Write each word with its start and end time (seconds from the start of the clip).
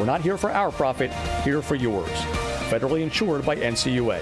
We're 0.00 0.06
not 0.06 0.22
here 0.22 0.38
for 0.38 0.50
our 0.50 0.72
profit, 0.72 1.12
here 1.44 1.60
for 1.60 1.74
yours. 1.74 2.08
Federally 2.70 3.02
insured 3.02 3.44
by 3.44 3.56
NCUA. 3.56 4.20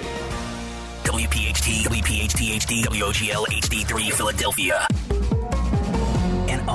WPHT, 1.05 1.85
WPHT 1.85 2.57
HD, 2.57 2.85
WOGL 2.89 3.47
HD3 3.47 4.13
Philadelphia. 4.13 4.89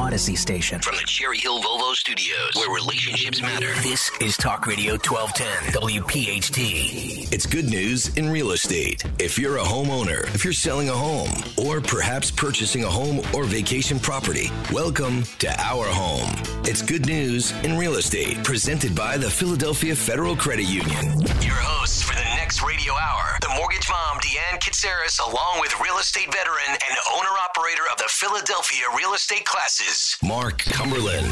An 0.04 0.12
Audacy 0.12 0.38
station 0.38 0.82
from 0.82 0.96
the 0.98 1.04
Cherry 1.04 1.38
Hill 1.38 1.62
Volvo 1.62 1.94
Studios, 1.94 2.56
where 2.56 2.70
relationships 2.74 3.42
matter. 3.42 3.74
This 3.82 4.12
is 4.20 4.36
Talk 4.36 4.68
Radio 4.68 4.94
1210, 4.94 5.82
WPHT. 5.82 7.32
It's 7.32 7.46
good 7.46 7.70
news 7.70 8.16
in 8.18 8.30
real 8.30 8.52
estate. 8.52 9.04
If 9.18 9.40
you're 9.40 9.58
a 9.58 9.64
homeowner, 9.64 10.24
if 10.36 10.44
you're 10.44 10.54
selling 10.54 10.90
a 10.90 10.94
home, 10.94 11.32
or 11.58 11.80
perhaps 11.80 12.32
purchasing 12.32 12.84
a 12.84 12.90
home 12.90 13.22
or 13.34 13.46
vacation 13.46 14.00
property, 14.00 14.52
welcome 14.72 15.24
to 15.40 15.50
Our 15.62 15.86
Home. 15.86 16.30
It's 16.66 16.82
good 16.82 17.06
news 17.06 17.52
in 17.64 17.78
real 17.78 17.96
estate, 17.96 18.44
presented 18.44 18.96
by 18.96 19.18
the 19.18 19.30
Philadelphia 19.30 19.96
Federal 19.96 20.36
Credit 20.36 20.66
Union. 20.66 21.22
Your 21.42 21.60
hosts 21.64 22.04
for 22.04 22.14
the 22.16 22.28
next 22.36 22.62
radio 22.62 22.94
hour, 22.94 23.38
the 23.42 23.50
mortgage 23.56 23.88
mom, 23.90 24.20
Deanne 24.20 24.60
Katsaris, 24.60 25.20
along 25.20 25.62
with 25.62 25.74
real 25.80 25.98
estate 25.98 26.32
veteran 26.32 26.70
and 26.70 26.98
owner 27.16 27.34
operator 27.40 27.84
of 27.92 27.98
the 27.98 28.08
Philadelphia 28.08 28.84
Real 28.98 29.14
Estate 29.14 29.46
Classes, 29.46 29.93
Mark 30.24 30.58
Cumberland. 30.58 31.28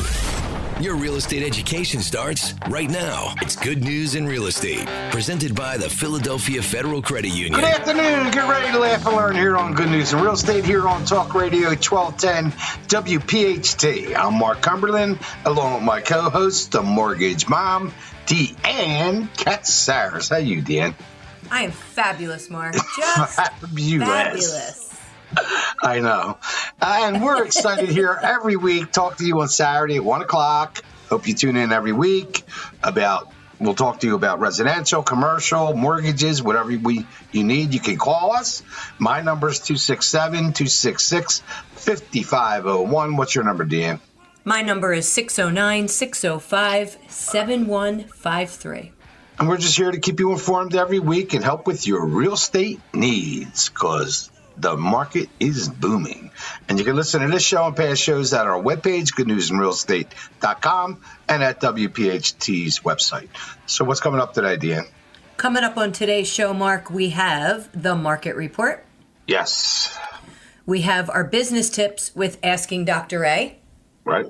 Your 0.80 0.96
real 0.96 1.16
estate 1.16 1.42
education 1.42 2.00
starts 2.02 2.54
right 2.70 2.90
now. 2.90 3.34
It's 3.42 3.56
good 3.56 3.84
news 3.84 4.14
in 4.14 4.28
real 4.28 4.46
estate, 4.46 4.88
presented 5.12 5.56
by 5.56 5.78
the 5.78 5.90
Philadelphia 5.90 6.62
Federal 6.62 7.02
Credit 7.02 7.30
Union. 7.32 7.54
Good 7.54 7.64
afternoon. 7.64 8.32
Get 8.32 8.48
ready 8.48 8.72
to 8.72 8.78
laugh 8.78 9.04
and 9.08 9.16
learn 9.16 9.36
here 9.36 9.58
on 9.58 9.74
Good 9.74 9.90
News 9.90 10.14
in 10.14 10.20
Real 10.22 10.34
Estate 10.34 10.64
here 10.64 10.88
on 10.88 11.06
Talk 11.06 11.34
Radio 11.34 11.70
1210 11.70 12.52
WPHT. 12.88 14.16
I'm 14.16 14.36
Mark 14.38 14.62
Cumberland, 14.62 15.18
along 15.46 15.74
with 15.76 15.84
my 15.84 16.00
co-host, 16.02 16.72
the 16.72 16.84
mortgage 16.84 17.50
mom, 17.50 17.92
Deanne 18.28 19.28
Katsaris. 19.38 20.30
How 20.30 20.38
you, 20.38 20.62
Deanne? 20.62 20.94
I 21.50 21.64
am 21.64 21.72
fabulous, 21.72 22.50
Mark. 22.52 22.74
Just 22.96 23.36
Fabulous. 23.36 24.08
fabulous. 24.08 24.88
I 25.82 26.00
know. 26.00 26.38
And 26.82 27.24
we're 27.24 27.44
excited 27.44 27.90
here 27.90 28.18
every 28.20 28.56
week. 28.56 28.92
Talk 28.92 29.18
to 29.18 29.26
you 29.26 29.42
on 29.42 29.50
Saturday 29.50 29.98
at 29.98 30.04
1 30.04 30.22
o'clock. 30.24 30.84
Hope 31.10 31.28
you 31.28 31.36
tune 31.36 31.56
in 31.56 31.72
every 31.72 31.92
week 31.92 32.44
about. 32.82 33.32
We'll 33.60 33.76
talk 33.76 34.00
to 34.00 34.08
you 34.08 34.16
about 34.16 34.40
residential, 34.40 35.04
commercial, 35.04 35.76
mortgages, 35.76 36.42
whatever 36.42 36.76
we 36.76 37.06
you 37.32 37.44
need. 37.44 37.76
You 37.76 37.80
can 37.80 37.98
call 37.98 38.34
us. 38.34 38.64
My 38.98 39.22
number 39.22 39.50
is 39.50 39.60
267 39.60 40.54
266 40.54 41.44
5501. 41.74 43.16
What's 43.16 43.36
your 43.36 43.44
number, 43.44 43.64
Dan? 43.64 44.00
My 44.44 44.64
number 44.64 44.92
is 44.92 45.08
609 45.08 45.88
605 45.88 46.98
7153. 47.08 48.92
And 49.38 49.48
we're 49.48 49.58
just 49.58 49.78
here 49.78 49.92
to 49.92 50.00
keep 50.00 50.20
you 50.20 50.32
informed 50.32 50.76
every 50.76 51.00
week 51.00 51.36
and 51.36 51.44
help 51.44 51.68
with 51.68 51.86
your 51.86 52.04
real 52.04 52.34
estate 52.34 52.80
needs 52.92 53.70
because 53.70 54.31
the 54.62 54.78
market 54.78 55.30
is 55.40 55.68
booming. 55.68 56.32
And 56.70 56.78
you 56.78 56.86
can 56.86 56.96
listen 56.96 57.22
to 57.22 57.28
this 57.28 57.44
show 57.44 57.66
and 57.66 57.76
past 57.76 58.02
shows 58.02 58.34
at 58.34 58.46
our 58.46 58.62
webpage, 58.62 59.14
goodnewsinrealestate.com, 59.16 61.02
and 61.28 61.44
at 61.44 61.60
WPHT's 61.62 62.80
website. 62.82 63.30
So, 63.66 63.84
what's 63.86 64.00
coming 64.00 64.22
up 64.22 64.34
today, 64.34 64.58
Deanne? 64.58 64.88
Coming 65.38 65.64
up 65.64 65.78
on 65.78 65.92
today's 65.92 66.32
show, 66.32 66.54
Mark, 66.54 66.92
we 66.92 67.10
have 67.10 67.70
the 67.80 67.96
market 67.96 68.36
report. 68.36 68.86
Yes. 69.28 69.98
We 70.66 70.82
have 70.82 71.10
our 71.10 71.24
business 71.24 71.70
tips 71.70 72.16
with 72.16 72.38
Asking 72.44 72.86
Dr. 72.86 73.26
A. 73.26 73.58
Right? 74.06 74.28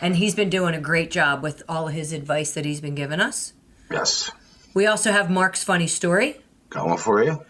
And 0.00 0.16
he's 0.16 0.34
been 0.34 0.50
doing 0.50 0.74
a 0.74 0.80
great 0.80 1.10
job 1.10 1.42
with 1.42 1.62
all 1.68 1.88
of 1.88 1.94
his 1.94 2.12
advice 2.12 2.52
that 2.52 2.64
he's 2.64 2.80
been 2.80 2.94
giving 2.94 3.20
us. 3.20 3.54
Yes. 3.90 4.30
We 4.74 4.86
also 4.86 5.10
have 5.10 5.30
Mark's 5.30 5.64
funny 5.64 5.86
story. 5.86 6.36
Going 6.70 6.98
for 6.98 7.24
you. 7.24 7.42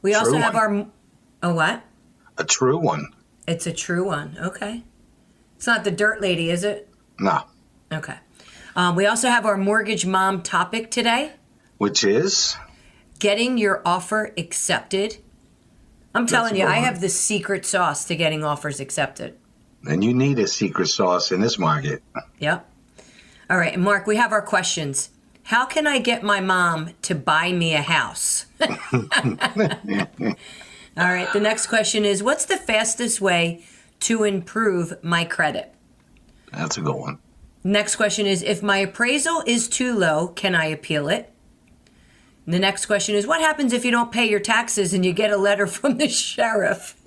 We 0.00 0.14
also 0.14 0.32
True 0.32 0.40
have 0.40 0.56
our. 0.56 0.86
Oh, 1.42 1.54
what? 1.54 1.82
A 2.38 2.44
true 2.44 2.78
one. 2.78 3.08
It's 3.46 3.66
a 3.66 3.72
true 3.72 4.04
one. 4.04 4.36
Okay. 4.40 4.84
It's 5.56 5.66
not 5.66 5.84
the 5.84 5.90
dirt 5.90 6.20
lady, 6.20 6.50
is 6.50 6.62
it? 6.64 6.88
No. 7.18 7.44
Okay. 7.92 8.16
Um, 8.76 8.94
we 8.96 9.06
also 9.06 9.28
have 9.28 9.44
our 9.44 9.56
mortgage 9.56 10.06
mom 10.06 10.42
topic 10.42 10.90
today 10.90 11.32
Which 11.78 12.04
is? 12.04 12.56
getting 13.18 13.58
your 13.58 13.82
offer 13.84 14.32
accepted. 14.38 15.18
I'm 16.14 16.26
telling 16.26 16.54
a 16.54 16.58
you, 16.58 16.66
I 16.66 16.76
have 16.76 17.00
the 17.00 17.08
secret 17.08 17.66
sauce 17.66 18.04
to 18.06 18.16
getting 18.16 18.44
offers 18.44 18.80
accepted. 18.80 19.38
And 19.86 20.02
you 20.04 20.14
need 20.14 20.38
a 20.38 20.46
secret 20.46 20.86
sauce 20.86 21.32
in 21.32 21.40
this 21.40 21.58
market. 21.58 22.02
Yep. 22.38 22.68
All 23.50 23.58
right, 23.58 23.78
Mark, 23.78 24.06
we 24.06 24.16
have 24.16 24.32
our 24.32 24.42
questions. 24.42 25.10
How 25.44 25.66
can 25.66 25.86
I 25.86 25.98
get 25.98 26.22
my 26.22 26.40
mom 26.40 26.90
to 27.02 27.14
buy 27.14 27.52
me 27.52 27.74
a 27.74 27.82
house? 27.82 28.46
All 30.96 31.04
right, 31.04 31.32
the 31.32 31.40
next 31.40 31.68
question 31.68 32.04
is 32.04 32.22
What's 32.22 32.44
the 32.44 32.56
fastest 32.56 33.20
way 33.20 33.64
to 34.00 34.24
improve 34.24 35.02
my 35.02 35.24
credit? 35.24 35.74
That's 36.52 36.76
a 36.76 36.82
good 36.82 36.96
one. 36.96 37.18
Next 37.64 37.96
question 37.96 38.26
is 38.26 38.42
If 38.42 38.62
my 38.62 38.78
appraisal 38.78 39.42
is 39.46 39.68
too 39.68 39.96
low, 39.96 40.28
can 40.28 40.54
I 40.54 40.66
appeal 40.66 41.08
it? 41.08 41.32
The 42.46 42.58
next 42.58 42.86
question 42.86 43.14
is 43.14 43.26
What 43.26 43.40
happens 43.40 43.72
if 43.72 43.84
you 43.84 43.90
don't 43.90 44.12
pay 44.12 44.28
your 44.28 44.40
taxes 44.40 44.92
and 44.92 45.04
you 45.04 45.12
get 45.12 45.30
a 45.30 45.36
letter 45.36 45.66
from 45.78 45.96
the 45.96 46.08
sheriff? 46.08 47.00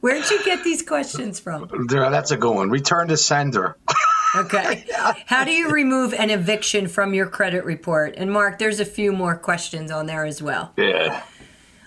Where'd 0.00 0.28
you 0.28 0.44
get 0.44 0.64
these 0.64 0.82
questions 0.82 1.38
from? 1.38 1.68
That's 1.88 2.32
a 2.32 2.36
good 2.36 2.56
one. 2.56 2.70
Return 2.70 3.06
to 3.08 3.16
sender. 3.16 3.76
Okay. 4.34 4.86
How 5.26 5.44
do 5.44 5.50
you 5.50 5.70
remove 5.70 6.14
an 6.14 6.30
eviction 6.30 6.88
from 6.88 7.14
your 7.14 7.26
credit 7.26 7.64
report? 7.64 8.14
And 8.16 8.30
Mark, 8.32 8.58
there's 8.58 8.80
a 8.80 8.84
few 8.84 9.12
more 9.12 9.36
questions 9.36 9.90
on 9.90 10.06
there 10.06 10.24
as 10.24 10.42
well. 10.42 10.72
Yeah. 10.76 11.22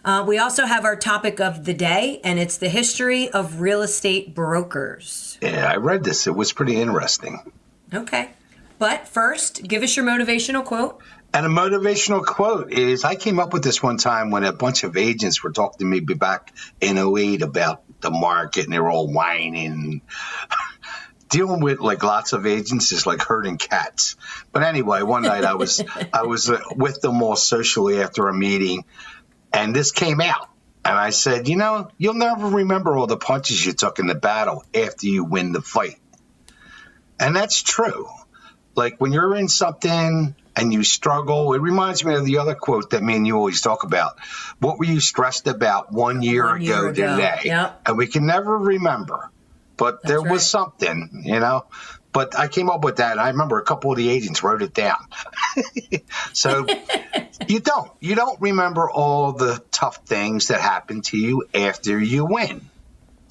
Uh, 0.04 0.24
we 0.28 0.38
also 0.38 0.66
have 0.66 0.86
our 0.86 0.96
topic 0.96 1.40
of 1.40 1.66
the 1.66 1.74
day, 1.74 2.22
and 2.24 2.38
it's 2.38 2.58
the 2.58 2.70
history 2.70 3.30
of 3.30 3.60
real 3.60 3.82
estate 3.82 4.36
brokers. 4.36 5.40
Yeah, 5.42 5.68
I 5.72 5.78
read 5.78 6.04
this. 6.04 6.28
It 6.28 6.36
was 6.36 6.54
pretty 6.54 6.80
interesting. 6.80 7.52
Okay. 7.92 8.30
But 8.78 9.08
first, 9.08 9.68
give 9.68 9.82
us 9.82 9.96
your 9.96 10.06
motivational 10.06 10.64
quote. 10.64 11.02
And 11.34 11.46
a 11.46 11.50
motivational 11.50 12.24
quote 12.24 12.72
is 12.72 13.04
I 13.04 13.16
came 13.16 13.40
up 13.40 13.52
with 13.52 13.64
this 13.64 13.82
one 13.82 13.98
time 13.98 14.32
when 14.32 14.44
a 14.44 14.54
bunch 14.54 14.84
of 14.84 14.96
agents 14.96 15.44
were 15.44 15.52
talking 15.52 15.80
to 15.80 15.86
me 15.86 16.00
back 16.00 16.54
in 16.80 16.98
08 16.98 17.42
about 17.42 17.82
the 18.02 18.12
market 18.12 18.66
and 18.66 18.74
they 18.74 18.80
were 18.80 18.92
all 18.92 19.12
whining. 19.12 20.02
Dealing 21.36 21.60
with 21.60 21.82
like 21.82 22.02
lots 22.02 22.32
of 22.32 22.46
agents 22.46 22.94
is 22.94 23.06
like 23.06 23.22
herding 23.22 23.58
cats. 23.58 24.16
But 24.54 24.64
anyway, 24.64 25.02
one 25.02 25.24
night 25.24 25.44
I 25.44 25.56
was 25.56 25.84
I 26.14 26.24
was 26.24 26.50
uh, 26.50 26.62
with 26.78 27.02
them 27.02 27.22
all 27.22 27.36
socially 27.36 28.02
after 28.02 28.30
a 28.30 28.34
meeting 28.34 28.86
and 29.52 29.76
this 29.76 29.92
came 29.92 30.22
out. 30.22 30.48
And 30.86 30.98
I 30.98 31.10
said, 31.10 31.50
you 31.50 31.58
know, 31.58 31.90
you'll 31.98 32.14
never 32.14 32.48
remember 32.48 32.96
all 32.96 33.08
the 33.08 33.18
punches 33.18 33.66
you 33.66 33.74
took 33.74 34.00
in 34.00 34.08
the 34.08 34.16
battle 34.16 34.64
after 34.74 35.08
you 35.08 35.26
win 35.26 35.52
the 35.52 35.62
fight. 35.62 35.98
And 37.20 37.36
that's 37.36 37.62
true. 37.62 38.08
Like 38.76 39.02
when 39.02 39.12
you're 39.12 39.36
in 39.36 39.50
something 39.50 40.36
and 40.56 40.74
you 40.74 40.84
struggle, 40.86 41.54
it 41.54 41.62
reminds 41.62 42.06
me 42.06 42.14
of 42.14 42.24
the 42.26 42.38
other 42.38 42.56
quote 42.56 42.92
that 42.92 43.04
me 43.04 43.18
and 43.18 43.28
you 43.28 43.36
always 43.36 43.60
talk 43.60 43.84
about. 43.84 44.20
What 44.60 44.80
were 44.80 44.86
you 44.86 45.02
stressed 45.02 45.48
about 45.48 45.92
one 45.92 46.22
year, 46.22 46.46
One 46.46 46.62
year 46.62 46.78
ago, 46.78 46.88
ago. 46.90 47.16
today? 47.18 47.40
Yep. 47.44 47.82
And 47.88 47.98
we 47.98 48.08
can 48.08 48.26
never 48.26 48.58
remember. 48.58 49.32
But 49.78 50.04
there 50.04 50.22
right. 50.22 50.32
was 50.32 50.50
something, 50.50 51.24
you 51.26 51.40
know. 51.40 51.66
But 52.12 52.40
I 52.40 52.48
came 52.48 52.70
up 52.70 52.84
with 52.84 52.98
that. 52.98 53.20
I 53.20 53.30
remember 53.30 53.60
a 53.60 53.64
couple 53.64 53.92
of 53.92 53.98
the 53.98 54.10
agents 54.10 54.42
wrote 54.42 54.62
it 54.62 54.74
down. 54.74 54.98
so 56.34 56.66
you 57.48 57.60
don't. 57.60 57.92
You 58.00 58.16
don't 58.16 58.40
remember 58.40 58.90
all 58.90 59.34
the 59.34 59.62
tough 59.72 59.98
things 60.06 60.48
that 60.48 60.62
happen 60.62 61.02
to 61.04 61.18
you 61.18 61.44
after 61.54 62.00
you 62.00 62.26
win. 62.26 62.70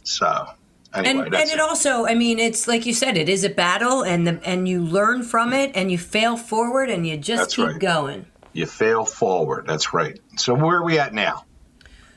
So 0.03 0.49
anyway, 0.93 1.25
And, 1.25 1.33
that's 1.33 1.51
and 1.51 1.59
it 1.59 1.61
also, 1.61 2.05
I 2.05 2.15
mean, 2.15 2.39
it's 2.39 2.69
like 2.69 2.85
you 2.85 2.93
said, 2.93 3.17
it 3.17 3.31
is 3.31 3.43
a 3.43 3.49
battle, 3.49 4.03
and 4.03 4.27
the, 4.27 4.41
and 4.45 4.69
you 4.69 4.83
learn 4.83 5.23
from 5.23 5.55
it, 5.55 5.73
and 5.75 5.91
you 5.91 5.97
fail 5.97 6.37
forward, 6.37 6.91
and 6.91 7.07
you 7.07 7.17
just 7.17 7.41
That's 7.41 7.57
keep 7.57 7.67
right. 7.67 7.79
going. 7.81 8.27
you 8.53 8.67
fail 8.67 9.07
forward. 9.07 9.67
That's 9.67 9.95
right. 9.95 10.21
So 10.37 10.53
where 10.53 10.77
are 10.77 10.85
we 10.85 10.99
at 10.99 11.15
now? 11.15 11.47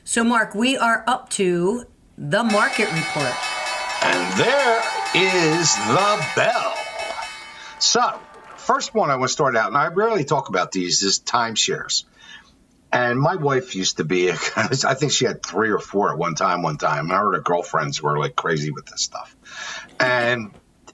So, 0.04 0.22
Mark, 0.22 0.54
we 0.54 0.76
are 0.76 1.02
up 1.06 1.30
to 1.30 1.86
the 2.18 2.44
market 2.44 2.92
report. 2.92 3.34
And 4.02 4.32
there 4.32 4.82
is 5.14 5.76
the 5.76 6.32
bell. 6.36 6.74
So, 7.78 8.20
first 8.56 8.94
one 8.94 9.10
I 9.10 9.16
want 9.16 9.28
to 9.28 9.32
start 9.32 9.56
out, 9.56 9.68
and 9.68 9.76
I 9.76 9.88
rarely 9.88 10.24
talk 10.24 10.48
about 10.48 10.72
these, 10.72 11.02
is 11.02 11.20
timeshares. 11.20 12.04
And 12.90 13.20
my 13.20 13.36
wife 13.36 13.74
used 13.74 13.98
to 13.98 14.04
be, 14.04 14.30
I 14.56 14.94
think 14.94 15.12
she 15.12 15.26
had 15.26 15.44
three 15.44 15.70
or 15.70 15.78
four 15.78 16.10
at 16.12 16.18
one 16.18 16.34
time, 16.34 16.62
one 16.62 16.78
time. 16.78 17.10
I 17.10 17.16
heard 17.16 17.34
her 17.34 17.40
girlfriends 17.40 18.02
were 18.02 18.18
like 18.18 18.34
crazy 18.34 18.70
with 18.70 18.86
this 18.86 19.02
stuff. 19.02 19.36
And 20.00 20.52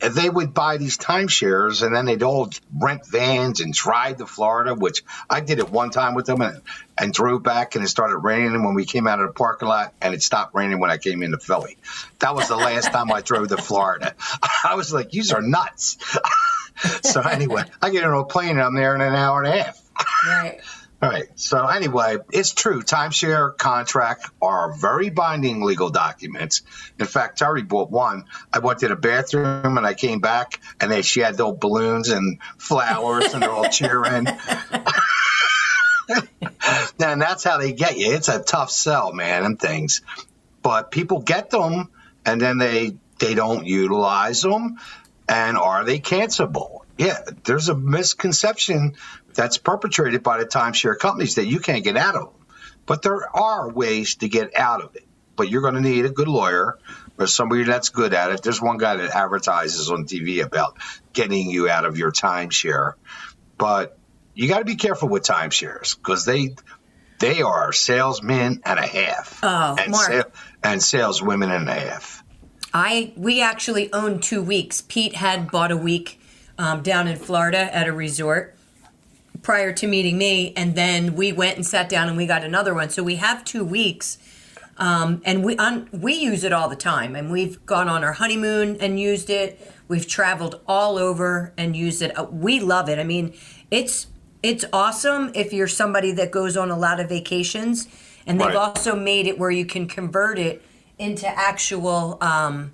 they 0.09 0.29
would 0.29 0.55
buy 0.55 0.77
these 0.77 0.99
timeshares 0.99 1.83
and 1.83 1.95
then 1.95 2.05
they'd 2.05 2.23
all 2.23 2.51
rent 2.77 3.07
vans 3.07 3.61
and 3.61 3.73
drive 3.73 4.19
to 4.19 4.27
Florida, 4.27 4.75
which 4.75 5.03
I 5.29 5.41
did 5.41 5.59
it 5.59 5.71
one 5.71 5.91
time 5.91 6.15
with 6.15 6.27
them 6.27 6.41
and, 6.41 6.61
and 6.99 7.13
drove 7.13 7.43
back 7.43 7.75
and 7.75 7.85
it 7.85 7.89
started 7.89 8.19
raining 8.19 8.65
when 8.65 8.75
we 8.75 8.85
came 8.85 9.07
out 9.07 9.21
of 9.21 9.29
the 9.29 9.33
parking 9.33 9.69
lot 9.69 9.95
and 10.01 10.15
it 10.15 10.23
stopped 10.23 10.55
raining 10.55 10.81
when 10.81 10.91
I 10.91 10.99
came 10.99 11.23
into 11.23 11.39
Philly. 11.39 11.77
That 12.21 12.35
was 12.35 12.49
the 12.49 12.57
last 12.57 12.93
time 12.93 13.13
I 13.13 13.21
drove 13.21 13.49
to 13.49 13.57
Florida. 13.57 14.15
I 14.65 14.75
was 14.75 14.93
like, 14.93 15.11
these 15.11 15.33
are 15.33 15.43
nuts. 15.43 15.99
so 17.03 17.21
anyway, 17.21 17.65
I 17.81 17.91
get 17.91 18.05
on 18.05 18.19
a 18.19 18.25
plane 18.25 18.51
and 18.51 18.63
I'm 18.63 18.75
there 18.75 18.95
in 18.95 19.01
an 19.01 19.15
hour 19.15 19.43
and 19.43 19.53
a 19.53 19.63
half. 19.63 19.81
Right. 20.27 20.61
All 21.03 21.11
right. 21.11 21.27
So 21.35 21.67
anyway, 21.67 22.17
it's 22.33 22.55
true. 22.55 22.81
Timeshare 22.81 23.57
contract 23.57 24.31
are 24.41 24.73
very 24.73 25.11
binding 25.11 25.63
legal 25.63 25.91
documents. 25.91 26.63
In 26.99 27.07
fact, 27.07 27.39
Terry 27.39 27.63
bought 27.63 27.91
one. 27.91 28.25
I 28.53 28.61
went 28.61 28.79
to 28.79 28.89
the 28.89 28.97
bathroom 28.97 29.77
and 29.77 29.87
I 29.87 29.93
came 29.95 30.21
back 30.21 30.61
and 30.81 30.91
they, 30.91 31.03
she 31.03 31.21
had 31.21 31.37
little 31.37 31.57
balloons 31.57 32.09
and 32.09 32.41
flowers 32.57 33.35
and 33.35 33.43
they're 33.43 33.51
all 33.51 33.69
cheering. 33.71 34.27
and 36.99 37.21
that's 37.21 37.45
how 37.45 37.59
they 37.59 37.73
get 37.73 37.99
you. 37.99 38.15
It's 38.15 38.29
a 38.29 38.43
tough 38.43 38.71
sell, 38.71 39.13
man, 39.13 39.45
and 39.45 39.61
things. 39.61 40.01
But 40.63 40.91
people 40.91 41.21
get 41.21 41.51
them 41.51 41.91
and 42.25 42.41
then 42.41 42.57
they 42.57 42.97
they 43.19 43.35
don't 43.35 43.67
utilize 43.67 44.41
them. 44.41 44.79
And 45.29 45.57
are 45.57 45.85
they 45.85 46.01
cancelable? 46.01 46.84
Yeah, 46.97 47.19
there's 47.45 47.69
a 47.69 47.75
misconception 47.75 48.95
that's 49.35 49.59
perpetrated 49.59 50.23
by 50.23 50.39
the 50.39 50.47
timeshare 50.47 50.99
companies 50.99 51.37
that 51.37 51.47
you 51.47 51.61
can't 51.61 51.83
get 51.83 51.97
out 51.97 52.15
of 52.15 52.23
them. 52.25 52.47
But 52.87 53.03
there 53.03 53.37
are 53.37 53.71
ways 53.71 54.17
to 54.17 54.29
get 54.29 54.57
out 54.57 54.83
of 54.83 54.95
it. 54.95 55.05
But 55.37 55.49
you're 55.49 55.63
going 55.63 55.75
to 55.75 55.81
need 55.81 56.05
a 56.05 56.11
good 56.11 56.29
lawyer 56.29 56.79
or 57.19 57.27
somebody 57.27 57.65
that's 57.65 57.89
good 57.89 58.15
at 58.15 58.31
it. 58.31 58.43
There's 58.43 58.63
one 58.63 58.79
guy 58.79 58.97
that 58.97 59.11
advertises 59.11 59.91
on 59.91 60.05
TV 60.05 60.45
about 60.45 60.79
getting 61.13 61.51
you 61.51 61.69
out 61.69 61.85
of 61.85 61.99
your 61.99 62.13
timeshare. 62.13 62.93
But 63.59 63.99
you 64.35 64.49
got 64.49 64.61
to 64.61 64.65
be 64.65 64.77
careful 64.77 65.09
with 65.09 65.25
timeshares 65.25 65.97
because 65.97 66.25
they 66.25 66.55
they 67.21 67.43
are 67.43 67.73
salesmen 67.73 68.61
and 68.65 68.79
a 68.79 68.87
half. 68.87 69.41
Oh, 69.43 69.77
and, 69.79 69.93
Mark. 69.93 70.13
sa- 70.13 70.41
and 70.63 70.83
saleswomen 70.83 71.51
and 71.51 71.69
a 71.69 71.73
half. 71.73 72.23
I 72.73 73.13
we 73.17 73.41
actually 73.41 73.93
owned 73.93 74.23
two 74.23 74.43
weeks. 74.43 74.83
Pete 74.83 75.15
had 75.15 75.51
bought 75.51 75.71
a 75.71 75.77
week 75.77 76.21
um, 76.59 76.83
down 76.83 77.09
in 77.09 77.17
Florida 77.17 77.75
at 77.75 77.87
a 77.87 77.93
resort 77.93 78.57
prior 79.43 79.73
to 79.73 79.87
meeting 79.87 80.17
me, 80.17 80.53
and 80.57 80.75
then 80.75 81.15
we 81.15 81.33
went 81.33 81.57
and 81.57 81.67
sat 81.67 81.89
down 81.89 82.09
and 82.09 82.17
we 82.17 82.27
got 82.27 82.43
another 82.45 82.75
one. 82.75 82.89
So 82.91 83.03
we 83.03 83.17
have 83.17 83.45
two 83.45 83.65
weeks, 83.65 84.19
um, 84.79 85.21
and 85.25 85.45
we 85.45 85.57
on 85.59 85.89
we 85.93 86.15
use 86.15 86.45
it 86.45 86.53
all 86.53 86.69
the 86.69 86.77
time. 86.77 87.15
And 87.15 87.31
we've 87.31 87.65
gone 87.67 87.89
on 87.89 88.03
our 88.05 88.15
honeymoon 88.15 88.77
and 88.81 88.99
used 88.99 89.29
it. 89.31 89.61
We've 89.87 90.07
traveled 90.07 90.61
all 90.67 90.97
over 90.99 91.53
and 91.59 91.77
used 91.77 92.01
it. 92.03 92.17
Uh, 92.19 92.25
we 92.25 92.61
love 92.61 92.89
it. 92.89 92.99
I 92.99 93.05
mean, 93.05 93.35
it's 93.71 94.07
it's 94.43 94.65
awesome 94.73 95.31
if 95.35 95.53
you're 95.53 95.69
somebody 95.69 96.13
that 96.13 96.31
goes 96.31 96.57
on 96.57 96.71
a 96.71 96.79
lot 96.79 97.01
of 97.01 97.09
vacations, 97.09 97.87
and 98.27 98.41
they've 98.41 98.49
Right. 98.49 98.57
also 98.57 98.95
made 98.97 99.27
it 99.27 99.39
where 99.39 99.51
you 99.51 99.67
can 99.67 99.87
convert 99.89 100.39
it 100.39 100.63
into 100.99 101.27
actual. 101.29 102.17
Um, 102.23 102.73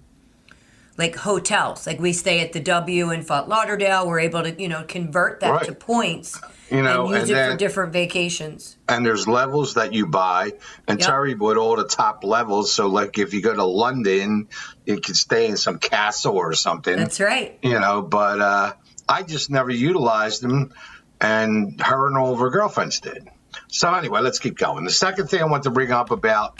like 1.00 1.16
hotels, 1.16 1.86
like 1.86 1.98
we 1.98 2.12
stay 2.12 2.40
at 2.40 2.52
the 2.52 2.60
W 2.60 3.10
in 3.10 3.22
Fort 3.22 3.48
Lauderdale, 3.48 4.06
we're 4.06 4.20
able 4.20 4.42
to, 4.44 4.62
you 4.62 4.68
know, 4.68 4.84
convert 4.86 5.40
that 5.40 5.50
Right. 5.50 5.64
to 5.66 5.72
points 5.72 6.40
You 6.70 6.82
know, 6.82 7.06
and 7.06 7.10
use 7.14 7.22
and 7.22 7.30
it 7.30 7.34
then- 7.34 7.50
for 7.52 7.56
different 7.56 7.92
vacations. 7.92 8.76
and 8.88 9.04
there's 9.04 9.26
levels 9.26 9.74
that 9.74 9.92
you 9.92 10.06
buy 10.06 10.52
and 10.86 11.00
Yep. 11.00 11.08
terry 11.08 11.34
bought 11.34 11.56
all 11.56 11.74
the 11.74 11.84
top 11.88 12.22
levels 12.22 12.72
so 12.72 12.86
like 12.86 13.18
if 13.18 13.34
you 13.34 13.40
go 13.42 13.52
to 13.54 13.64
london 13.64 14.46
you 14.86 15.00
could 15.00 15.16
stay 15.16 15.46
in 15.48 15.56
some 15.56 15.78
castle 15.78 16.36
or 16.36 16.52
something 16.52 16.96
That's 16.96 17.18
right. 17.18 17.58
you 17.62 17.78
know 17.80 18.02
but 18.02 18.40
uh, 18.40 18.72
i 19.08 19.22
just 19.22 19.50
never 19.50 19.70
utilized 19.70 20.42
them 20.42 20.72
and 21.20 21.80
her 21.80 22.06
and 22.06 22.16
all 22.16 22.32
of 22.34 22.38
her 22.40 22.50
girlfriends 22.50 23.00
did 23.00 23.28
so 23.68 23.92
anyway 23.94 24.20
let's 24.20 24.38
keep 24.38 24.56
going 24.56 24.84
the 24.84 24.90
second 24.92 25.26
thing 25.28 25.40
i 25.42 25.46
want 25.46 25.64
to 25.64 25.70
bring 25.70 25.90
up 25.92 26.10
about 26.12 26.58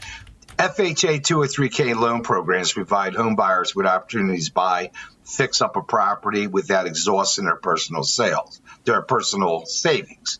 FHA 0.60 1.22
203K 1.22 1.98
loan 1.98 2.22
programs 2.22 2.74
provide 2.74 3.14
home 3.14 3.34
buyers 3.34 3.74
with 3.74 3.86
opportunities 3.86 4.48
to 4.48 4.52
buy, 4.52 4.90
fix 5.24 5.62
up 5.62 5.76
a 5.76 5.82
property 5.82 6.48
without 6.48 6.86
exhausting 6.86 7.46
their 7.46 7.56
personal 7.56 8.02
sales, 8.02 8.60
their 8.84 9.00
personal 9.00 9.64
savings. 9.64 10.38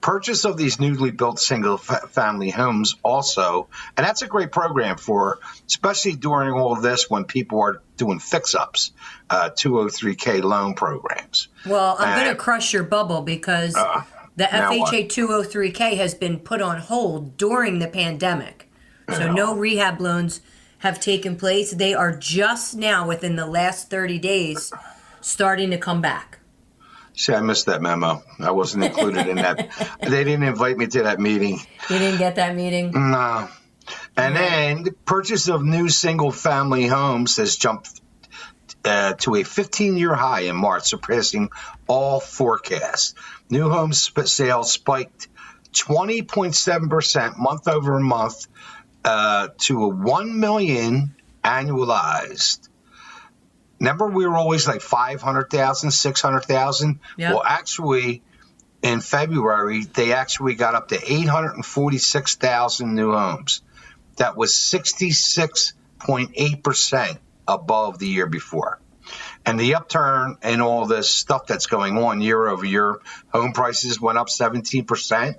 Purchase 0.00 0.44
of 0.44 0.56
these 0.56 0.80
newly 0.80 1.12
built 1.12 1.38
single 1.38 1.78
family 1.78 2.50
homes 2.50 2.96
also, 3.04 3.68
and 3.96 4.04
that's 4.04 4.22
a 4.22 4.26
great 4.26 4.50
program 4.50 4.96
for, 4.96 5.38
especially 5.68 6.16
during 6.16 6.52
all 6.54 6.72
of 6.72 6.82
this 6.82 7.08
when 7.08 7.24
people 7.24 7.60
are 7.60 7.80
doing 7.96 8.18
fix 8.18 8.56
ups, 8.56 8.90
uh, 9.30 9.50
203K 9.50 10.42
loan 10.42 10.74
programs. 10.74 11.46
Well, 11.64 11.94
I'm 12.00 12.18
going 12.18 12.26
Uh, 12.26 12.32
to 12.32 12.36
crush 12.36 12.72
your 12.72 12.82
bubble 12.82 13.22
because 13.22 13.74
the 13.74 14.48
now 14.50 14.76
what? 14.76 14.92
FHA 14.92 15.08
203K 15.08 15.96
has 15.98 16.14
been 16.14 16.40
put 16.40 16.60
on 16.60 16.78
hold 16.78 17.36
during 17.36 17.78
the 17.78 17.86
pandemic. 17.86 18.68
So 19.08 19.32
no 19.32 19.54
rehab 19.54 20.00
loans 20.00 20.40
have 20.78 21.00
taken 21.00 21.36
place. 21.36 21.72
They 21.72 21.94
are 21.94 22.16
just 22.16 22.74
now 22.74 23.06
within 23.06 23.36
the 23.36 23.46
last 23.46 23.90
30 23.90 24.18
days 24.18 24.72
starting 25.20 25.70
to 25.70 25.78
come 25.78 26.00
back. 26.00 26.40
See, 27.14 27.32
I 27.32 27.40
missed 27.40 27.66
that 27.66 27.82
memo. 27.82 28.22
I 28.40 28.50
wasn't 28.52 28.84
included 28.84 29.26
in 29.26 29.36
that. 29.36 29.70
They 30.00 30.24
didn't 30.24 30.42
invite 30.42 30.76
me 30.76 30.86
to 30.88 31.04
that 31.04 31.20
meeting. 31.20 31.60
You 31.88 31.98
didn't 31.98 32.18
get 32.18 32.36
that 32.36 32.56
meeting? 32.56 32.90
No. 32.92 33.48
And 34.16 34.36
then 34.36 34.82
the 34.82 34.92
purchase 34.92 35.48
of 35.48 35.62
new 35.62 35.88
single 35.88 36.32
family 36.32 36.86
homes 36.86 37.36
has 37.36 37.56
jumped 37.56 38.00
uh, 38.84 39.14
to 39.14 39.36
a 39.36 39.42
15 39.42 39.96
year 39.96 40.14
high 40.14 40.40
in 40.40 40.56
March, 40.56 40.84
surpassing 40.84 41.50
all 41.86 42.20
forecasts. 42.20 43.14
New 43.50 43.70
home 43.70 43.92
sp- 43.94 44.26
sales 44.26 44.72
spiked 44.72 45.28
20.7% 45.72 47.38
month 47.38 47.68
over 47.68 47.98
month 48.00 48.46
uh, 49.04 49.48
to 49.58 49.84
a 49.84 49.88
1 49.88 50.40
million 50.40 51.14
annualized. 51.44 52.70
Remember, 53.80 54.08
we 54.08 54.26
were 54.26 54.36
always 54.36 54.66
like 54.68 54.80
500,000, 54.80 55.90
600,000? 55.90 57.00
Yeah. 57.16 57.32
Well, 57.32 57.42
actually, 57.44 58.22
in 58.80 59.00
February, 59.00 59.82
they 59.84 60.12
actually 60.12 60.54
got 60.54 60.76
up 60.76 60.88
to 60.88 60.96
846,000 60.96 62.94
new 62.94 63.12
homes. 63.12 63.62
That 64.16 64.36
was 64.36 64.52
66.8% 64.52 67.18
above 67.48 67.98
the 67.98 68.06
year 68.06 68.26
before. 68.26 68.78
And 69.44 69.58
the 69.58 69.74
upturn 69.74 70.36
and 70.42 70.62
all 70.62 70.86
this 70.86 71.12
stuff 71.12 71.48
that's 71.48 71.66
going 71.66 71.98
on 71.98 72.20
year 72.20 72.46
over 72.46 72.64
year, 72.64 73.00
home 73.32 73.52
prices 73.52 74.00
went 74.00 74.18
up 74.18 74.28
17%. 74.28 75.34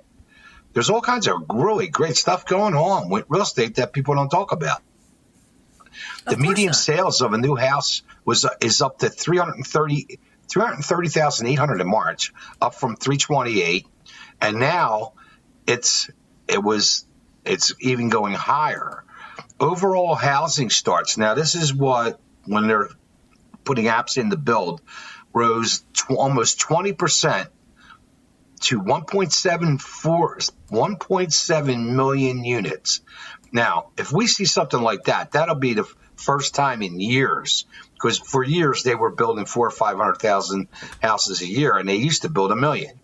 There's 0.74 0.90
all 0.90 1.00
kinds 1.00 1.28
of 1.28 1.36
really 1.52 1.88
great 1.88 2.16
stuff 2.16 2.46
going 2.46 2.74
on 2.74 3.08
with 3.08 3.24
real 3.28 3.42
estate 3.42 3.76
that 3.76 3.92
people 3.92 4.14
don't 4.16 4.28
talk 4.28 4.52
about. 4.52 4.82
The 6.26 6.36
median 6.36 6.68
not. 6.68 6.76
sales 6.76 7.20
of 7.20 7.32
a 7.32 7.38
new 7.38 7.54
house 7.54 8.02
was 8.24 8.44
is 8.60 8.82
up 8.82 8.98
to 8.98 9.08
330 9.08 10.18
330,800 10.48 11.80
in 11.80 11.88
March, 11.88 12.32
up 12.60 12.74
from 12.74 12.96
328, 12.96 13.86
and 14.40 14.58
now 14.58 15.12
it's 15.66 16.10
it 16.48 16.62
was 16.62 17.06
it's 17.44 17.72
even 17.80 18.08
going 18.08 18.34
higher. 18.34 19.04
Overall 19.60 20.16
housing 20.16 20.70
starts. 20.70 21.16
Now 21.16 21.34
this 21.34 21.54
is 21.54 21.72
what 21.72 22.20
when 22.46 22.66
they're 22.66 22.88
putting 23.62 23.86
apps 23.86 24.18
in 24.18 24.30
to 24.30 24.36
build 24.36 24.82
rose 25.32 25.84
almost 26.08 26.60
20% 26.60 27.48
to 28.60 28.80
1.74 28.80 30.50
1.7 30.70 31.94
million 31.94 32.44
units. 32.44 33.00
Now, 33.52 33.90
if 33.96 34.12
we 34.12 34.26
see 34.26 34.44
something 34.44 34.80
like 34.80 35.04
that, 35.04 35.32
that'll 35.32 35.54
be 35.54 35.74
the 35.74 35.88
first 36.16 36.54
time 36.54 36.82
in 36.82 37.00
years 37.00 37.66
because 37.94 38.18
for 38.18 38.42
years 38.42 38.82
they 38.82 38.94
were 38.94 39.10
building 39.10 39.46
four 39.46 39.68
or 39.68 39.70
500,000 39.70 40.68
houses 41.02 41.42
a 41.42 41.46
year 41.46 41.76
and 41.76 41.88
they 41.88 41.96
used 41.96 42.22
to 42.22 42.28
build 42.28 42.52
a 42.52 42.56
million. 42.56 43.00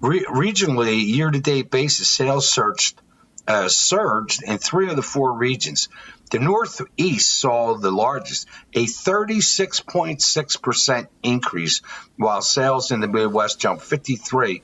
Re- 0.00 0.24
regionally, 0.24 1.06
year 1.06 1.30
to 1.30 1.40
date 1.40 1.70
basis, 1.70 2.08
sales 2.08 2.50
surged, 2.50 3.00
uh, 3.46 3.68
surged 3.68 4.42
in 4.42 4.58
three 4.58 4.88
of 4.90 4.96
the 4.96 5.02
four 5.02 5.32
regions. 5.32 5.88
The 6.30 6.38
Northeast 6.38 7.38
saw 7.40 7.74
the 7.74 7.90
largest, 7.90 8.46
a 8.72 8.84
36.6% 8.86 11.08
increase, 11.22 11.82
while 12.16 12.40
sales 12.42 12.90
in 12.92 13.00
the 13.00 13.08
Midwest 13.08 13.58
jumped 13.60 13.82
53. 13.84 14.62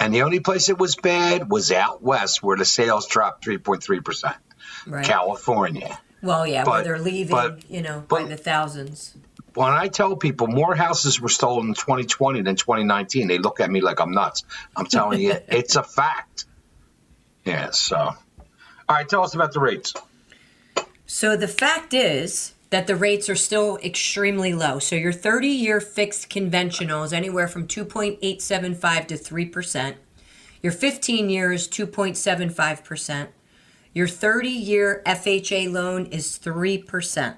And 0.00 0.14
the 0.14 0.22
only 0.22 0.38
place 0.40 0.68
it 0.68 0.78
was 0.78 0.94
bad 0.94 1.50
was 1.50 1.72
out 1.72 2.02
west, 2.02 2.40
where 2.42 2.56
the 2.56 2.64
sales 2.64 3.08
dropped 3.08 3.44
3.3%. 3.44 4.36
Right. 4.86 5.04
California. 5.04 5.98
Well, 6.22 6.46
yeah, 6.46 6.64
where 6.64 6.78
But- 6.78 6.84
they're 6.84 6.98
leaving, 7.00 7.34
but- 7.34 7.68
you 7.70 7.82
know, 7.82 8.04
by 8.08 8.22
the 8.24 8.36
thousands. 8.36 9.14
when 9.54 9.72
I 9.72 9.88
tell 9.88 10.14
people 10.14 10.46
more 10.46 10.76
houses 10.76 11.20
were 11.20 11.28
stolen 11.28 11.68
in 11.68 11.74
2020 11.74 12.42
than 12.42 12.54
2019, 12.54 13.26
they 13.26 13.38
look 13.38 13.58
at 13.58 13.68
me 13.70 13.80
like 13.80 14.00
I'm 14.00 14.12
nuts. 14.12 14.44
I'm 14.76 14.86
telling 14.86 15.20
you, 15.20 15.36
it's 15.48 15.74
a 15.74 15.82
fact. 15.82 16.44
Yeah. 17.44 17.70
So, 17.70 17.96
all 17.96 18.16
right, 18.88 19.08
tell 19.08 19.24
us 19.24 19.34
about 19.34 19.52
the 19.52 19.58
rates. 19.60 19.94
So 21.10 21.38
the 21.38 21.48
fact 21.48 21.94
is 21.94 22.52
that 22.68 22.86
the 22.86 22.94
rates 22.94 23.30
are 23.30 23.34
still 23.34 23.78
extremely 23.78 24.52
low. 24.52 24.78
So 24.78 24.94
your 24.94 25.10
30 25.10 25.48
year 25.48 25.80
fixed 25.80 26.28
conventional 26.28 27.02
is 27.02 27.14
anywhere 27.14 27.48
from 27.48 27.66
2.875 27.66 29.06
to 29.06 29.14
3%. 29.16 29.94
Your 30.62 30.72
15 30.72 31.30
year 31.30 31.50
is 31.50 31.66
2.75%. 31.66 33.28
Your 33.94 34.06
30 34.06 34.48
year 34.50 35.02
FHA 35.06 35.72
loan 35.72 36.04
is 36.06 36.38
3%. 36.38 37.36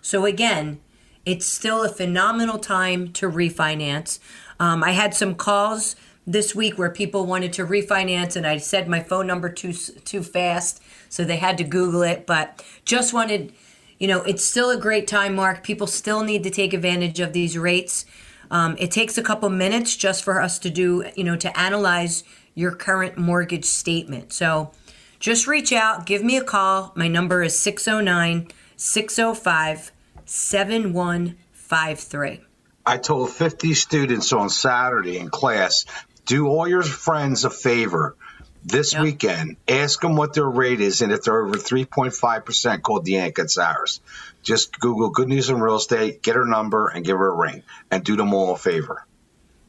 So 0.00 0.24
again, 0.24 0.80
it's 1.26 1.46
still 1.46 1.82
a 1.82 1.88
phenomenal 1.88 2.58
time 2.58 3.12
to 3.14 3.28
refinance. 3.28 4.20
Um, 4.60 4.84
I 4.84 4.92
had 4.92 5.14
some 5.14 5.34
calls 5.34 5.96
this 6.26 6.54
week 6.54 6.78
where 6.78 6.90
people 6.90 7.26
wanted 7.26 7.52
to 7.54 7.66
refinance, 7.66 8.36
and 8.36 8.46
I 8.46 8.58
said 8.58 8.88
my 8.88 9.00
phone 9.00 9.26
number 9.26 9.48
too 9.48 9.72
too 9.72 10.22
fast, 10.22 10.82
so 11.08 11.24
they 11.24 11.36
had 11.36 11.58
to 11.58 11.64
Google 11.64 12.02
it. 12.02 12.26
But 12.26 12.64
just 12.84 13.12
wanted, 13.12 13.52
you 13.98 14.06
know, 14.06 14.22
it's 14.22 14.44
still 14.44 14.70
a 14.70 14.76
great 14.76 15.06
time, 15.06 15.34
Mark. 15.34 15.62
People 15.62 15.86
still 15.86 16.22
need 16.22 16.42
to 16.44 16.50
take 16.50 16.72
advantage 16.72 17.20
of 17.20 17.32
these 17.32 17.58
rates. 17.58 18.06
Um, 18.50 18.76
it 18.78 18.90
takes 18.90 19.16
a 19.16 19.22
couple 19.22 19.48
minutes 19.48 19.96
just 19.96 20.24
for 20.24 20.40
us 20.40 20.58
to 20.60 20.70
do, 20.70 21.04
you 21.14 21.24
know, 21.24 21.36
to 21.36 21.58
analyze 21.58 22.24
your 22.54 22.72
current 22.72 23.16
mortgage 23.16 23.64
statement. 23.64 24.32
So 24.32 24.72
just 25.20 25.46
reach 25.46 25.72
out, 25.72 26.06
give 26.06 26.24
me 26.24 26.36
a 26.36 26.44
call. 26.44 26.92
My 26.96 27.08
number 27.08 27.42
is 27.42 27.58
609 27.58 28.48
605 28.76 29.92
7153. 30.24 32.40
I 32.86 32.96
told 32.96 33.30
50 33.30 33.74
students 33.74 34.32
on 34.32 34.48
Saturday 34.48 35.18
in 35.18 35.28
class 35.28 35.84
do 36.30 36.46
all 36.46 36.68
your 36.68 36.84
friends 36.84 37.44
a 37.44 37.50
favor 37.50 38.16
this 38.64 38.92
yep. 38.92 39.02
weekend. 39.02 39.56
Ask 39.66 40.00
them 40.00 40.14
what 40.14 40.32
their 40.32 40.48
rate 40.48 40.80
is, 40.80 41.02
and 41.02 41.10
if 41.10 41.24
they're 41.24 41.44
over 41.44 41.56
3.5%, 41.56 42.82
call 42.82 43.02
Deanne 43.02 43.32
Katsaris. 43.32 43.98
Just 44.40 44.78
Google 44.78 45.10
Good 45.10 45.26
News 45.26 45.50
in 45.50 45.60
Real 45.60 45.74
Estate, 45.74 46.22
get 46.22 46.36
her 46.36 46.46
number, 46.46 46.86
and 46.86 47.04
give 47.04 47.18
her 47.18 47.28
a 47.28 47.34
ring, 47.34 47.64
and 47.90 48.04
do 48.04 48.16
them 48.16 48.32
all 48.32 48.54
a 48.54 48.56
favor. 48.56 49.04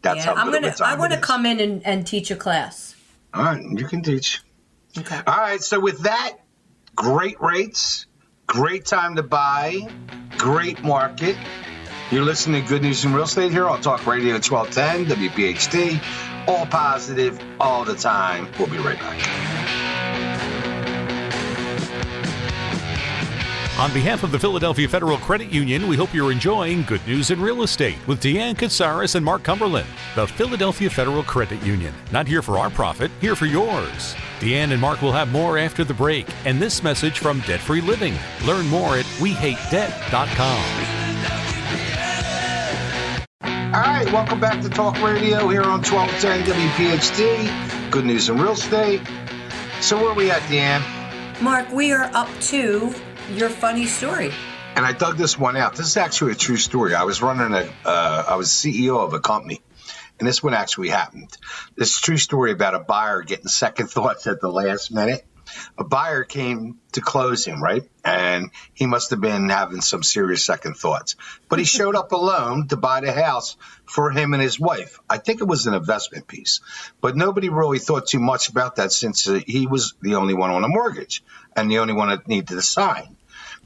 That's 0.03 0.17
yeah, 0.17 0.35
how 0.35 0.35
I'm 0.35 0.51
gonna. 0.51 0.73
I 0.81 0.95
want 0.95 1.13
to 1.13 1.19
come 1.19 1.47
in 1.47 1.59
and, 1.59 1.85
and 1.85 2.05
teach 2.05 2.29
a 2.29 2.35
class. 2.35 2.95
All 3.33 3.43
right, 3.43 3.61
you 3.63 3.87
can 3.87 4.03
teach. 4.03 4.41
Okay. 4.97 5.19
All 5.25 5.37
right. 5.37 5.61
So 5.61 5.79
with 5.79 6.01
that, 6.03 6.37
great 6.95 7.41
rates, 7.41 8.05
great 8.45 8.85
time 8.85 9.15
to 9.15 9.23
buy, 9.23 9.87
great 10.37 10.83
market. 10.83 11.37
You're 12.11 12.25
listening 12.25 12.63
to 12.63 12.67
Good 12.67 12.81
News 12.81 13.03
in 13.03 13.13
Real 13.13 13.23
Estate 13.23 13.51
here 13.51 13.67
on 13.67 13.81
Talk 13.81 14.05
Radio 14.05 14.33
1210 14.33 15.05
WPHT. 15.17 16.30
All 16.47 16.65
positive, 16.65 17.39
all 17.59 17.83
the 17.83 17.95
time. 17.95 18.47
We'll 18.57 18.67
be 18.69 18.77
right 18.77 18.99
back. 18.99 19.41
On 23.81 23.91
behalf 23.93 24.23
of 24.23 24.31
the 24.31 24.37
Philadelphia 24.37 24.87
Federal 24.87 25.17
Credit 25.17 25.49
Union, 25.51 25.87
we 25.87 25.95
hope 25.95 26.13
you're 26.13 26.31
enjoying 26.31 26.83
Good 26.83 27.01
News 27.07 27.31
in 27.31 27.41
Real 27.41 27.63
Estate 27.63 27.97
with 28.05 28.21
Deanne 28.21 28.55
Katsaris 28.55 29.15
and 29.15 29.25
Mark 29.25 29.41
Cumberland. 29.41 29.87
The 30.13 30.27
Philadelphia 30.27 30.87
Federal 30.87 31.23
Credit 31.23 31.59
Union. 31.63 31.91
Not 32.11 32.27
here 32.27 32.43
for 32.43 32.59
our 32.59 32.69
profit, 32.69 33.09
here 33.21 33.35
for 33.35 33.47
yours. 33.47 34.15
Deanne 34.39 34.71
and 34.71 34.79
Mark 34.79 35.01
will 35.01 35.11
have 35.11 35.31
more 35.31 35.57
after 35.57 35.83
the 35.83 35.95
break, 35.95 36.27
and 36.45 36.61
this 36.61 36.83
message 36.83 37.17
from 37.17 37.39
Debt 37.41 37.59
Free 37.59 37.81
Living. 37.81 38.13
Learn 38.45 38.67
more 38.67 38.97
at 38.97 39.05
WeHateDebt.com. 39.17 41.10
All 43.73 43.79
right, 43.79 44.05
welcome 44.11 44.41
back 44.41 44.61
to 44.63 44.69
Talk 44.69 45.01
Radio 45.01 45.47
here 45.47 45.63
on 45.63 45.81
1210 45.81 46.43
WPHT. 46.43 47.89
Good 47.89 48.03
news 48.03 48.27
in 48.27 48.37
real 48.37 48.51
estate. 48.51 49.01
So 49.79 49.95
where 49.95 50.09
are 50.09 50.13
we 50.13 50.29
at, 50.29 50.41
Deanne? 50.41 51.41
Mark, 51.41 51.71
we 51.71 51.93
are 51.93 52.03
up 52.13 52.27
to 52.41 52.93
your 53.33 53.47
funny 53.47 53.85
story. 53.85 54.33
And 54.75 54.85
I 54.85 54.91
dug 54.91 55.15
this 55.15 55.39
one 55.39 55.55
out. 55.55 55.77
This 55.77 55.85
is 55.85 55.95
actually 55.95 56.33
a 56.33 56.35
true 56.35 56.57
story. 56.57 56.95
I 56.95 57.03
was 57.03 57.21
running 57.21 57.53
a, 57.53 57.73
uh, 57.87 58.25
I 58.27 58.35
was 58.35 58.49
CEO 58.49 58.99
of 58.99 59.13
a 59.13 59.21
company 59.21 59.61
and 60.21 60.27
this 60.27 60.43
one 60.43 60.53
actually 60.53 60.89
happened. 60.89 61.35
This 61.75 61.99
true 61.99 62.17
story 62.17 62.51
about 62.51 62.75
a 62.75 62.79
buyer 62.79 63.23
getting 63.23 63.47
second 63.47 63.87
thoughts 63.89 64.27
at 64.27 64.39
the 64.39 64.49
last 64.49 64.91
minute. 64.91 65.25
A 65.77 65.83
buyer 65.83 66.23
came 66.23 66.79
to 66.93 67.01
close 67.01 67.45
him, 67.45 67.61
right? 67.61 67.83
And 68.03 68.51
he 68.73 68.85
must 68.85 69.11
have 69.11 69.21
been 69.21 69.49
having 69.49 69.81
some 69.81 70.03
serious 70.03 70.45
second 70.45 70.75
thoughts. 70.75 71.15
But 71.49 71.59
he 71.59 71.65
showed 71.65 71.95
up 71.95 72.11
alone 72.11 72.67
to 72.69 72.77
buy 72.77 73.01
the 73.01 73.11
house 73.11 73.55
for 73.85 74.11
him 74.11 74.33
and 74.33 74.41
his 74.41 74.59
wife. 74.59 74.99
I 75.09 75.17
think 75.17 75.41
it 75.41 75.47
was 75.47 75.67
an 75.67 75.73
investment 75.73 76.27
piece. 76.27 76.61
But 76.99 77.15
nobody 77.15 77.49
really 77.49 77.79
thought 77.79 78.07
too 78.07 78.19
much 78.19 78.49
about 78.49 78.77
that 78.77 78.91
since 78.91 79.27
uh, 79.27 79.41
he 79.45 79.67
was 79.67 79.93
the 80.01 80.15
only 80.15 80.33
one 80.33 80.51
on 80.51 80.63
a 80.63 80.67
mortgage 80.67 81.23
and 81.55 81.69
the 81.69 81.79
only 81.79 81.93
one 81.93 82.09
that 82.09 82.27
needed 82.27 82.49
to 82.49 82.61
sign. 82.61 83.15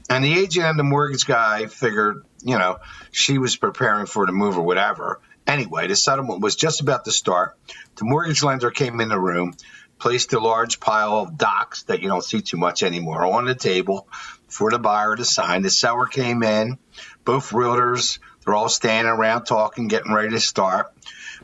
And 0.08 0.24
the 0.24 0.38
agent 0.38 0.66
and 0.66 0.78
the 0.78 0.84
mortgage 0.84 1.26
guy 1.26 1.66
figured, 1.66 2.24
you 2.44 2.58
know, 2.58 2.78
she 3.10 3.38
was 3.38 3.56
preparing 3.56 4.06
for 4.06 4.26
the 4.26 4.32
move 4.32 4.56
or 4.56 4.62
whatever. 4.62 5.20
Anyway, 5.46 5.86
the 5.86 5.96
settlement 5.96 6.40
was 6.40 6.56
just 6.56 6.80
about 6.80 7.04
to 7.04 7.12
start. 7.12 7.56
The 7.96 8.04
mortgage 8.04 8.42
lender 8.42 8.70
came 8.70 9.00
in 9.00 9.08
the 9.08 9.18
room, 9.18 9.54
placed 9.98 10.32
a 10.32 10.40
large 10.40 10.80
pile 10.80 11.16
of 11.18 11.38
docs 11.38 11.84
that 11.84 12.00
you 12.00 12.08
don't 12.08 12.24
see 12.24 12.40
too 12.40 12.56
much 12.56 12.82
anymore 12.82 13.24
on 13.24 13.44
the 13.44 13.54
table 13.54 14.08
for 14.48 14.70
the 14.70 14.78
buyer 14.78 15.16
to 15.16 15.24
sign. 15.24 15.62
The 15.62 15.70
seller 15.70 16.06
came 16.06 16.42
in, 16.42 16.78
both 17.24 17.50
realtors, 17.50 18.18
they're 18.46 18.54
all 18.54 18.68
standing 18.68 19.12
around 19.12 19.44
talking, 19.44 19.88
getting 19.88 20.12
ready 20.12 20.30
to 20.30 20.40
start. 20.40 20.92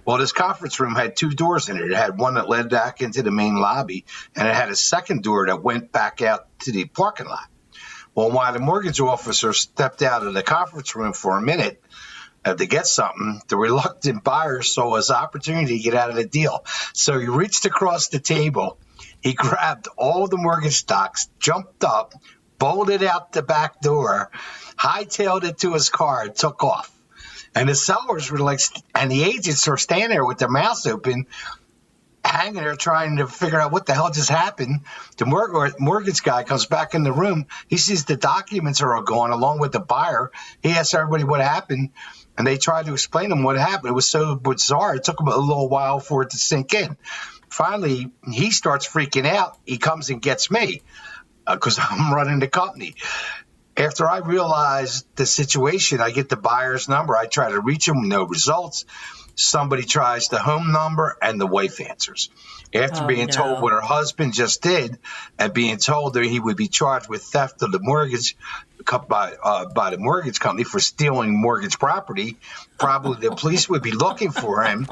Well, 0.04 0.18
this 0.18 0.30
conference 0.30 0.78
room 0.78 0.94
had 0.94 1.16
two 1.16 1.30
doors 1.30 1.68
in 1.68 1.76
it. 1.76 1.90
It 1.90 1.96
had 1.96 2.16
one 2.16 2.34
that 2.34 2.48
led 2.48 2.70
back 2.70 3.00
into 3.02 3.22
the 3.22 3.32
main 3.32 3.56
lobby, 3.56 4.04
and 4.36 4.46
it 4.46 4.54
had 4.54 4.70
a 4.70 4.76
second 4.76 5.24
door 5.24 5.46
that 5.46 5.62
went 5.62 5.90
back 5.90 6.22
out 6.22 6.46
to 6.60 6.72
the 6.72 6.84
parking 6.84 7.26
lot. 7.26 7.48
Well, 8.14 8.30
while 8.30 8.52
the 8.52 8.60
mortgage 8.60 9.00
officer 9.00 9.52
stepped 9.52 10.02
out 10.02 10.24
of 10.24 10.34
the 10.34 10.42
conference 10.42 10.94
room 10.94 11.12
for 11.12 11.36
a 11.36 11.42
minute, 11.42 11.81
uh, 12.44 12.54
to 12.54 12.66
get 12.66 12.86
something, 12.86 13.40
the 13.48 13.56
reluctant 13.56 14.24
buyer 14.24 14.62
saw 14.62 14.96
his 14.96 15.10
opportunity 15.10 15.78
to 15.78 15.82
get 15.82 15.94
out 15.94 16.10
of 16.10 16.16
the 16.16 16.24
deal. 16.24 16.64
So 16.92 17.18
he 17.18 17.28
reached 17.28 17.64
across 17.64 18.08
the 18.08 18.18
table, 18.18 18.78
he 19.20 19.34
grabbed 19.34 19.88
all 19.96 20.26
the 20.26 20.36
mortgage 20.36 20.76
stocks, 20.76 21.28
jumped 21.38 21.84
up, 21.84 22.14
bolted 22.58 23.02
out 23.02 23.32
the 23.32 23.42
back 23.42 23.80
door, 23.80 24.30
hightailed 24.76 25.44
it 25.44 25.58
to 25.58 25.74
his 25.74 25.90
car, 25.90 26.22
and 26.22 26.34
took 26.34 26.62
off. 26.64 26.90
And 27.54 27.68
the 27.68 27.74
sellers 27.74 28.30
were 28.30 28.38
like, 28.38 28.60
and 28.94 29.10
the 29.10 29.24
agents 29.24 29.68
are 29.68 29.76
standing 29.76 30.10
there 30.10 30.24
with 30.24 30.38
their 30.38 30.48
mouths 30.48 30.86
open, 30.86 31.26
hanging 32.24 32.62
there 32.62 32.76
trying 32.76 33.16
to 33.18 33.26
figure 33.26 33.60
out 33.60 33.72
what 33.72 33.86
the 33.86 33.94
hell 33.94 34.10
just 34.10 34.28
happened. 34.28 34.80
The 35.16 35.74
mortgage 35.78 36.22
guy 36.22 36.44
comes 36.44 36.66
back 36.66 36.94
in 36.94 37.02
the 37.02 37.12
room. 37.12 37.46
He 37.68 37.76
sees 37.76 38.04
the 38.04 38.16
documents 38.16 38.80
are 38.82 38.94
all 38.94 39.02
gone 39.02 39.30
along 39.30 39.58
with 39.60 39.72
the 39.72 39.80
buyer. 39.80 40.30
He 40.62 40.70
asks 40.70 40.94
everybody 40.94 41.24
what 41.24 41.40
happened 41.40 41.90
and 42.36 42.46
they 42.46 42.56
tried 42.56 42.86
to 42.86 42.92
explain 42.92 43.30
to 43.30 43.36
him 43.36 43.42
what 43.42 43.58
happened. 43.58 43.90
It 43.90 43.94
was 43.94 44.08
so 44.08 44.34
bizarre. 44.34 44.96
It 44.96 45.04
took 45.04 45.20
him 45.20 45.28
a 45.28 45.36
little 45.36 45.68
while 45.68 46.00
for 46.00 46.22
it 46.22 46.30
to 46.30 46.38
sink 46.38 46.74
in. 46.74 46.96
Finally, 47.50 48.10
he 48.30 48.50
starts 48.50 48.86
freaking 48.88 49.26
out. 49.26 49.58
He 49.66 49.76
comes 49.78 50.08
and 50.08 50.22
gets 50.22 50.50
me 50.50 50.82
because 51.46 51.78
uh, 51.78 51.82
I'm 51.90 52.14
running 52.14 52.38
the 52.38 52.48
company. 52.48 52.94
After 53.76 54.08
I 54.08 54.18
realize 54.18 55.04
the 55.16 55.24
situation, 55.24 56.00
I 56.00 56.10
get 56.10 56.28
the 56.28 56.36
buyer's 56.36 56.88
number. 56.88 57.16
I 57.16 57.26
try 57.26 57.50
to 57.50 57.60
reach 57.60 57.88
him, 57.88 58.08
no 58.08 58.24
results. 58.24 58.84
Somebody 59.34 59.84
tries 59.84 60.28
the 60.28 60.38
home 60.38 60.72
number, 60.72 61.16
and 61.22 61.40
the 61.40 61.46
wife 61.46 61.80
answers. 61.80 62.30
After 62.74 63.04
oh, 63.04 63.06
being 63.06 63.26
no. 63.26 63.32
told 63.32 63.62
what 63.62 63.72
her 63.72 63.80
husband 63.80 64.32
just 64.32 64.62
did 64.62 64.98
and 65.38 65.52
being 65.52 65.76
told 65.76 66.14
that 66.14 66.24
he 66.24 66.40
would 66.40 66.56
be 66.56 66.68
charged 66.68 67.08
with 67.08 67.22
theft 67.22 67.62
of 67.62 67.72
the 67.72 67.80
mortgage, 67.80 68.36
by 69.08 69.34
uh, 69.42 69.66
by 69.66 69.90
the 69.90 69.98
mortgage 69.98 70.40
company 70.40 70.64
for 70.64 70.80
stealing 70.80 71.40
mortgage 71.40 71.78
property. 71.78 72.36
Probably 72.78 73.28
the 73.28 73.34
police 73.36 73.68
would 73.68 73.82
be 73.82 73.92
looking 73.92 74.30
for 74.30 74.64
him. 74.64 74.86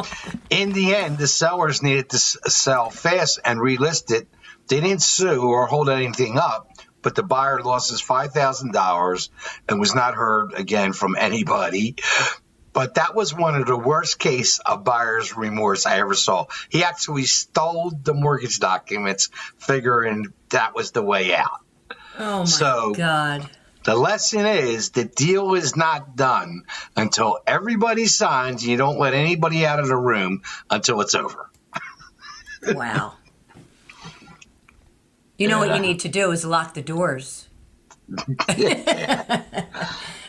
In 0.49 0.73
the 0.73 0.95
end, 0.95 1.19
the 1.19 1.27
sellers 1.27 1.83
needed 1.83 2.11
to 2.11 2.19
sell 2.19 2.91
fast 2.91 3.41
and 3.45 3.59
relist 3.59 4.13
it. 4.13 4.29
They 4.69 4.81
didn't 4.81 5.03
sue 5.03 5.43
or 5.43 5.67
hold 5.67 5.91
anything 5.91 6.39
up, 6.39 6.71
but 7.03 7.15
the 7.15 7.23
buyer 7.23 7.61
lost 7.63 7.91
his 7.91 8.01
five 8.01 8.33
thousand 8.33 8.73
dollars 8.73 9.31
and 9.69 9.81
was 9.81 9.95
not 9.95 10.15
heard 10.15 10.53
again 10.55 10.93
from 10.93 11.17
anybody. 11.19 11.97
But 12.73 12.95
that 12.95 13.15
was 13.15 13.35
one 13.35 13.57
of 13.57 13.67
the 13.67 13.77
worst 13.77 14.19
case 14.19 14.61
of 14.61 14.85
buyer's 14.85 15.37
remorse 15.37 15.87
I 15.87 15.99
ever 15.99 16.15
saw. 16.15 16.47
He 16.69 16.85
actually 16.85 17.25
stole 17.25 17.91
the 17.91 18.15
mortgage 18.15 18.59
documents, 18.61 19.29
figuring 19.59 20.33
that 20.51 20.75
was 20.75 20.93
the 20.93 21.03
way 21.03 21.35
out. 21.35 21.61
Oh 22.19 22.41
my 22.41 22.45
so, 22.45 22.95
God. 22.95 23.49
The 23.85 23.97
lesson 23.97 24.45
is 24.45 24.91
the 24.91 25.05
deal 25.05 25.55
is 25.55 25.75
not 25.75 26.15
done 26.15 26.65
until 26.97 27.39
everybody 27.47 28.07
signs. 28.07 28.67
You 28.67 28.77
don't 28.77 28.99
let 28.99 29.15
anybody 29.15 29.65
out 29.65 29.81
of 29.81 29.89
the 29.89 29.97
room 29.97 30.43
until 30.69 31.01
it's 31.01 31.15
over. 31.15 31.51
wow. 32.67 33.15
You 35.39 35.49
know 35.49 35.63
yeah. 35.63 35.69
what 35.69 35.77
you 35.77 35.83
need 35.83 36.01
to 36.01 36.09
do 36.09 36.31
is 36.31 36.45
lock 36.45 36.75
the 36.75 36.83
doors. 36.83 37.49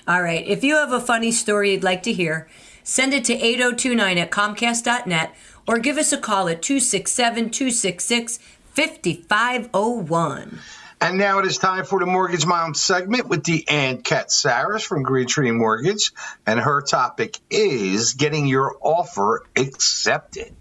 All 0.07 0.21
right. 0.21 0.45
If 0.45 0.63
you 0.63 0.75
have 0.75 0.91
a 0.91 0.99
funny 0.99 1.31
story 1.31 1.71
you'd 1.71 1.83
like 1.83 2.03
to 2.03 2.13
hear, 2.13 2.47
send 2.83 3.13
it 3.13 3.25
to 3.25 3.33
8029 3.33 4.17
at 4.17 4.31
comcast.net 4.31 5.35
or 5.67 5.77
give 5.77 5.97
us 5.97 6.11
a 6.11 6.17
call 6.17 6.47
at 6.47 6.61
267 6.61 7.49
266 7.51 8.39
5501. 8.73 10.59
And 11.03 11.17
now 11.17 11.39
it 11.39 11.47
is 11.47 11.57
time 11.57 11.83
for 11.83 11.99
the 11.99 12.05
Mortgage 12.05 12.45
Mom 12.45 12.75
segment 12.75 13.27
with 13.27 13.41
Deanne 13.41 14.03
Katsaris 14.03 14.85
from 14.85 15.01
Green 15.01 15.25
Tree 15.27 15.51
Mortgage. 15.51 16.11
And 16.45 16.59
her 16.59 16.81
topic 16.81 17.39
is 17.49 18.13
getting 18.13 18.45
your 18.45 18.77
offer 18.79 19.43
accepted. 19.55 20.55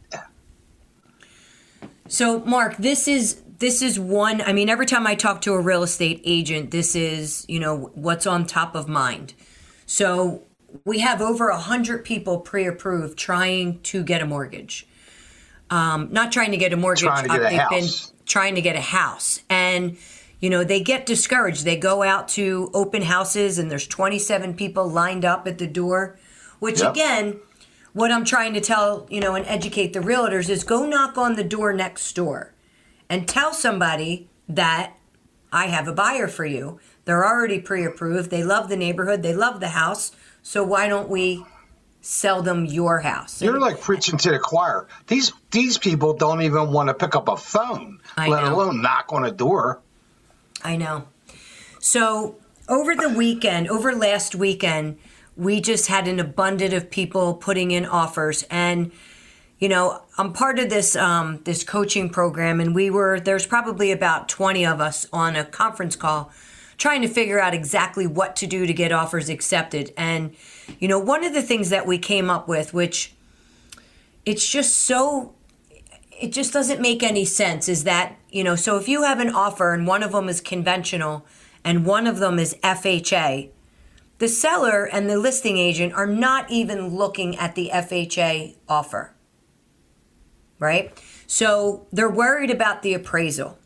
So, 2.09 2.41
Mark, 2.41 2.77
this 2.79 3.07
is 3.07 3.41
this 3.61 3.83
is 3.83 4.01
one. 4.01 4.41
I 4.41 4.53
mean, 4.53 4.69
every 4.69 4.87
time 4.87 5.07
I 5.07 5.15
talk 5.15 5.43
to 5.43 5.53
a 5.53 5.61
real 5.61 5.83
estate 5.83 6.21
agent, 6.25 6.71
this 6.73 6.97
is 6.97 7.45
you 7.49 7.61
know 7.61 7.91
what's 7.95 8.27
on 8.27 8.47
top 8.47 8.75
of 8.75 8.89
mind. 8.89 9.35
So 9.87 10.43
we 10.85 11.01
have 11.01 11.21
over 11.21 11.51
a 11.51 11.59
hundred 11.59 12.05
people 12.05 12.41
pre-approved 12.41 13.19
trying 13.19 13.81
to 13.83 14.03
get 14.03 14.23
a 14.23 14.27
mortgage. 14.27 14.87
Um, 15.69 16.09
not 16.11 16.33
trying 16.33 16.51
to 16.51 16.57
get 16.57 16.73
a 16.73 16.77
mortgage. 16.77 17.05
Trying 17.05 17.25
to 17.25 17.29
get 17.29 17.41
a 17.41 17.49
they've 17.51 17.59
house. 17.59 18.07
been 18.07 18.17
trying 18.27 18.55
to 18.57 18.63
get 18.63 18.77
a 18.77 18.81
house, 18.81 19.43
and 19.51 19.97
you 20.41 20.49
know 20.49 20.65
they 20.65 20.81
get 20.81 21.05
discouraged. 21.05 21.65
They 21.65 21.77
go 21.77 22.03
out 22.03 22.29
to 22.29 22.71
open 22.73 23.03
houses, 23.03 23.59
and 23.59 23.71
there's 23.71 23.87
27 23.87 24.55
people 24.55 24.89
lined 24.89 25.25
up 25.25 25.47
at 25.47 25.59
the 25.59 25.67
door. 25.67 26.19
Which 26.61 26.81
Yep. 26.81 26.93
again, 26.93 27.41
what 27.93 28.11
I'm 28.11 28.25
trying 28.25 28.55
to 28.55 28.61
tell, 28.61 29.07
you 29.11 29.21
know, 29.21 29.35
and 29.35 29.47
educate 29.47 29.93
the 29.93 30.01
realtors 30.01 30.49
is 30.49 30.65
go 30.65 30.87
knock 30.87 31.19
on 31.19 31.37
the 31.37 31.45
door 31.45 31.73
next 31.73 32.15
door 32.15 32.55
and 33.11 33.29
tell 33.29 33.53
somebody 33.53 34.31
that 34.49 34.95
I 35.53 35.67
have 35.67 35.89
a 35.89 35.93
buyer 35.93 36.29
for 36.29 36.47
you. 36.47 36.79
They're 37.05 37.27
already 37.27 37.61
pre 37.61 37.85
approved. 37.85 38.31
They 38.31 38.45
love 38.45 38.69
the 38.69 38.77
neighborhood. 38.77 39.23
They 39.23 39.35
love 39.35 39.61
the 39.61 39.69
house. 39.69 40.13
So 40.43 40.63
why 40.63 40.89
don't 40.89 41.11
we 41.11 41.45
sell 42.01 42.41
them 42.41 42.65
your 42.65 43.01
house? 43.01 43.43
You're 43.43 43.61
like 43.61 43.81
preaching 43.81 44.17
to 44.19 44.31
the 44.31 44.39
choir. 44.39 44.87
These 45.09 45.33
these 45.51 45.77
people 45.77 46.15
don't 46.15 46.41
even 46.43 46.73
want 46.73 46.89
to 46.89 46.95
pick 46.95 47.15
up 47.17 47.29
a 47.29 47.37
phone, 47.37 48.01
I 48.17 48.29
let 48.29 48.45
know. 48.45 48.55
alone 48.55 48.81
knock 48.81 49.13
on 49.13 49.25
a 49.25 49.33
door. 49.33 49.81
I 50.63 50.77
know. 50.77 51.09
So 51.81 52.37
over 52.69 52.95
the 52.95 53.09
weekend, 53.09 53.69
over 53.69 53.95
last 53.95 54.35
weekend, 54.35 54.99
we 55.37 55.61
just 55.61 55.89
had 55.89 56.07
an 56.07 56.21
abundance 56.21 56.75
of 56.75 56.91
people 56.91 57.35
putting 57.35 57.73
in 57.73 57.85
offers, 57.87 58.45
and 58.51 58.93
you 59.61 59.69
know, 59.69 60.03
I'm 60.17 60.33
part 60.33 60.59
of 60.59 60.71
this 60.71 60.97
um, 60.97 61.41
this 61.45 61.63
coaching 61.63 62.09
program, 62.09 62.61
and 62.61 62.75
we 62.75 62.91
were 62.91 63.21
there's 63.21 63.47
probably 63.47 63.93
about 63.93 64.29
20 64.29 64.67
of 64.67 64.81
us 64.81 65.07
on 65.13 65.37
a 65.37 65.45
conference 65.45 65.95
call 65.97 66.33
trying 66.79 67.03
to 67.03 67.09
figure 67.09 67.39
out 67.39 67.53
exactly 67.53 68.07
what 68.07 68.35
to 68.35 68.47
do 68.47 68.67
to 68.67 68.73
get 68.73 68.91
offers 68.91 69.29
accepted. 69.29 69.93
And 69.99 70.35
you 70.79 70.89
know, 70.89 70.99
one 70.99 71.23
of 71.25 71.35
the 71.35 71.43
things 71.43 71.69
that 71.69 71.87
we 71.87 71.99
came 71.99 72.31
up 72.31 72.49
with, 72.49 72.73
which 72.73 73.15
it's 74.25 74.49
just 74.49 74.77
so 74.77 75.35
it 76.19 76.33
just 76.33 76.53
doesn't 76.53 76.81
make 76.81 77.03
any 77.03 77.25
sense 77.25 77.69
is 77.69 77.85
that 77.85 78.17
you 78.31 78.45
know 78.45 78.57
so 78.57 78.77
if 78.77 78.89
you 78.89 79.03
have 79.03 79.21
an 79.21 79.31
offer 79.31 79.73
and 79.73 79.87
one 79.87 80.03
of 80.03 80.13
them 80.13 80.29
is 80.29 80.41
conventional 80.41 81.25
and 81.65 81.85
one 81.85 82.07
of 82.07 82.19
them 82.19 82.39
is 82.39 82.55
FHA 82.63 83.51
the 84.19 84.29
seller 84.29 84.85
and 84.85 85.09
the 85.09 85.19
listing 85.19 85.57
agent 85.57 85.95
are 85.95 86.07
not 86.07 86.51
even 86.51 86.89
looking 86.89 87.37
at 87.39 87.55
the 87.55 87.71
FHA 87.73 88.57
offer 88.69 89.15
right 90.61 91.03
so 91.27 91.87
they're 91.93 92.09
worried 92.09 92.51
about 92.51 92.83
the 92.83 92.95
appraisal 92.95 93.59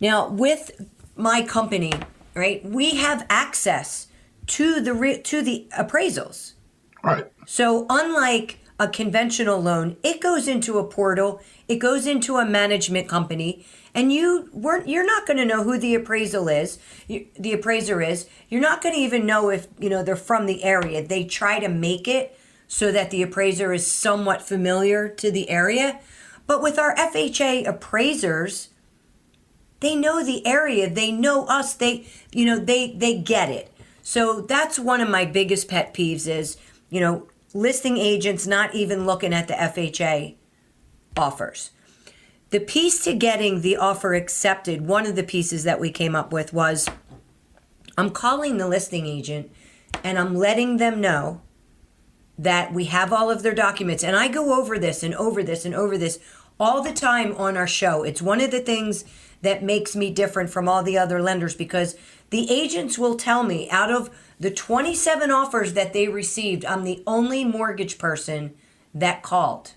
now 0.00 0.28
with 0.28 0.70
my 1.16 1.42
company 1.42 1.92
right 2.34 2.64
we 2.64 2.96
have 2.96 3.26
access 3.28 4.06
to 4.46 4.80
the 4.80 4.94
re- 4.94 5.20
to 5.20 5.42
the 5.42 5.66
appraisals 5.78 6.54
Right. 7.02 7.32
so, 7.46 7.86
unlike 7.88 8.58
a 8.78 8.86
conventional 8.88 9.60
loan, 9.60 9.96
it 10.02 10.20
goes 10.20 10.46
into 10.48 10.78
a 10.78 10.84
portal, 10.84 11.40
it 11.68 11.76
goes 11.76 12.06
into 12.06 12.36
a 12.36 12.44
management 12.44 13.08
company, 13.08 13.64
and 13.94 14.12
you 14.12 14.50
weren't 14.52 14.88
you're 14.88 15.06
not 15.06 15.26
going 15.26 15.36
to 15.38 15.44
know 15.46 15.62
who 15.62 15.78
the 15.78 15.94
appraisal 15.94 16.48
is, 16.48 16.78
you, 17.08 17.26
the 17.38 17.52
appraiser 17.54 18.02
is. 18.02 18.26
You're 18.50 18.60
not 18.60 18.82
going 18.82 18.94
to 18.94 19.00
even 19.00 19.24
know 19.26 19.48
if, 19.50 19.66
you 19.78 19.88
know, 19.88 20.02
they're 20.02 20.16
from 20.16 20.46
the 20.46 20.62
area. 20.64 21.06
They 21.06 21.24
try 21.24 21.58
to 21.58 21.68
make 21.68 22.06
it 22.08 22.38
so 22.72 22.92
that 22.92 23.10
the 23.10 23.20
appraiser 23.20 23.72
is 23.72 23.90
somewhat 23.90 24.40
familiar 24.40 25.08
to 25.08 25.32
the 25.32 25.50
area. 25.50 25.98
But 26.46 26.62
with 26.62 26.78
our 26.78 26.94
FHA 26.94 27.66
appraisers, 27.66 28.68
they 29.80 29.96
know 29.96 30.24
the 30.24 30.46
area. 30.46 30.88
They 30.88 31.10
know 31.10 31.46
us. 31.46 31.74
They 31.74 32.06
you 32.32 32.46
know 32.46 32.60
they 32.60 32.92
they 32.92 33.18
get 33.18 33.50
it. 33.50 33.72
So 34.04 34.42
that's 34.42 34.78
one 34.78 35.00
of 35.00 35.10
my 35.10 35.24
biggest 35.24 35.66
pet 35.66 35.92
peeves 35.92 36.28
is 36.28 36.56
you 36.90 37.00
know 37.00 37.26
listing 37.52 37.96
agents 37.96 38.46
not 38.46 38.72
even 38.72 39.04
looking 39.04 39.34
at 39.34 39.48
the 39.48 39.54
fha 39.54 40.36
offers. 41.16 41.70
The 42.50 42.60
piece 42.60 43.02
to 43.02 43.14
getting 43.14 43.62
the 43.62 43.78
offer 43.78 44.14
accepted 44.14 44.86
one 44.86 45.06
of 45.06 45.16
the 45.16 45.24
pieces 45.24 45.64
that 45.64 45.80
we 45.80 45.90
came 45.90 46.14
up 46.14 46.32
with 46.32 46.52
was 46.52 46.88
i'm 47.98 48.10
calling 48.10 48.58
the 48.58 48.68
listing 48.68 49.06
agent 49.06 49.50
and 50.04 50.18
i'm 50.18 50.34
letting 50.34 50.76
them 50.76 51.00
know 51.00 51.40
that 52.40 52.72
we 52.72 52.84
have 52.86 53.12
all 53.12 53.30
of 53.30 53.42
their 53.42 53.54
documents. 53.54 54.02
And 54.02 54.16
I 54.16 54.28
go 54.28 54.58
over 54.58 54.78
this 54.78 55.02
and 55.02 55.14
over 55.14 55.42
this 55.42 55.64
and 55.64 55.74
over 55.74 55.98
this 55.98 56.18
all 56.58 56.82
the 56.82 56.92
time 56.92 57.34
on 57.36 57.56
our 57.56 57.66
show. 57.66 58.02
It's 58.02 58.22
one 58.22 58.40
of 58.40 58.50
the 58.50 58.60
things 58.60 59.04
that 59.42 59.62
makes 59.62 59.94
me 59.94 60.10
different 60.10 60.50
from 60.50 60.68
all 60.68 60.82
the 60.82 60.96
other 60.98 61.20
lenders 61.22 61.54
because 61.54 61.96
the 62.30 62.50
agents 62.50 62.98
will 62.98 63.16
tell 63.16 63.42
me 63.42 63.68
out 63.70 63.90
of 63.90 64.10
the 64.38 64.50
27 64.50 65.30
offers 65.30 65.74
that 65.74 65.92
they 65.92 66.08
received, 66.08 66.64
I'm 66.64 66.84
the 66.84 67.02
only 67.06 67.44
mortgage 67.44 67.98
person 67.98 68.54
that 68.94 69.22
called 69.22 69.72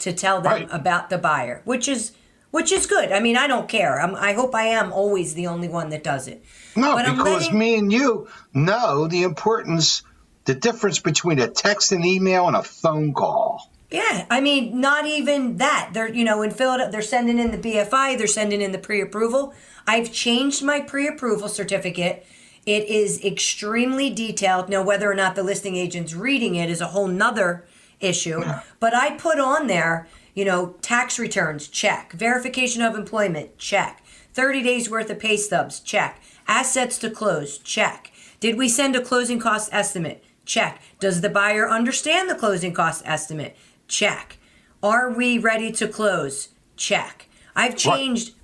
to 0.00 0.12
tell 0.12 0.42
them 0.42 0.52
Right. 0.52 0.68
about 0.70 1.08
the 1.08 1.18
buyer, 1.18 1.62
which 1.64 1.88
is 1.88 2.12
which 2.50 2.70
is 2.70 2.86
good. 2.86 3.10
I 3.10 3.18
mean, 3.18 3.36
I 3.36 3.48
don't 3.48 3.68
care. 3.68 4.00
I'm, 4.00 4.14
I 4.14 4.32
hope 4.34 4.54
I 4.54 4.66
am 4.66 4.92
always 4.92 5.34
the 5.34 5.48
only 5.48 5.66
one 5.68 5.88
that 5.88 6.04
does 6.04 6.28
it. 6.28 6.44
No, 6.76 6.92
But 6.94 7.04
because 7.16 7.42
letting- 7.44 7.58
me 7.58 7.76
and 7.76 7.92
you 7.92 8.28
know 8.52 9.08
the 9.08 9.24
importance, 9.24 10.02
the 10.44 10.54
difference 10.54 10.98
between 10.98 11.38
a 11.38 11.48
text 11.48 11.92
and 11.92 12.04
email 12.04 12.46
and 12.46 12.56
a 12.56 12.62
phone 12.62 13.12
call. 13.12 13.70
Yeah, 13.90 14.26
I 14.30 14.40
mean, 14.40 14.80
not 14.80 15.06
even 15.06 15.58
that. 15.58 15.90
They're 15.92 16.12
you 16.12 16.24
know 16.24 16.42
in 16.42 16.50
Philadelphia, 16.50 16.90
they're 16.90 17.02
sending 17.02 17.38
in 17.38 17.50
the 17.50 17.58
BFI, 17.58 18.18
they're 18.18 18.26
sending 18.26 18.60
in 18.60 18.72
the 18.72 18.78
pre-approval. 18.78 19.54
I've 19.86 20.12
changed 20.12 20.62
my 20.62 20.80
pre-approval 20.80 21.48
certificate. 21.48 22.26
It 22.66 22.88
is 22.88 23.22
extremely 23.22 24.10
detailed. 24.10 24.68
Now, 24.68 24.82
whether 24.82 25.10
or 25.10 25.14
not 25.14 25.34
the 25.34 25.42
listing 25.42 25.76
agent's 25.76 26.14
reading 26.14 26.54
it 26.54 26.70
is 26.70 26.80
a 26.80 26.86
whole 26.86 27.08
nother 27.08 27.66
issue. 28.00 28.42
But 28.80 28.94
I 28.94 29.16
put 29.16 29.38
on 29.38 29.66
there, 29.66 30.08
you 30.34 30.44
know, 30.44 30.74
tax 30.80 31.18
returns, 31.18 31.68
check. 31.68 32.12
Verification 32.12 32.82
of 32.82 32.94
employment, 32.94 33.58
check. 33.58 34.02
30 34.32 34.62
days 34.62 34.90
worth 34.90 35.10
of 35.10 35.18
pay 35.18 35.36
stubs, 35.36 35.78
check. 35.80 36.20
Assets 36.48 36.98
to 36.98 37.10
close, 37.10 37.58
check. 37.58 38.10
Did 38.40 38.56
we 38.56 38.68
send 38.68 38.96
a 38.96 39.02
closing 39.02 39.38
cost 39.38 39.68
estimate? 39.72 40.24
Check. 40.44 40.80
Does 41.00 41.20
the 41.20 41.28
buyer 41.28 41.68
understand 41.68 42.28
the 42.28 42.34
closing 42.34 42.72
cost 42.72 43.02
estimate? 43.04 43.56
Check. 43.88 44.38
Are 44.82 45.10
we 45.10 45.38
ready 45.38 45.72
to 45.72 45.88
close? 45.88 46.48
Check. 46.76 47.28
I've 47.56 47.76
changed. 47.76 48.34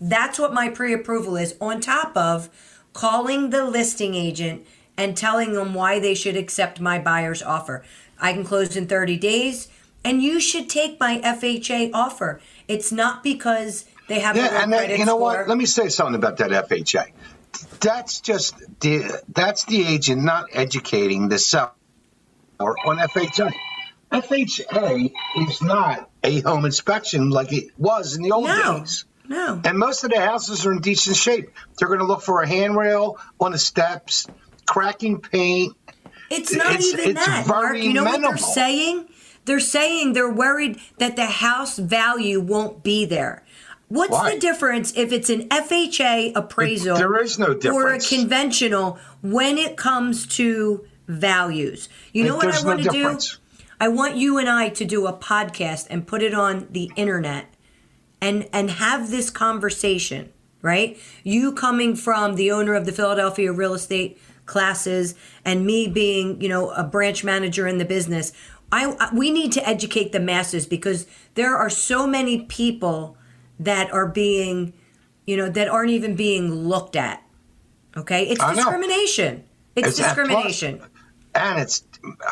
That's 0.00 0.38
what 0.38 0.54
my 0.54 0.68
pre 0.68 0.92
approval 0.92 1.36
is, 1.36 1.56
on 1.60 1.80
top 1.80 2.16
of 2.16 2.48
calling 2.92 3.50
the 3.50 3.64
listing 3.64 4.14
agent 4.14 4.66
and 4.96 5.16
telling 5.16 5.52
them 5.52 5.74
why 5.74 5.98
they 5.98 6.14
should 6.14 6.36
accept 6.36 6.80
my 6.80 6.98
buyer's 6.98 7.42
offer. 7.42 7.84
I 8.20 8.32
can 8.32 8.44
close 8.44 8.76
in 8.76 8.86
30 8.86 9.16
days, 9.16 9.68
and 10.04 10.22
you 10.22 10.40
should 10.40 10.68
take 10.68 10.98
my 10.98 11.20
FHA 11.20 11.90
offer. 11.94 12.40
It's 12.66 12.90
not 12.92 13.22
because 13.22 13.84
they 14.08 14.20
have 14.20 14.36
a 14.36 14.40
low 14.40 14.44
Yeah, 14.44 14.62
and 14.62 14.72
then, 14.72 14.90
you 14.90 14.98
know 14.98 15.16
score. 15.16 15.20
what? 15.20 15.48
Let 15.48 15.58
me 15.58 15.66
say 15.66 15.88
something 15.88 16.14
about 16.16 16.36
that 16.38 16.50
FHA. 16.50 17.12
That's 17.80 18.20
just 18.20 18.54
the 18.80 19.22
that's 19.28 19.64
the 19.64 19.84
agent 19.86 20.22
not 20.22 20.46
educating 20.52 21.28
the 21.28 21.38
seller 21.38 21.72
or 22.60 22.76
on 22.86 22.98
FHA. 22.98 23.52
FHA 24.12 25.12
is 25.48 25.62
not 25.62 26.10
a 26.24 26.40
home 26.40 26.64
inspection 26.64 27.30
like 27.30 27.52
it 27.52 27.70
was 27.78 28.16
in 28.16 28.22
the 28.22 28.32
old 28.32 28.46
No. 28.46 28.78
days. 28.80 29.04
no. 29.28 29.60
And 29.64 29.78
most 29.78 30.04
of 30.04 30.10
the 30.10 30.20
houses 30.20 30.64
are 30.66 30.72
in 30.72 30.80
decent 30.80 31.16
shape. 31.16 31.50
They're 31.78 31.88
going 31.88 32.00
to 32.00 32.06
look 32.06 32.22
for 32.22 32.42
a 32.42 32.48
handrail 32.48 33.18
on 33.38 33.52
the 33.52 33.58
steps, 33.58 34.26
cracking 34.66 35.20
paint. 35.20 35.76
It's 36.30 36.52
not 36.54 36.66
It's- 36.74 36.84
even 36.92 37.10
it's 37.16 37.26
that, 37.26 37.46
Mark. 37.46 37.76
You 37.78 37.92
know 37.92 38.04
what 38.04 38.20
they're 38.20 38.36
saying? 38.38 39.06
They're 39.44 39.60
saying 39.60 40.12
they're 40.12 40.30
worried 40.30 40.78
that 40.98 41.16
the 41.16 41.24
house 41.26 41.78
value 41.78 42.40
won't 42.40 42.82
be 42.82 43.04
there. 43.06 43.44
What's 43.88 44.34
the 44.34 44.38
difference 44.38 44.92
if 44.96 45.12
it's 45.12 45.30
an 45.30 45.48
FHA 45.48 46.32
appraisal 46.34 46.96
There 46.96 47.22
is 47.22 47.38
no 47.38 47.58
or 47.72 47.94
a 47.94 47.98
conventional 47.98 48.98
when 49.22 49.56
it 49.56 49.76
comes 49.76 50.26
to 50.36 50.86
values? 51.06 51.88
You 52.12 52.24
know 52.24 52.36
what 52.36 52.46
I 52.46 52.50
There's 52.50 52.64
no 52.64 52.70
want 52.70 52.82
to 52.82 52.90
do? 52.90 53.18
I 53.80 53.88
want 53.88 54.16
you 54.16 54.38
and 54.38 54.48
I 54.48 54.68
to 54.70 54.84
do 54.84 55.06
a 55.06 55.12
podcast 55.12 55.86
and 55.88 56.06
put 56.06 56.22
it 56.22 56.34
on 56.34 56.68
the 56.70 56.90
internet 56.96 57.54
and 58.20 58.48
and 58.52 58.70
have 58.72 59.10
this 59.10 59.30
conversation, 59.30 60.32
right? 60.60 60.98
You 61.22 61.52
coming 61.52 61.96
from 61.96 62.34
the 62.34 62.50
owner 62.50 62.74
of 62.74 62.84
the 62.84 62.92
Philadelphia 62.92 63.52
Real 63.52 63.74
Estate 63.74 64.20
classes 64.46 65.14
and 65.44 65.64
me 65.64 65.86
being, 65.86 66.40
you 66.40 66.48
know, 66.48 66.70
a 66.70 66.82
branch 66.82 67.22
manager 67.22 67.66
in 67.66 67.78
the 67.78 67.84
business, 67.84 68.32
I, 68.72 68.96
I 68.98 69.14
we 69.14 69.30
need 69.30 69.52
to 69.52 69.66
educate 69.66 70.12
the 70.12 70.20
masses 70.20 70.66
because 70.66 71.06
there 71.34 71.56
are 71.56 71.70
so 71.70 72.06
many 72.06 72.42
people 72.42 73.16
that 73.60 73.92
are 73.92 74.06
being, 74.06 74.72
you 75.26 75.36
know, 75.36 75.48
that 75.48 75.68
aren't 75.68 75.90
even 75.90 76.16
being 76.16 76.52
looked 76.52 76.96
at. 76.96 77.22
Okay? 77.96 78.28
It's 78.28 78.40
I 78.40 78.54
discrimination. 78.54 79.44
It's, 79.76 79.88
It's- 79.88 79.96
discrimination. 79.96 80.82
And 81.34 81.60
it's, 81.60 81.84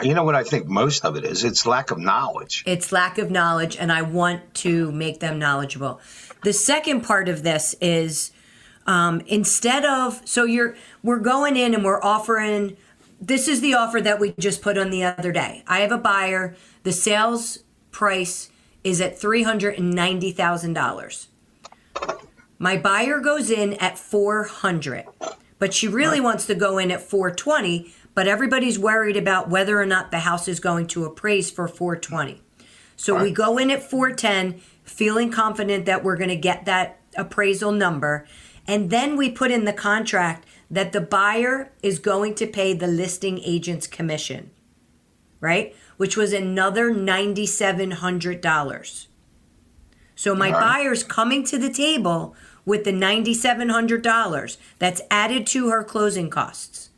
you 0.02 0.14
know 0.14 0.24
what 0.24 0.34
I 0.34 0.42
think 0.42 0.66
most 0.66 1.04
of 1.04 1.16
it 1.16 1.24
is? 1.24 1.44
It's 1.44 1.64
lack 1.66 1.90
of 1.90 1.98
knowledge. 1.98 2.64
It's 2.66 2.90
lack 2.90 3.18
of 3.18 3.30
knowledge, 3.30 3.76
and 3.76 3.92
I 3.92 4.02
want 4.02 4.54
to 4.54 4.90
make 4.90 5.20
them 5.20 5.38
knowledgeable. 5.38 6.00
The 6.42 6.52
second 6.52 7.02
part 7.02 7.28
of 7.28 7.42
this 7.42 7.76
is 7.80 8.32
um, 8.86 9.20
instead 9.26 9.84
of 9.84 10.22
so 10.24 10.44
you're 10.44 10.76
we're 11.02 11.18
going 11.18 11.56
in 11.56 11.74
and 11.74 11.84
we're 11.84 12.02
offering. 12.02 12.76
This 13.20 13.48
is 13.48 13.60
the 13.60 13.74
offer 13.74 14.00
that 14.00 14.20
we 14.20 14.34
just 14.38 14.60
put 14.60 14.76
on 14.76 14.90
the 14.90 15.04
other 15.04 15.32
day. 15.32 15.62
I 15.66 15.80
have 15.80 15.92
a 15.92 15.98
buyer. 15.98 16.54
The 16.82 16.92
sales 16.92 17.60
price 17.90 18.50
is 18.86 19.00
at 19.00 19.18
three 19.18 19.42
hundred 19.42 19.74
and 19.78 19.92
ninety 19.92 20.30
thousand 20.30 20.74
dollars. 20.74 21.28
My 22.58 22.76
buyer 22.78 23.20
goes 23.20 23.50
in 23.50 23.74
at 23.74 23.98
400, 23.98 25.04
but 25.58 25.74
she 25.74 25.88
really 25.88 26.20
wants 26.20 26.46
to 26.46 26.54
go 26.54 26.78
in 26.78 26.90
at 26.90 27.02
420, 27.02 27.92
but 28.14 28.26
everybody's 28.26 28.78
worried 28.78 29.16
about 29.16 29.50
whether 29.50 29.78
or 29.78 29.84
not 29.84 30.10
the 30.10 30.20
house 30.20 30.48
is 30.48 30.58
going 30.58 30.86
to 30.88 31.04
appraise 31.04 31.50
for 31.50 31.68
420. 31.68 32.40
So 32.96 33.20
we 33.20 33.30
go 33.30 33.58
in 33.58 33.70
at 33.70 33.82
410, 33.82 34.60
feeling 34.84 35.30
confident 35.30 35.84
that 35.84 36.02
we're 36.02 36.16
going 36.16 36.30
to 36.30 36.36
get 36.36 36.64
that 36.64 36.98
appraisal 37.14 37.72
number, 37.72 38.26
and 38.66 38.88
then 38.88 39.16
we 39.16 39.30
put 39.30 39.50
in 39.50 39.66
the 39.66 39.72
contract 39.74 40.46
that 40.70 40.92
the 40.92 41.00
buyer 41.02 41.72
is 41.82 41.98
going 41.98 42.36
to 42.36 42.46
pay 42.46 42.72
the 42.72 42.86
listing 42.86 43.38
agent's 43.40 43.86
commission, 43.86 44.50
right? 45.40 45.74
Which 45.96 46.16
was 46.16 46.32
another 46.32 46.92
$9700. 46.92 49.06
So 50.14 50.34
my 50.34 50.50
buyer's 50.50 51.04
coming 51.04 51.44
to 51.44 51.58
the 51.58 51.70
table 51.70 52.34
with 52.64 52.84
the 52.84 52.92
$9,700 52.92 54.56
that's 54.78 55.02
added 55.10 55.46
to 55.48 55.68
her 55.70 55.84
closing 55.84 56.30
costs. 56.30 56.90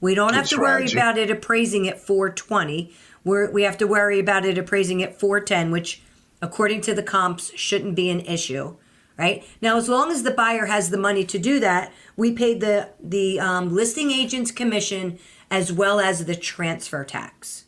We 0.00 0.14
don't 0.14 0.34
have 0.34 0.48
to 0.48 0.58
worry 0.58 0.90
about 0.90 1.16
it 1.16 1.30
appraising 1.30 1.88
at 1.88 1.98
420. 1.98 2.92
We're, 3.24 3.50
we 3.50 3.62
have 3.62 3.78
to 3.78 3.86
worry 3.86 4.18
about 4.18 4.44
it 4.44 4.58
appraising 4.58 5.02
at 5.02 5.18
410, 5.18 5.70
which 5.70 6.02
according 6.42 6.82
to 6.82 6.94
the 6.94 7.02
comps 7.02 7.56
shouldn't 7.56 7.94
be 7.94 8.10
an 8.10 8.20
issue, 8.20 8.76
right? 9.16 9.42
Now, 9.62 9.78
as 9.78 9.88
long 9.88 10.10
as 10.10 10.22
the 10.22 10.30
buyer 10.30 10.66
has 10.66 10.90
the 10.90 10.98
money 10.98 11.24
to 11.24 11.38
do 11.38 11.58
that, 11.60 11.90
we 12.16 12.32
paid 12.32 12.60
the 12.60 12.90
the 13.02 13.40
um, 13.40 13.74
listing 13.74 14.10
agent's 14.10 14.50
commission 14.50 15.18
as 15.50 15.72
well 15.72 16.00
as 16.00 16.26
the 16.26 16.36
transfer 16.36 17.02
tax, 17.02 17.63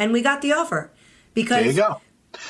and 0.00 0.12
we 0.12 0.20
got 0.22 0.42
the 0.42 0.52
offer 0.54 0.90
because 1.34 1.58
There 1.58 1.66
you 1.66 1.72
go. 1.74 2.00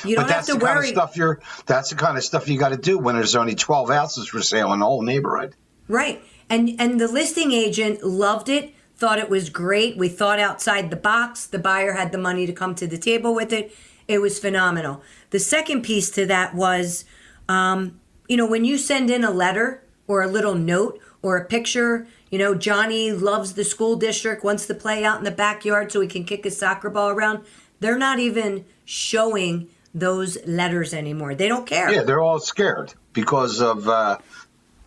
you 0.04 0.16
don't 0.16 0.24
but 0.24 0.32
have 0.32 0.44
that's 0.44 0.46
to 0.46 0.54
the 0.54 0.60
kind 0.64 0.76
worry. 0.78 0.88
of 0.88 0.94
stuff 0.94 1.16
you're. 1.16 1.40
That's 1.66 1.90
the 1.90 1.96
kind 1.96 2.16
of 2.16 2.24
stuff 2.24 2.48
you 2.48 2.58
got 2.58 2.70
to 2.70 2.78
do 2.78 2.98
when 2.98 3.14
there's 3.16 3.36
only 3.36 3.54
12 3.54 3.90
houses 3.90 4.28
for 4.28 4.40
sale 4.40 4.72
in 4.72 4.78
the 4.78 4.86
whole 4.86 5.02
neighborhood. 5.02 5.54
Right. 5.88 6.22
And 6.48 6.76
and 6.78 6.98
the 6.98 7.08
listing 7.08 7.52
agent 7.52 8.02
loved 8.02 8.48
it, 8.48 8.72
thought 8.96 9.18
it 9.18 9.28
was 9.28 9.50
great. 9.50 9.96
We 9.98 10.08
thought 10.08 10.38
outside 10.40 10.90
the 10.90 10.96
box. 10.96 11.46
The 11.46 11.58
buyer 11.58 11.92
had 11.92 12.12
the 12.12 12.18
money 12.18 12.46
to 12.46 12.52
come 12.52 12.74
to 12.76 12.86
the 12.86 12.98
table 12.98 13.34
with 13.34 13.52
it. 13.52 13.74
It 14.08 14.20
was 14.20 14.38
phenomenal. 14.38 15.02
The 15.30 15.38
second 15.38 15.82
piece 15.82 16.10
to 16.10 16.26
that 16.26 16.54
was, 16.54 17.04
um, 17.48 18.00
you 18.28 18.36
know, 18.36 18.46
when 18.46 18.64
you 18.64 18.76
send 18.78 19.10
in 19.10 19.22
a 19.24 19.30
letter 19.30 19.84
or 20.08 20.22
a 20.22 20.26
little 20.28 20.54
note 20.56 20.98
or 21.22 21.36
a 21.36 21.44
picture, 21.44 22.06
you 22.30 22.38
know, 22.38 22.54
Johnny 22.54 23.10
loves 23.10 23.54
the 23.54 23.64
school 23.64 23.96
district, 23.96 24.44
wants 24.44 24.66
to 24.66 24.74
play 24.74 25.04
out 25.04 25.18
in 25.18 25.24
the 25.24 25.30
backyard 25.30 25.90
so 25.90 26.00
he 26.00 26.08
can 26.08 26.24
kick 26.24 26.44
his 26.44 26.56
soccer 26.56 26.88
ball 26.88 27.10
around. 27.10 27.44
They're 27.80 27.98
not 27.98 28.18
even 28.18 28.64
showing 28.84 29.68
those 29.92 30.38
letters 30.46 30.94
anymore. 30.94 31.34
They 31.34 31.48
don't 31.48 31.66
care. 31.66 31.92
Yeah, 31.92 32.02
they're 32.02 32.20
all 32.20 32.38
scared 32.38 32.94
because 33.12 33.60
of 33.60 33.88
uh, 33.88 34.18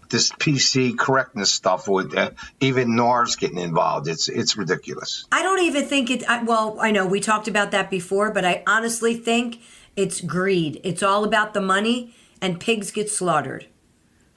this 0.10 0.32
PC 0.32 0.98
correctness 0.98 1.52
stuff 1.52 1.88
with 1.88 2.16
uh, 2.16 2.32
even 2.62 2.96
NAR's 2.96 3.36
getting 3.36 3.58
involved. 3.58 4.08
It's 4.08 4.30
it's 4.30 4.56
ridiculous. 4.56 5.26
I 5.32 5.44
don't 5.44 5.64
even 5.64 5.86
think 5.86 6.10
it. 6.10 6.24
I, 6.30 6.44
well, 6.44 6.78
I 6.80 6.92
know 6.92 7.06
we 7.06 7.20
talked 7.20 7.50
about 7.50 7.72
that 7.72 7.90
before, 7.90 8.32
but 8.32 8.46
I 8.46 8.64
honestly 8.66 9.16
think 9.16 9.60
it's 9.96 10.22
greed. 10.22 10.80
It's 10.84 11.04
all 11.04 11.26
about 11.26 11.54
the 11.54 11.62
money, 11.62 12.14
and 12.42 12.60
pigs 12.60 12.92
get 12.92 13.10
slaughtered. 13.10 13.66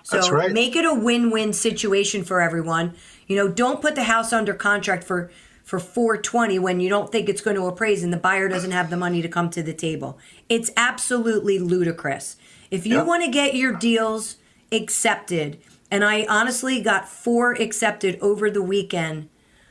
So 0.06 0.30
right. 0.30 0.52
make 0.52 0.76
it 0.76 0.84
a 0.84 0.94
win-win 0.94 1.52
situation 1.52 2.22
for 2.22 2.40
everyone. 2.40 2.94
You 3.26 3.34
know, 3.34 3.48
don't 3.48 3.80
put 3.82 3.96
the 3.96 4.04
house 4.04 4.32
under 4.32 4.54
contract 4.54 5.02
for 5.02 5.30
for 5.64 5.80
420 5.80 6.60
when 6.60 6.78
you 6.78 6.88
don't 6.88 7.10
think 7.10 7.28
it's 7.28 7.40
going 7.40 7.56
to 7.56 7.66
appraise 7.66 8.04
and 8.04 8.12
the 8.12 8.16
buyer 8.16 8.48
doesn't 8.48 8.70
have 8.70 8.88
the 8.88 8.96
money 8.96 9.20
to 9.20 9.26
come 9.28 9.50
to 9.50 9.64
the 9.64 9.74
table. 9.74 10.16
It's 10.48 10.70
absolutely 10.76 11.58
ludicrous. 11.58 12.36
If 12.70 12.86
you 12.86 12.98
Yeah. 12.98 13.02
want 13.02 13.24
to 13.24 13.30
get 13.30 13.56
your 13.56 13.72
deals 13.72 14.36
accepted, 14.70 15.58
and 15.90 16.04
I 16.04 16.24
honestly 16.28 16.80
got 16.80 17.08
four 17.08 17.50
accepted 17.54 18.16
over 18.20 18.48
the 18.48 18.62
weekend, 18.62 19.28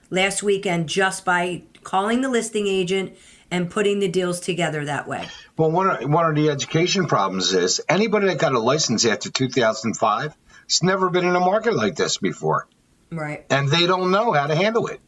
last 0.10 0.44
weekend, 0.44 0.90
just 0.90 1.24
by 1.24 1.62
calling 1.84 2.20
the 2.20 2.30
listing 2.30 2.68
agent 2.68 3.14
and 3.52 3.70
putting 3.70 4.00
the 4.00 4.08
deals 4.08 4.40
together 4.40 4.86
that 4.86 5.08
way. 5.08 5.28
Well, 5.58 5.72
one 5.72 5.90
of, 5.90 6.10
one 6.10 6.26
of 6.30 6.36
the 6.36 6.50
education 6.50 7.08
problems 7.08 7.54
is 7.54 7.82
anybody 7.88 8.28
that 8.28 8.40
got 8.40 8.54
a 8.54 8.60
license 8.60 9.06
after 9.06 9.30
2005 9.30 10.36
has 10.68 10.84
never 10.84 11.10
been 11.10 11.26
in 11.26 11.36
a 11.36 11.40
market 11.40 11.76
like 11.76 11.96
this 11.96 12.18
before, 12.18 12.68
Right. 13.12 13.46
and 13.50 13.70
they 13.70 13.86
don't 13.88 14.12
know 14.12 14.32
how 14.34 14.48
to 14.48 14.56
handle 14.56 14.88
it. 14.88 15.00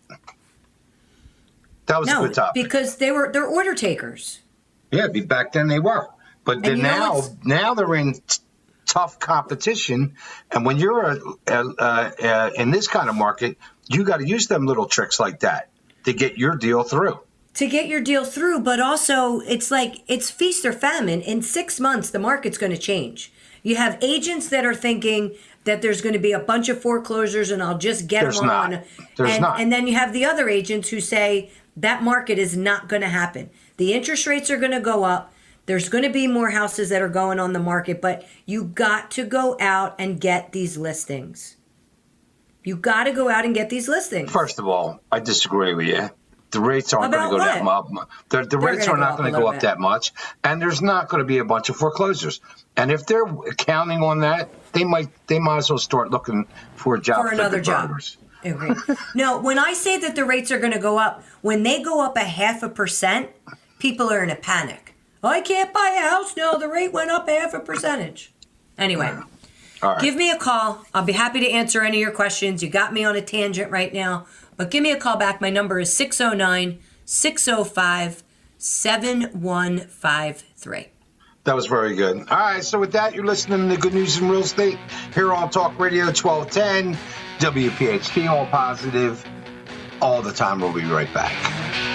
That 1.88 2.00
was 2.00 2.10
a 2.12 2.16
good 2.16 2.34
topic. 2.34 2.64
because 2.64 2.98
they 2.98 3.12
were 3.12 3.32
they're 3.32 3.46
order 3.48 3.74
takers. 3.74 4.42
Yeah, 4.92 5.08
back 5.26 5.54
then 5.54 5.68
they 5.68 5.80
were, 5.80 6.08
but 6.44 6.62
then 6.62 6.78
you 6.78 6.84
know 6.84 6.90
now 6.90 7.22
now 7.44 7.74
they're 7.76 7.96
in 7.96 8.14
t- 8.14 8.40
tough 8.86 9.20
competition, 9.20 10.16
and 10.52 10.66
when 10.66 10.78
you're 10.78 11.02
a, 11.02 11.20
a, 11.48 11.64
a, 11.80 12.52
in 12.62 12.72
this 12.72 12.88
kind 12.88 13.10
of 13.10 13.16
market, 13.16 13.58
you 13.88 14.04
got 14.04 14.18
to 14.18 14.28
use 14.28 14.48
them 14.48 14.66
little 14.66 14.86
tricks 14.86 15.20
like 15.20 15.42
that 15.42 15.70
to 16.06 16.14
get 16.14 16.38
your 16.38 16.56
deal 16.56 16.84
through. 16.84 17.20
To 17.58 17.66
get 17.66 17.88
your 17.88 18.02
deal 18.02 18.24
through, 18.24 18.60
but 18.60 18.80
also 18.80 19.40
it's 19.40 19.72
like 19.72 20.04
it's 20.08 20.30
feast 20.30 20.64
or 20.64 20.72
famine. 20.72 21.22
In 21.22 21.42
six 21.42 21.80
months, 21.80 22.12
the 22.12 22.20
market's 22.20 22.58
going 22.58 22.72
to 22.72 22.78
change. 22.78 23.34
You 23.64 23.78
have 23.78 23.98
agents 24.04 24.50
that 24.50 24.64
are 24.64 24.76
thinking 24.76 25.36
that 25.64 25.82
there's 25.82 26.00
going 26.00 26.14
to 26.14 26.20
be 26.20 26.34
a 26.34 26.40
bunch 26.40 26.70
of 26.70 26.80
foreclosures 26.80 27.50
and 27.50 27.64
I'll 27.64 27.80
just 27.80 28.08
get 28.08 28.22
There's 28.22 28.38
them 28.38 28.46
not. 28.46 28.74
on. 28.74 28.84
There's 29.16 29.32
and, 29.32 29.42
not. 29.42 29.60
and 29.60 29.72
then 29.72 29.88
you 29.88 29.96
have 29.96 30.14
the 30.14 30.24
other 30.24 30.48
agents 30.48 30.90
who 30.90 31.02
say 31.02 31.50
that 31.76 32.04
market 32.04 32.38
is 32.38 32.56
not 32.56 32.88
going 32.90 33.02
to 33.02 33.10
happen. 33.10 33.50
The 33.78 33.92
interest 33.92 34.28
rates 34.28 34.52
are 34.52 34.58
going 34.58 34.72
to 34.72 34.80
go 34.80 35.04
up. 35.04 35.34
There's 35.66 35.90
going 35.90 36.04
to 36.04 36.12
be 36.12 36.28
more 36.28 36.52
houses 36.52 36.90
that 36.90 37.02
are 37.02 37.10
going 37.10 37.40
on 37.40 37.54
the 37.54 37.60
market, 37.60 38.02
but 38.02 38.24
you 38.46 38.66
got 38.66 39.10
to 39.12 39.26
go 39.26 39.58
out 39.60 39.96
and 39.98 40.22
get 40.22 40.52
these 40.52 40.78
listings. 40.78 41.58
You 42.64 42.76
got 42.76 43.06
to 43.06 43.14
go 43.14 43.30
out 43.30 43.46
and 43.46 43.56
get 43.56 43.72
these 43.72 43.88
listings. 43.90 44.32
First 44.32 44.60
of 44.60 44.68
all, 44.68 45.02
I 45.12 45.20
disagree 45.22 45.74
with 45.74 45.88
you. 45.88 46.10
The 46.52 46.62
rates 46.62 46.94
aren't 46.94 47.14
going 47.14 47.30
to 47.30 47.38
go 47.38 47.44
that 47.44 47.64
much. 47.64 48.08
The, 48.30 48.44
the 48.44 48.58
rates 48.58 48.88
are 48.88 48.98
not 48.98 49.12
up 49.12 49.18
going 49.18 49.34
to 49.34 49.40
go 49.40 49.48
up 49.48 49.56
bit. 49.56 49.62
that 49.64 49.80
much, 49.80 50.14
and 50.44 50.62
there's 50.62 50.82
not 50.82 51.10
going 51.10 51.20
to 51.20 51.26
be 51.26 51.40
a 51.40 51.46
bunch 51.46 51.70
of 51.70 51.76
foreclosures. 51.76 52.40
And 52.78 52.90
if 52.92 53.06
they're 53.06 53.26
counting 53.58 54.02
on 54.02 54.22
that, 54.22 54.50
they 54.72 54.86
might 54.86 55.10
they 55.28 55.40
might 55.40 55.58
as 55.58 55.70
well 55.70 55.78
start 55.78 56.10
looking 56.10 56.48
for 56.76 56.96
a 56.96 57.02
job 57.02 57.26
for 57.26 57.34
another 57.34 57.60
job. 57.60 57.90
burgers. 57.90 58.18
Okay. 58.46 58.94
no, 59.16 59.40
when 59.42 59.60
I 59.60 59.74
say 59.74 59.98
that 59.98 60.16
the 60.16 60.24
rates 60.24 60.52
are 60.52 60.60
going 60.60 60.72
to 60.72 60.80
go 60.80 60.98
up, 60.98 61.24
when 61.42 61.64
they 61.64 61.82
go 61.82 62.06
up 62.06 62.16
a 62.16 62.24
half 62.24 62.64
a 62.64 62.70
percent, 62.70 63.30
people 63.80 64.10
are 64.10 64.24
in 64.24 64.30
a 64.30 64.36
panic. 64.36 64.96
I 65.24 65.42
can't 65.42 65.74
buy 65.74 65.96
a 65.98 66.10
house 66.10 66.38
now. 66.38 66.54
The 66.54 66.70
rate 66.70 66.94
went 66.94 67.12
up 67.12 67.28
a 67.28 67.32
half 67.32 67.54
a 67.54 67.60
percentage. 67.60 68.32
Anyway, 68.78 69.12
All 69.82 69.94
right. 69.94 70.02
give 70.02 70.16
me 70.16 70.30
a 70.30 70.38
call. 70.38 70.86
I'll 70.94 71.04
be 71.04 71.14
happy 71.14 71.40
to 71.42 71.50
answer 71.50 71.82
any 71.82 71.98
of 71.98 72.02
your 72.02 72.12
questions. 72.12 72.62
You 72.62 72.70
got 72.70 72.94
me 72.94 73.04
on 73.04 73.16
a 73.16 73.22
tangent 73.22 73.72
right 73.72 73.94
now, 73.94 74.28
but 74.58 74.72
give 74.72 74.84
me 74.84 74.92
a 74.92 74.98
call 74.98 75.16
back. 75.18 75.40
My 75.40 75.50
number 75.50 75.80
is 75.80 75.94
609 75.94 76.80
605 77.06 78.24
7153. 78.58 80.88
That 81.46 81.56
was 81.56 81.68
very 81.68 81.96
good. 81.96 82.18
All 82.18 82.38
right, 82.38 82.64
so 82.64 82.80
with 82.80 82.92
that, 82.92 83.16
you're 83.16 83.26
listening 83.26 83.70
to 83.70 83.76
the 83.76 83.82
Good 83.82 83.94
News 83.94 84.18
in 84.18 84.28
Real 84.28 84.42
Estate 84.42 84.78
here 85.14 85.34
on 85.34 85.50
Talk 85.50 85.80
Radio 85.80 86.08
1210, 86.08 86.98
WPHT, 87.40 88.30
all 88.30 88.46
positive, 88.48 89.24
all 90.02 90.22
the 90.22 90.34
time. 90.34 90.60
We'll 90.60 90.74
be 90.74 90.84
right 90.84 91.14
back. 91.14 91.87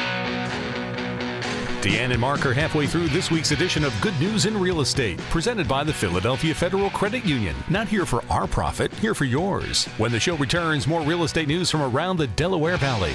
Deanne 1.83 2.12
and 2.12 2.21
Mark 2.21 2.47
are 2.47 2.55
halfway 2.55 2.87
through 2.87 3.09
this 3.09 3.33
week's 3.33 3.51
edition 3.51 3.83
of 3.83 3.92
Good 4.01 4.16
News 4.21 4.47
in 4.47 4.57
Real 4.57 4.83
Estate, 4.83 5.18
presented 5.31 5.66
by 5.66 5.83
the 5.83 5.92
Philadelphia 5.92 6.55
Federal 6.55 6.90
Credit 6.90 7.25
Union. 7.25 7.57
Not 7.68 7.88
here 7.88 8.07
for 8.07 8.23
our 8.31 8.47
profit, 8.47 8.95
here 8.95 9.16
for 9.16 9.25
yours. 9.25 9.87
When 9.99 10.12
the 10.12 10.21
show 10.21 10.37
returns, 10.37 10.87
more 10.87 11.03
real 11.03 11.25
estate 11.25 11.49
news 11.49 11.73
from 11.73 11.83
around 11.83 12.18
the 12.18 12.29
Delaware 12.29 12.77
Valley. 12.77 13.12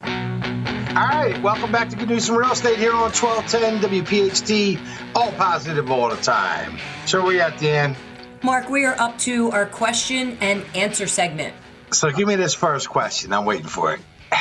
All 0.00 1.06
right, 1.06 1.38
welcome 1.42 1.70
back 1.70 1.90
to 1.90 1.96
Good 1.96 2.08
News 2.08 2.30
in 2.30 2.36
Real 2.36 2.52
Estate 2.52 2.78
here 2.78 2.94
on 2.94 3.12
1210 3.12 3.90
WPHT, 3.90 4.80
all 5.14 5.32
positive 5.32 5.90
all 5.90 6.08
the 6.08 6.16
time. 6.16 6.78
So 7.04 7.18
where 7.18 7.28
we 7.28 7.40
at, 7.42 7.60
Dan? 7.60 7.94
Mark, 8.42 8.70
we 8.70 8.86
are 8.86 8.98
up 8.98 9.18
to 9.18 9.50
our 9.50 9.66
question 9.66 10.38
and 10.40 10.64
answer 10.74 11.06
segment. 11.06 11.54
So 11.92 12.10
give 12.10 12.26
me 12.26 12.36
this 12.36 12.54
first 12.54 12.88
question. 12.88 13.34
I'm 13.34 13.44
waiting 13.44 13.66
for 13.66 13.92
it. 13.92 14.00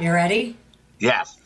You 0.00 0.12
ready? 0.12 0.56
Yes. 0.98 1.36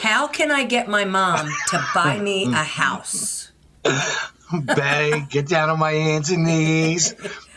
How 0.00 0.28
can 0.28 0.50
I 0.50 0.64
get 0.64 0.88
my 0.88 1.04
mom 1.04 1.48
to 1.68 1.84
buy 1.94 2.18
me 2.18 2.44
a 2.52 2.56
house? 2.56 3.50
Beg, 4.52 5.28
get 5.30 5.48
down 5.48 5.70
on 5.70 5.78
my 5.78 5.92
hands 5.92 6.30
and 6.30 6.44
knees. 6.44 7.14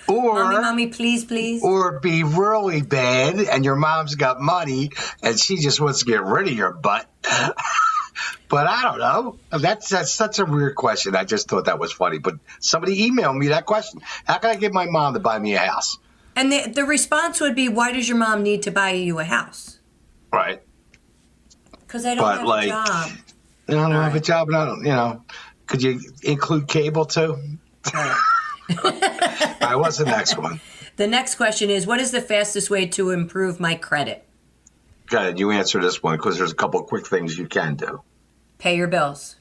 Or, 0.07 0.33
Mommy, 0.35 0.59
mommy, 0.59 0.87
please, 0.87 1.23
please. 1.23 1.63
or 1.63 1.99
be 1.99 2.23
really 2.23 2.81
bad 2.81 3.39
and 3.39 3.63
your 3.63 3.75
mom's 3.75 4.15
got 4.15 4.41
money 4.41 4.91
and 5.23 5.39
she 5.39 5.57
just 5.57 5.79
wants 5.79 5.99
to 5.99 6.05
get 6.05 6.23
rid 6.23 6.47
of 6.47 6.53
your 6.53 6.71
butt. 6.71 7.07
but 8.49 8.67
I 8.67 8.81
don't 8.81 8.99
know. 8.99 9.37
That's 9.57 9.89
that's 9.89 10.11
such 10.11 10.39
a 10.39 10.45
weird 10.45 10.75
question. 10.75 11.15
I 11.15 11.23
just 11.23 11.47
thought 11.47 11.65
that 11.65 11.79
was 11.79 11.93
funny. 11.93 12.17
But 12.17 12.35
somebody 12.59 13.09
emailed 13.09 13.37
me 13.37 13.49
that 13.49 13.65
question. 13.65 14.01
How 14.25 14.39
can 14.39 14.49
I 14.49 14.55
get 14.55 14.73
my 14.73 14.85
mom 14.85 15.13
to 15.13 15.19
buy 15.19 15.39
me 15.39 15.53
a 15.53 15.59
house? 15.59 15.97
And 16.35 16.51
the, 16.51 16.69
the 16.69 16.83
response 16.83 17.39
would 17.39 17.55
be, 17.55 17.69
why 17.69 17.91
does 17.91 18.09
your 18.09 18.17
mom 18.17 18.43
need 18.43 18.63
to 18.63 18.71
buy 18.71 18.91
you 18.91 19.19
a 19.19 19.23
house? 19.23 19.79
Right. 20.33 20.61
Because 21.91 22.05
I 22.05 22.15
don't 22.15 22.23
But, 22.23 22.37
have 22.37 22.47
like, 22.47 22.67
a 22.67 22.69
job. 22.69 23.09
I 23.67 23.71
don't 23.73 23.91
have 23.91 24.15
a 24.15 24.19
job 24.21 24.47
and 24.47 24.55
I 24.55 24.65
don't, 24.65 24.79
you 24.85 24.91
know. 24.93 25.23
Could 25.67 25.83
you 25.83 25.99
include 26.23 26.69
cable 26.69 27.03
too? 27.03 27.35
Right. 27.93 28.17
All 28.81 28.91
right, 28.91 29.75
what's 29.75 29.97
the 29.97 30.05
next 30.05 30.37
one? 30.37 30.61
The 30.95 31.07
next 31.07 31.35
question 31.35 31.69
is, 31.69 31.85
what 31.85 31.99
is 31.99 32.11
the 32.11 32.21
fastest 32.21 32.69
way 32.69 32.85
to 32.87 33.09
improve 33.09 33.59
my 33.59 33.75
credit? 33.75 34.25
Go 35.07 35.17
ahead, 35.17 35.37
you 35.37 35.51
answer 35.51 35.81
this 35.81 36.01
one 36.01 36.15
because 36.15 36.37
there's 36.37 36.53
a 36.53 36.55
couple 36.55 36.79
of 36.79 36.87
quick 36.87 37.05
things 37.07 37.37
you 37.37 37.47
can 37.47 37.75
do. 37.75 38.01
Pay 38.57 38.77
your 38.77 38.87
bills. 38.87 39.35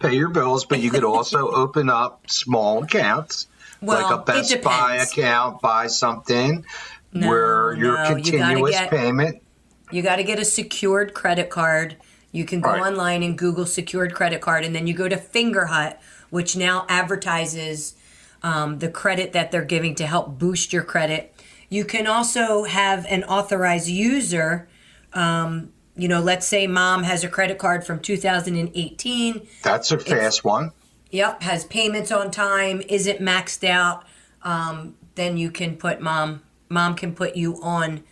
Pay 0.00 0.14
your 0.16 0.30
bills, 0.30 0.64
but 0.64 0.80
you 0.80 0.90
could 0.90 1.04
also 1.04 1.48
open 1.54 1.88
up 1.88 2.28
small 2.28 2.82
accounts 2.82 3.46
Well, 3.80 4.02
like 4.02 4.10
a 4.10 4.18
it 4.20 4.26
Best 4.26 4.62
Buy 4.62 4.96
account, 4.96 5.62
buy 5.62 5.86
something 5.86 6.64
No, 7.12 7.28
where 7.28 7.74
your 7.74 7.94
no, 7.94 8.02
you 8.02 8.08
gotta 8.08 8.14
continuous 8.16 8.70
get- 8.72 8.90
payment. 8.90 9.42
You 9.90 10.02
got 10.02 10.16
to 10.16 10.24
get 10.24 10.38
a 10.38 10.44
secured 10.44 11.14
credit 11.14 11.50
card. 11.50 11.96
You 12.32 12.44
can 12.44 12.60
go 12.60 12.70
Right. 12.70 12.82
online 12.82 13.22
and 13.22 13.38
Google 13.38 13.66
secured 13.66 14.14
credit 14.14 14.40
card, 14.40 14.64
and 14.64 14.74
then 14.74 14.86
you 14.86 14.94
go 14.94 15.08
to 15.08 15.16
Fingerhut, 15.16 15.96
which 16.30 16.56
now 16.56 16.84
advertises 16.88 17.94
um, 18.42 18.78
the 18.78 18.88
credit 18.88 19.32
that 19.32 19.50
they're 19.50 19.64
giving 19.64 19.94
to 19.96 20.06
help 20.06 20.38
boost 20.38 20.72
your 20.72 20.82
credit. 20.82 21.34
You 21.68 21.84
can 21.84 22.06
also 22.06 22.64
have 22.64 23.06
an 23.08 23.24
authorized 23.24 23.88
user. 23.88 24.68
Um, 25.14 25.72
you 25.96 26.08
know, 26.08 26.20
let's 26.20 26.46
say 26.46 26.66
mom 26.66 27.02
has 27.04 27.24
a 27.24 27.28
credit 27.28 27.58
card 27.58 27.84
from 27.86 28.00
2018. 28.00 29.46
That's 29.62 29.90
a 29.90 29.98
fast 29.98 30.44
one. 30.44 30.72
Yep, 31.10 31.42
has 31.42 31.64
payments 31.64 32.12
on 32.12 32.30
time, 32.30 32.82
isn't 32.88 33.20
maxed 33.20 33.66
out. 33.66 34.04
Um, 34.42 34.94
then 35.14 35.36
you 35.36 35.50
can 35.50 35.76
put 35.76 36.00
mom. 36.00 36.42
Mom 36.68 36.94
can 36.94 37.14
put 37.14 37.36
you 37.36 37.60
on 37.62 38.02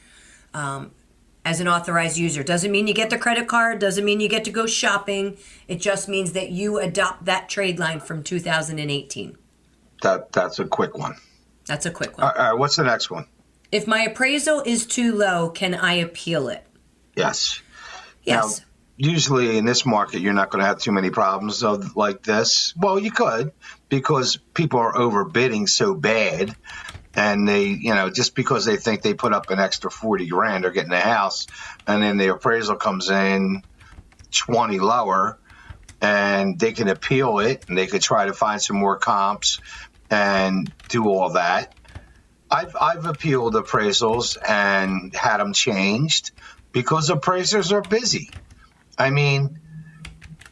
um, 0.54 0.92
as 1.44 1.60
an 1.60 1.68
authorized 1.68 2.16
user. 2.16 2.42
Doesn't 2.42 2.70
mean 2.70 2.86
you 2.86 2.94
get 2.94 3.10
the 3.10 3.18
credit 3.18 3.46
card. 3.48 3.78
Doesn't 3.78 4.04
mean 4.04 4.20
you 4.20 4.28
get 4.28 4.44
to 4.44 4.50
go 4.50 4.66
shopping. 4.66 5.36
It 5.68 5.80
just 5.80 6.08
means 6.08 6.32
that 6.32 6.50
you 6.50 6.78
adopt 6.78 7.26
that 7.26 7.48
trade 7.48 7.78
line 7.78 8.00
from 8.00 8.22
2018. 8.22 9.36
That 10.02 10.32
that's 10.32 10.58
a 10.58 10.64
quick 10.64 10.96
one. 10.96 11.16
That's 11.66 11.86
a 11.86 11.90
quick 11.90 12.18
one. 12.18 12.26
All 12.26 12.34
right, 12.36 12.58
what's 12.58 12.76
the 12.76 12.84
next 12.84 13.10
one? 13.10 13.26
If 13.72 13.86
my 13.86 14.02
appraisal 14.02 14.62
is 14.64 14.86
too 14.86 15.14
low, 15.14 15.50
can 15.50 15.74
I 15.74 15.94
appeal 15.94 16.48
it? 16.48 16.64
Yes. 17.16 17.60
Yes. 18.22 18.60
Now, 18.60 18.66
usually 18.96 19.58
in 19.58 19.64
this 19.64 19.84
market, 19.84 20.20
you're 20.20 20.32
not 20.32 20.50
going 20.50 20.60
to 20.60 20.66
have 20.66 20.78
too 20.78 20.92
many 20.92 21.10
problems 21.10 21.62
of 21.62 21.96
like 21.96 22.22
this. 22.22 22.74
Well, 22.76 22.98
you 22.98 23.10
could 23.10 23.52
because 23.88 24.36
people 24.54 24.80
are 24.80 24.92
overbidding 24.92 25.68
so 25.68 25.94
bad, 25.94 26.54
and 27.16 27.48
they, 27.48 27.64
you 27.66 27.94
know, 27.94 28.10
just 28.10 28.34
because 28.34 28.64
they 28.64 28.76
think 28.76 29.02
they 29.02 29.14
put 29.14 29.32
up 29.32 29.50
an 29.50 29.60
extra 29.60 29.90
forty 29.90 30.26
grand, 30.26 30.64
they're 30.64 30.70
getting 30.72 30.92
a 30.92 31.00
house, 31.00 31.46
and 31.86 32.02
then 32.02 32.16
the 32.18 32.32
appraisal 32.32 32.76
comes 32.76 33.10
in 33.10 33.62
twenty 34.32 34.78
lower, 34.80 35.38
and 36.00 36.58
they 36.58 36.72
can 36.72 36.88
appeal 36.88 37.38
it, 37.40 37.64
and 37.68 37.78
they 37.78 37.86
could 37.86 38.02
try 38.02 38.26
to 38.26 38.32
find 38.34 38.60
some 38.60 38.76
more 38.76 38.98
comps 38.98 39.60
and 40.10 40.72
do 40.88 41.08
all 41.08 41.30
that. 41.30 41.74
I've 42.50 42.76
I've 42.80 43.06
appealed 43.06 43.54
appraisals 43.54 44.36
and 44.46 45.14
had 45.14 45.38
them 45.38 45.52
changed 45.52 46.32
because 46.72 47.10
appraisers 47.10 47.72
are 47.72 47.82
busy. 47.82 48.38
I 48.98 49.10
mean, 49.10 49.60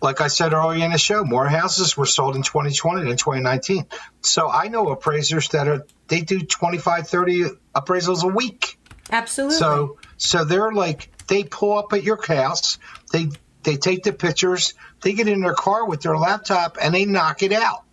like 0.02 0.20
I 0.20 0.26
said 0.26 0.52
earlier 0.52 0.84
in 0.84 0.90
the 0.90 0.98
show, 0.98 1.24
more 1.24 1.46
houses 1.46 1.96
were 1.96 2.06
sold 2.06 2.34
in 2.34 2.42
2020 2.42 3.08
than 3.08 3.16
2019. 3.16 3.86
So 4.20 4.50
I 4.50 4.68
know 4.68 4.88
appraisers 4.88 5.48
that 5.50 5.68
are 5.68 5.86
they 6.08 6.22
do 6.22 6.40
25, 6.40 7.08
30 7.08 7.44
appraisals 7.74 8.24
a 8.24 8.28
week. 8.28 8.78
Absolutely. 9.10 9.56
So 9.56 9.98
so 10.16 10.44
they're 10.44 10.72
like 10.72 11.10
they 11.28 11.44
pull 11.44 11.78
up 11.78 11.92
at 11.92 12.02
your 12.02 12.20
house, 12.26 12.78
they 13.12 13.28
they 13.62 13.76
take 13.76 14.02
the 14.02 14.12
pictures, 14.12 14.74
they 15.02 15.12
get 15.12 15.28
in 15.28 15.40
their 15.40 15.54
car 15.54 15.86
with 15.86 16.02
their 16.02 16.18
laptop 16.18 16.78
and 16.80 16.92
they 16.92 17.04
knock 17.04 17.42
it 17.44 17.52
out. 17.52 17.84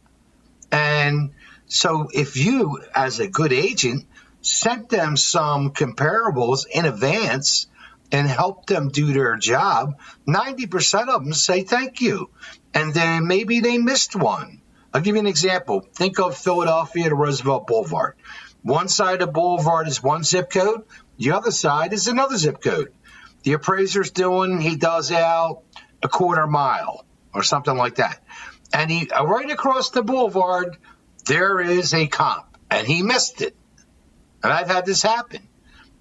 And 0.72 1.32
so 1.68 2.10
if 2.12 2.38
you 2.38 2.82
as 2.96 3.20
a 3.20 3.28
good 3.28 3.54
agent 3.54 4.06
sent 4.42 4.90
them 4.90 5.16
some 5.16 5.72
comparables 5.72 6.66
in 6.72 6.86
advance 6.86 7.68
and 8.12 8.28
help 8.28 8.66
them 8.66 8.90
do 8.90 9.14
their 9.14 9.36
job, 9.36 10.00
90% 10.28 11.10
of 11.10 11.24
them 11.24 11.34
say 11.34 11.64
thank 11.64 12.02
you. 12.02 12.30
And 12.74 12.94
then 12.94 13.28
maybe 13.28 13.60
they 13.60 13.78
missed 13.78 14.16
one. 14.16 14.62
I'll 14.94 15.02
give 15.02 15.16
you 15.16 15.22
an 15.22 15.28
example. 15.28 15.86
Think 15.94 16.20
of 16.20 16.38
Philadelphia 16.38 17.10
to 17.10 17.16
Roosevelt 17.16 17.68
Boulevard. 17.68 18.16
One 18.64 18.88
side 18.88 19.22
of 19.22 19.28
the 19.28 19.32
boulevard 19.32 19.88
is 19.88 20.04
one 20.04 20.24
zip 20.24 20.50
code, 20.50 20.84
the 21.18 21.32
other 21.32 21.52
side 21.52 21.94
is 21.94 22.08
another 22.08 22.38
zip 22.38 22.62
code. 22.62 22.94
The 23.44 23.54
appraiser's 23.54 24.12
doing, 24.12 24.60
he 24.60 24.76
does 24.76 25.12
out 25.12 25.64
a 26.02 26.08
quarter 26.08 26.48
mile 26.48 27.06
or 27.34 27.44
something 27.44 27.76
like 27.76 27.96
that. 27.96 28.22
And 28.74 28.90
he 28.90 29.10
uh, 29.10 29.26
right 29.26 29.50
across 29.50 29.90
the 29.90 30.04
boulevard, 30.04 30.78
there 31.26 31.60
is 31.60 31.94
a 31.94 32.08
comp, 32.08 32.58
and 32.70 32.86
he 32.86 33.02
missed 33.02 33.42
it. 33.42 33.56
And 34.44 34.54
I've 34.54 34.68
had 34.70 34.86
this 34.86 35.02
happen. 35.02 35.49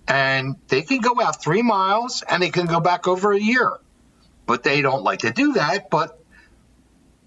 And 0.09 0.57
they 0.69 0.83
can 0.83 1.01
go 1.01 1.21
out 1.21 1.43
three 1.43 1.63
miles 1.63 2.25
and 2.29 2.43
they 2.43 2.51
can 2.51 2.67
go 2.67 2.81
back 2.81 3.07
over 3.07 3.33
a 3.33 3.39
year. 3.39 3.73
But 4.47 4.63
they 4.63 4.81
don't 4.81 5.05
like 5.05 5.21
to 5.21 5.31
do 5.31 5.53
that. 5.55 5.91
But 5.91 6.19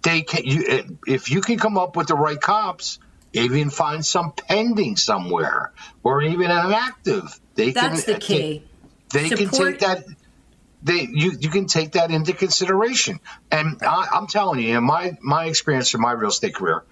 they 0.01 0.23
can 0.23 0.43
you 0.43 0.65
eh, 0.67 0.81
if 1.05 1.29
you 1.29 1.41
can 1.41 1.59
come 1.59 1.77
up 1.77 1.95
with 1.95 2.07
the 2.07 2.15
right 2.15 2.41
comps 2.41 2.97
even 3.33 3.69
find 3.69 4.05
some 4.05 4.33
pending 4.33 4.97
somewhere 4.97 5.71
or 6.03 6.21
even 6.21 6.51
an 6.51 6.71
active. 6.73 7.39
They 7.55 7.71
That's 7.71 8.03
can 8.03 8.13
the 8.13 8.17
eh, 8.17 8.19
key. 8.19 8.63
they 9.13 9.29
can 9.29 9.49
take 9.49 9.79
that. 9.79 10.03
They 10.83 11.07
you 11.11 11.33
you 11.39 11.49
can 11.49 11.67
take 11.67 11.93
that 11.93 12.11
into 12.11 12.33
consideration. 12.33 13.19
And 13.51 13.77
I, 13.81 14.07
I'm 14.13 14.27
telling 14.27 14.61
you, 14.61 14.77
in 14.77 14.83
my 14.83 15.17
my 15.21 15.45
experience 15.45 15.93
in 15.93 16.01
my 16.01 16.11
real 16.11 16.29
estate 16.29 16.55
career, 16.55 16.83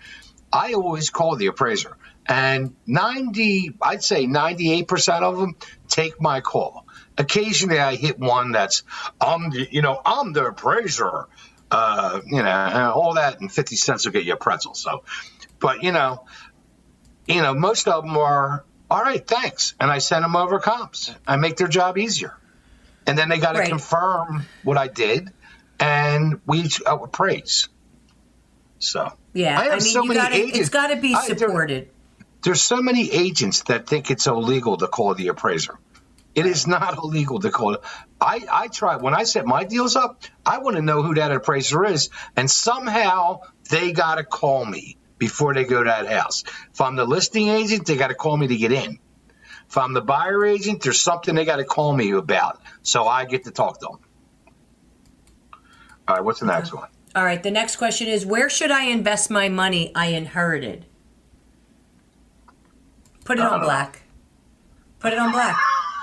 I 0.52 0.74
always 0.74 1.10
call 1.10 1.36
the 1.36 1.48
appraiser, 1.48 1.98
and 2.28 2.76
ninety, 2.88 3.72
I'd 3.82 4.04
say 4.04 4.26
ninety 4.26 4.72
eight 4.74 4.88
percent 4.88 5.24
of 5.24 5.38
them 5.38 5.56
take 5.88 6.20
my 6.22 6.42
call. 6.42 6.86
Occasionally, 7.18 7.80
I 7.80 7.96
hit 7.96 8.18
one 8.20 8.52
that's 8.52 8.84
I'm 9.20 9.50
the, 9.50 9.68
you 9.72 9.82
know 9.82 10.02
I'm 10.06 10.34
the 10.34 10.46
appraiser, 10.46 11.26
uh, 11.70 12.22
you 12.26 12.42
know, 12.42 12.92
all 12.96 13.14
that, 13.16 13.40
and 13.42 13.52
fifty 13.52 13.76
cents 13.76 14.06
will 14.06 14.12
get 14.14 14.24
you 14.24 14.34
a 14.34 14.38
pretzel. 14.38 14.74
So, 14.74 15.04
but 15.60 15.84
you 15.84 15.92
know, 15.92 16.26
you 17.28 17.42
know, 17.42 17.54
most 17.54 17.88
of 17.88 18.04
them 18.04 18.18
are 18.18 18.66
all 18.90 19.02
right, 19.02 19.26
thanks, 19.26 19.76
and 19.80 19.92
I 19.92 20.00
send 20.00 20.24
them 20.24 20.36
over 20.36 20.60
comps. 20.60 21.12
I 21.28 21.36
make 21.36 21.58
their 21.58 21.68
job 21.68 21.98
easier, 21.98 22.34
and 23.06 23.18
then 23.18 23.30
they 23.30 23.38
got 23.38 23.54
to 23.54 23.60
Right. 23.60 23.70
confirm 23.70 24.48
what 24.64 24.78
I 24.78 24.88
did, 24.88 25.30
and 25.80 26.42
we 26.48 26.62
each 26.62 26.82
uh, 26.86 26.98
appraise. 26.98 27.70
So 28.80 29.12
Yeah, 29.34 29.60
I 29.60 29.62
I, 29.62 29.66
have 29.66 29.84
mean, 29.84 29.94
so 29.94 30.02
you 30.04 30.08
many 30.10 30.20
gotta, 30.20 30.36
agents. 30.36 30.58
it's 30.60 30.70
got 30.70 30.88
to 30.88 30.96
be 30.98 31.14
I- 31.14 31.28
there- 31.28 31.38
supported. 31.38 31.90
there's 32.44 32.62
so 32.62 32.78
many 32.82 33.12
agents 33.12 33.64
that 33.64 33.88
think 33.88 34.10
it's 34.10 34.26
illegal 34.28 34.78
to 34.78 34.88
call 34.88 35.14
the 35.16 35.28
appraiser. 35.28 35.78
It 36.36 36.46
is 36.46 36.68
not 36.68 36.98
illegal 36.98 37.40
to 37.40 37.50
call 37.52 37.74
it. 37.74 37.82
I, 38.22 38.46
I 38.52 38.68
try 38.68 38.96
when 38.98 39.14
I 39.14 39.24
set 39.24 39.46
my 39.46 39.64
deals 39.66 39.96
up, 39.96 40.24
I 40.46 40.60
want 40.60 40.76
to 40.78 40.82
know 40.82 41.02
who 41.02 41.16
that 41.16 41.32
appraiser 41.32 41.84
is, 41.86 42.10
and 42.36 42.50
somehow 42.50 43.42
they 43.70 43.92
got 43.92 44.16
to 44.16 44.24
call 44.24 44.64
me 44.66 44.98
before 45.18 45.54
they 45.54 45.66
go 45.66 45.84
to 45.84 45.90
that 45.90 46.08
house. 46.08 46.44
If 46.72 46.80
I'm 46.80 46.96
the 46.96 47.06
listing 47.06 47.50
agent, 47.50 47.86
they 47.88 47.98
got 47.98 48.08
to 48.10 48.16
call 48.16 48.38
me 48.38 48.48
to 48.48 48.56
get 48.56 48.72
in. 48.72 49.00
If 49.68 49.78
I'm 49.78 49.94
the 49.94 50.02
buyer 50.02 50.46
agent, 50.46 50.82
there's 50.84 51.02
something 51.02 51.36
they 51.36 51.46
got 51.46 51.58
to 51.58 51.66
call 51.66 51.94
me 51.96 52.12
about, 52.12 52.62
so 52.84 53.06
I 53.06 53.26
get 53.26 53.44
to 53.44 53.52
talk 53.52 53.80
to 53.82 53.88
them. 53.92 54.00
All 56.08 56.16
right, 56.16 56.24
what's 56.24 56.40
the 56.40 56.46
next 56.46 56.74
one? 56.74 56.88
All 57.16 57.24
right, 57.24 57.42
the 57.42 57.52
next 57.52 57.78
question 57.78 58.08
is 58.08 58.26
where 58.26 58.50
should 58.50 58.72
I 58.72 58.86
invest 58.86 59.30
my 59.32 59.50
money 59.50 59.92
I 59.96 60.08
inherited? 60.08 60.86
Put 63.26 63.40
it 63.40 63.46
on 63.46 63.62
Uh, 63.62 63.64
black. 63.64 64.04
Put 65.00 65.14
it 65.14 65.20
on 65.20 65.32
black. 65.32 65.58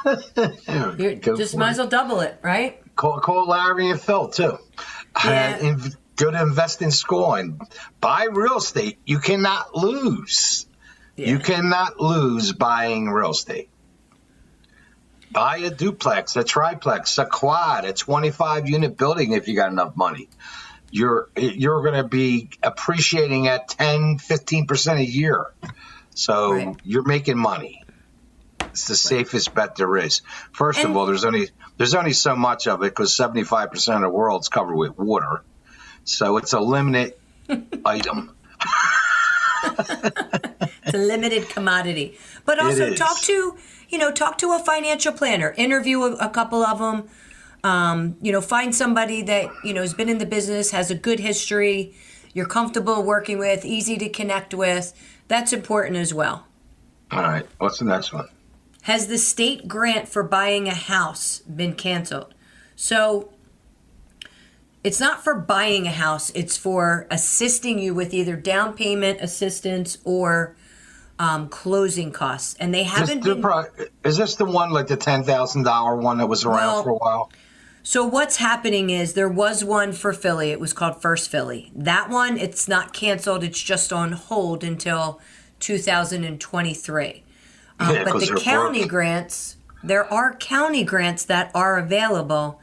You're, 0.98 1.14
just 1.36 1.56
might 1.56 1.70
as 1.70 1.78
well 1.78 1.88
double 1.88 2.20
it, 2.20 2.38
right? 2.42 2.80
Call, 2.94 3.18
call 3.20 3.48
Larry 3.48 3.90
and 3.90 4.00
Phil 4.00 4.28
too. 4.28 4.58
Yeah. 5.24 5.58
Uh, 5.62 5.88
go 6.16 6.30
to 6.30 6.40
invest 6.40 6.82
in 6.82 6.90
school 6.90 7.34
and 7.34 7.60
buy 8.00 8.28
real 8.30 8.58
estate. 8.58 8.98
You 9.04 9.18
cannot 9.18 9.74
lose. 9.76 10.66
You 11.16 11.38
cannot 11.38 11.98
lose 11.98 12.52
buying 12.52 13.08
real 13.08 13.30
estate. 13.30 13.70
Buy 15.32 15.58
a 15.58 15.70
duplex, 15.70 16.36
a 16.36 16.44
triplex, 16.44 17.18
a 17.18 17.26
quad, 17.26 17.84
a 17.84 17.92
25 17.92 18.68
unit 18.68 18.96
building 18.96 19.32
if 19.32 19.48
you 19.48 19.56
got 19.56 19.70
enough 19.70 19.96
money. 19.96 20.28
You're 20.96 21.28
you're 21.36 21.82
going 21.82 21.94
to 22.02 22.08
be 22.08 22.48
appreciating 22.62 23.48
at 23.48 23.68
10, 23.68 24.16
15% 24.18 24.98
a 24.98 25.04
year. 25.04 25.52
So 26.14 26.52
Right. 26.54 26.76
you're 26.84 27.02
making 27.04 27.36
money. 27.36 27.82
It's 28.60 28.86
the 28.88 28.96
safest 28.96 29.54
bet 29.54 29.76
there 29.76 29.94
is. 29.98 30.22
First 30.52 30.78
And- 30.80 30.90
of 30.90 30.96
all, 30.96 31.04
there's 31.04 31.26
only 31.26 31.50
there's 31.76 31.94
only 31.94 32.14
so 32.14 32.34
much 32.34 32.66
of 32.66 32.80
it 32.82 32.86
because 32.94 33.14
75% 33.14 33.96
of 33.96 34.00
the 34.00 34.08
world's 34.08 34.48
covered 34.48 34.74
with 34.76 34.96
water. 34.98 35.42
So 36.04 36.38
it's 36.38 36.54
a 36.54 36.60
limited 36.60 37.12
item. 37.84 38.30
It's 39.64 40.94
a 40.94 40.98
limited 40.98 41.48
commodity. 41.50 42.16
But 42.46 42.58
also 42.58 42.94
talk 42.94 43.20
to, 43.22 43.56
you 43.90 43.98
know, 43.98 44.10
talk 44.12 44.38
to 44.38 44.52
a 44.52 44.58
financial 44.60 45.12
planner. 45.12 45.52
Interview 45.58 46.02
a, 46.02 46.12
a 46.14 46.30
couple 46.30 46.64
of 46.64 46.78
them. 46.78 47.08
Um, 47.64 48.16
you 48.22 48.32
know, 48.32 48.40
find 48.40 48.74
somebody 48.74 49.22
that, 49.22 49.50
you 49.64 49.74
know, 49.74 49.80
has 49.80 49.94
been 49.94 50.08
in 50.08 50.18
the 50.18 50.26
business, 50.26 50.70
has 50.70 50.90
a 50.90 50.94
good 50.94 51.18
history, 51.18 51.94
you're 52.32 52.46
comfortable 52.46 53.02
working 53.02 53.38
with, 53.38 53.64
easy 53.64 53.96
to 53.98 54.08
connect 54.08 54.54
with. 54.54 54.92
That's 55.28 55.52
important 55.52 55.96
as 55.96 56.14
well. 56.14 56.46
All 57.10 57.22
right. 57.22 57.46
What's 57.58 57.78
the 57.78 57.86
next 57.86 58.12
one? 58.12 58.28
Has 58.82 59.08
the 59.08 59.18
state 59.18 59.66
grant 59.66 60.08
for 60.08 60.22
buying 60.22 60.68
a 60.68 60.74
house 60.74 61.40
been 61.40 61.74
canceled? 61.74 62.34
So 62.76 63.32
it's 64.84 65.00
not 65.00 65.24
for 65.24 65.34
buying 65.34 65.88
a 65.88 65.90
house, 65.90 66.30
it's 66.30 66.56
for 66.56 67.08
assisting 67.10 67.80
you 67.80 67.94
with 67.94 68.14
either 68.14 68.36
down 68.36 68.74
payment 68.74 69.20
assistance 69.20 69.98
or 70.04 70.54
um, 71.18 71.48
closing 71.48 72.12
costs. 72.12 72.54
And 72.60 72.72
they 72.72 72.84
haven't 72.84 73.24
the 73.24 73.34
been. 73.34 73.42
pro- 73.42 73.64
is 74.04 74.16
this 74.16 74.36
the 74.36 74.44
one 74.44 74.70
like 74.70 74.86
the 74.86 74.96
ten 74.96 75.24
thousand 75.24 75.64
dollar 75.64 75.96
one 75.96 76.18
that 76.18 76.28
was 76.28 76.44
around 76.44 76.56
Well, 76.56 76.82
for 76.84 76.90
a 76.90 76.94
while? 76.94 77.32
So 77.86 78.04
what's 78.04 78.38
happening 78.38 78.90
is 78.90 79.12
there 79.12 79.28
was 79.28 79.62
one 79.62 79.92
for 79.92 80.12
Philly. 80.12 80.50
It 80.50 80.58
was 80.58 80.72
called 80.72 81.00
First 81.00 81.30
Philly. 81.30 81.70
That 81.72 82.10
one, 82.10 82.36
it's 82.36 82.66
not 82.66 82.92
canceled. 82.92 83.44
It's 83.44 83.62
just 83.62 83.92
on 83.92 84.10
hold 84.10 84.64
until 84.64 85.20
2023. 85.60 87.22
Um, 87.78 87.94
Yeah, 87.94 88.02
but 88.02 88.18
the 88.18 88.40
county 88.42 88.80
broke. 88.80 88.90
grants, 88.90 89.56
there 89.84 90.12
are 90.12 90.34
county 90.34 90.82
grants 90.82 91.24
that 91.26 91.52
are 91.54 91.78
available. 91.78 92.60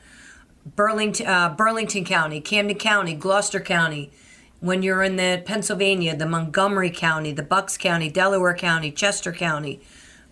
Burlington, 0.76 1.26
uh, 1.26 1.56
Burlington 1.56 2.04
County, 2.04 2.42
Camden 2.42 2.78
County, 2.78 3.14
Gloucester 3.14 3.62
County. 3.62 4.12
When 4.60 4.82
you're 4.84 5.04
in 5.04 5.16
the 5.16 5.42
Pennsylvania, 5.46 6.18
the 6.18 6.26
Montgomery 6.26 6.92
County, 6.92 7.32
the 7.32 7.44
Bucks 7.44 7.78
County, 7.78 8.10
Delaware 8.10 8.56
County, 8.56 8.92
Chester 8.92 9.32
County, 9.32 9.80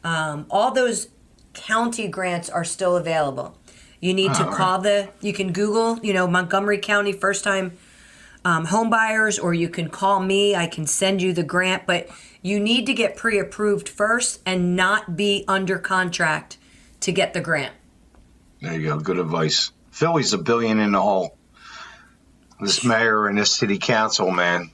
um, 0.04 0.48
all 0.50 0.72
those 0.72 1.08
county 1.54 2.10
grants 2.10 2.50
are 2.50 2.66
still 2.66 2.98
available. 2.98 3.58
You 4.02 4.16
need 4.16 4.34
to 4.34 4.46
call 4.46 4.80
the. 4.80 5.10
You 5.22 5.32
can 5.32 5.54
Google, 5.54 6.00
you 6.04 6.12
know, 6.12 6.28
Montgomery 6.28 6.80
County 6.80 7.14
first 7.14 7.44
time 7.44 7.78
um, 8.44 8.66
home 8.66 8.90
buyers, 8.90 9.38
or 9.38 9.54
you 9.54 9.70
can 9.70 9.90
call 9.90 10.20
me. 10.20 10.56
I 10.56 10.68
can 10.68 10.88
send 10.88 11.22
you 11.22 11.34
the 11.34 11.44
grant, 11.44 11.86
but 11.86 12.10
you 12.42 12.60
need 12.60 12.88
to 12.88 12.94
get 12.94 13.16
pre-approved 13.16 13.88
first 13.88 14.42
and 14.46 14.76
not 14.76 15.16
be 15.16 15.46
under 15.48 15.78
contract 15.78 16.58
to 17.02 17.12
get 17.12 17.34
the 17.34 17.42
grant. 17.42 17.74
There 18.62 18.74
you 18.74 18.88
go. 18.88 19.00
Good 19.00 19.20
advice. 19.20 19.72
Philly's 19.92 20.34
a 20.34 20.40
billion 20.40 20.80
in 20.80 20.92
the 20.92 21.02
hole. 21.02 21.38
This 22.60 22.84
mayor 22.84 23.28
and 23.28 23.38
this 23.38 23.56
city 23.56 23.78
council, 23.78 24.30
man, 24.30 24.72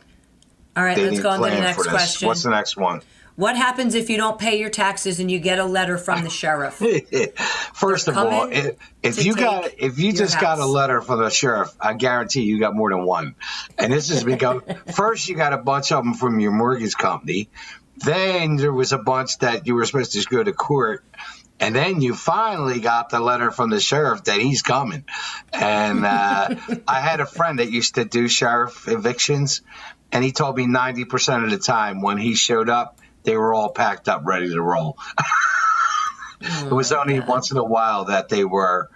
All 0.75 0.83
right, 0.83 0.95
they 0.95 1.09
let's 1.09 1.21
go 1.21 1.29
on 1.29 1.39
to 1.39 1.49
the 1.49 1.61
next 1.61 1.87
question. 1.87 2.27
What's 2.27 2.43
the 2.43 2.49
next 2.49 2.75
one? 2.75 3.01
What 3.37 3.55
happens 3.55 3.93
if 3.93 4.09
you 4.09 4.17
don't 4.17 4.39
pay 4.39 4.59
your 4.59 4.71
taxes 4.71 5.19
and 5.19 5.29
you 5.29 5.39
get 5.39 5.59
a 5.59 5.63
letter 5.63 5.99
from 5.99 6.23
the 6.23 6.29
sheriff? 6.29 6.73
First 7.73 8.07
of 8.07 8.17
all, 8.17 8.49
if, 8.51 8.75
if 9.03 9.23
you 9.23 9.35
got 9.35 9.69
if 9.77 9.99
you 9.99 10.11
just 10.11 10.41
got 10.41 10.57
a 10.57 10.65
letter 10.65 11.01
from 11.01 11.19
the 11.19 11.29
sheriff, 11.29 11.71
I 11.79 11.93
guarantee 11.93 12.41
you 12.41 12.59
got 12.59 12.75
more 12.75 12.89
than 12.89 13.05
one. 13.05 13.35
And 13.77 13.93
this 13.93 14.09
has 14.09 14.23
become 14.23 14.63
first 14.95 15.29
you 15.29 15.35
got 15.35 15.53
a 15.53 15.57
bunch 15.57 15.91
of 15.91 16.03
them 16.03 16.15
from 16.15 16.39
your 16.39 16.51
mortgage 16.51 16.95
company. 16.95 17.49
Then 17.97 18.55
there 18.55 18.73
was 18.73 18.91
a 18.91 18.97
bunch 18.97 19.37
that 19.39 19.67
you 19.67 19.75
were 19.75 19.85
supposed 19.85 20.13
to 20.13 20.25
go 20.27 20.43
to 20.43 20.51
court. 20.51 21.05
And 21.59 21.75
then 21.75 22.01
you 22.01 22.15
finally 22.15 22.79
got 22.79 23.09
the 23.09 23.19
letter 23.19 23.51
from 23.51 23.69
the 23.69 23.79
sheriff 23.79 24.23
that 24.23 24.39
he's 24.39 24.63
coming. 24.63 25.05
And 25.53 26.05
uh, 26.05 26.55
I 26.87 27.01
had 27.01 27.19
a 27.19 27.27
friend 27.27 27.59
that 27.59 27.69
used 27.69 27.95
to 27.95 28.05
do 28.05 28.27
sheriff 28.27 28.87
evictions, 28.87 29.61
and 30.11 30.23
he 30.23 30.31
told 30.31 30.57
me 30.57 30.65
90% 30.65 31.43
of 31.43 31.51
the 31.51 31.57
time 31.57 32.01
when 32.01 32.17
he 32.17 32.35
showed 32.35 32.69
up, 32.69 32.99
they 33.27 33.35
were 33.35 33.53
all 33.53 33.69
packed 33.69 34.07
up, 34.07 34.21
ready 34.25 34.49
to 34.49 34.61
roll. 34.61 34.97
Oh, 35.19 36.67
it 36.67 36.71
was 36.71 36.93
only 36.93 37.19
once 37.19 37.51
in 37.51 37.57
a 37.57 37.63
while 37.63 38.05
that 38.05 38.29
they 38.29 38.45
were, 38.45 38.89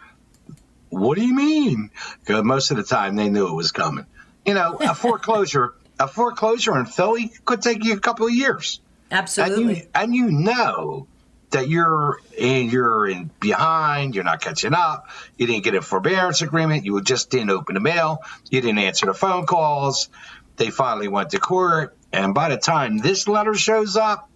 what 0.87 1.17
do 1.17 1.25
you 1.25 1.35
mean? 1.35 1.91
Because 2.21 2.41
most 2.41 2.71
of 2.71 2.77
the 2.77 2.83
time 2.83 3.17
they 3.17 3.29
knew 3.29 3.49
it 3.49 3.53
was 3.53 3.73
coming. 3.73 4.05
You 4.45 4.53
know, 4.53 4.77
a 4.79 4.95
foreclosure, 4.95 5.75
a 5.99 6.07
foreclosure 6.07 6.79
in 6.79 6.85
Philly 6.85 7.33
could 7.43 7.61
take 7.61 7.83
you 7.83 7.93
a 7.93 7.99
couple 7.99 8.25
of 8.25 8.33
years 8.33 8.79
and 9.09 9.19
Absolutely. 9.19 9.79
you 9.79 9.87
and 9.93 10.15
you 10.15 10.31
know 10.31 11.07
that 11.49 11.67
you're 11.67 12.21
in, 12.37 12.69
you're 12.69 13.09
in 13.09 13.29
behind, 13.41 14.15
you're 14.15 14.23
not 14.23 14.39
catching 14.39 14.73
up, 14.73 15.09
you 15.37 15.45
didn't 15.45 15.65
get 15.65 15.75
a 15.75 15.81
forbearance 15.81 16.41
agreement, 16.41 16.85
you 16.85 17.01
just 17.01 17.29
didn't 17.29 17.49
open 17.49 17.73
the 17.73 17.81
mail, 17.81 18.19
you 18.49 18.61
didn't 18.61 18.79
answer 18.79 19.07
the 19.07 19.13
phone 19.13 19.45
calls. 19.45 20.07
They 20.55 20.69
finally 20.69 21.09
went 21.09 21.31
to 21.31 21.39
court, 21.39 21.97
and 22.13 22.33
by 22.33 22.49
the 22.49 22.57
time 22.57 22.97
this 22.97 23.27
letter 23.27 23.53
shows 23.53 23.95
up, 23.97 24.29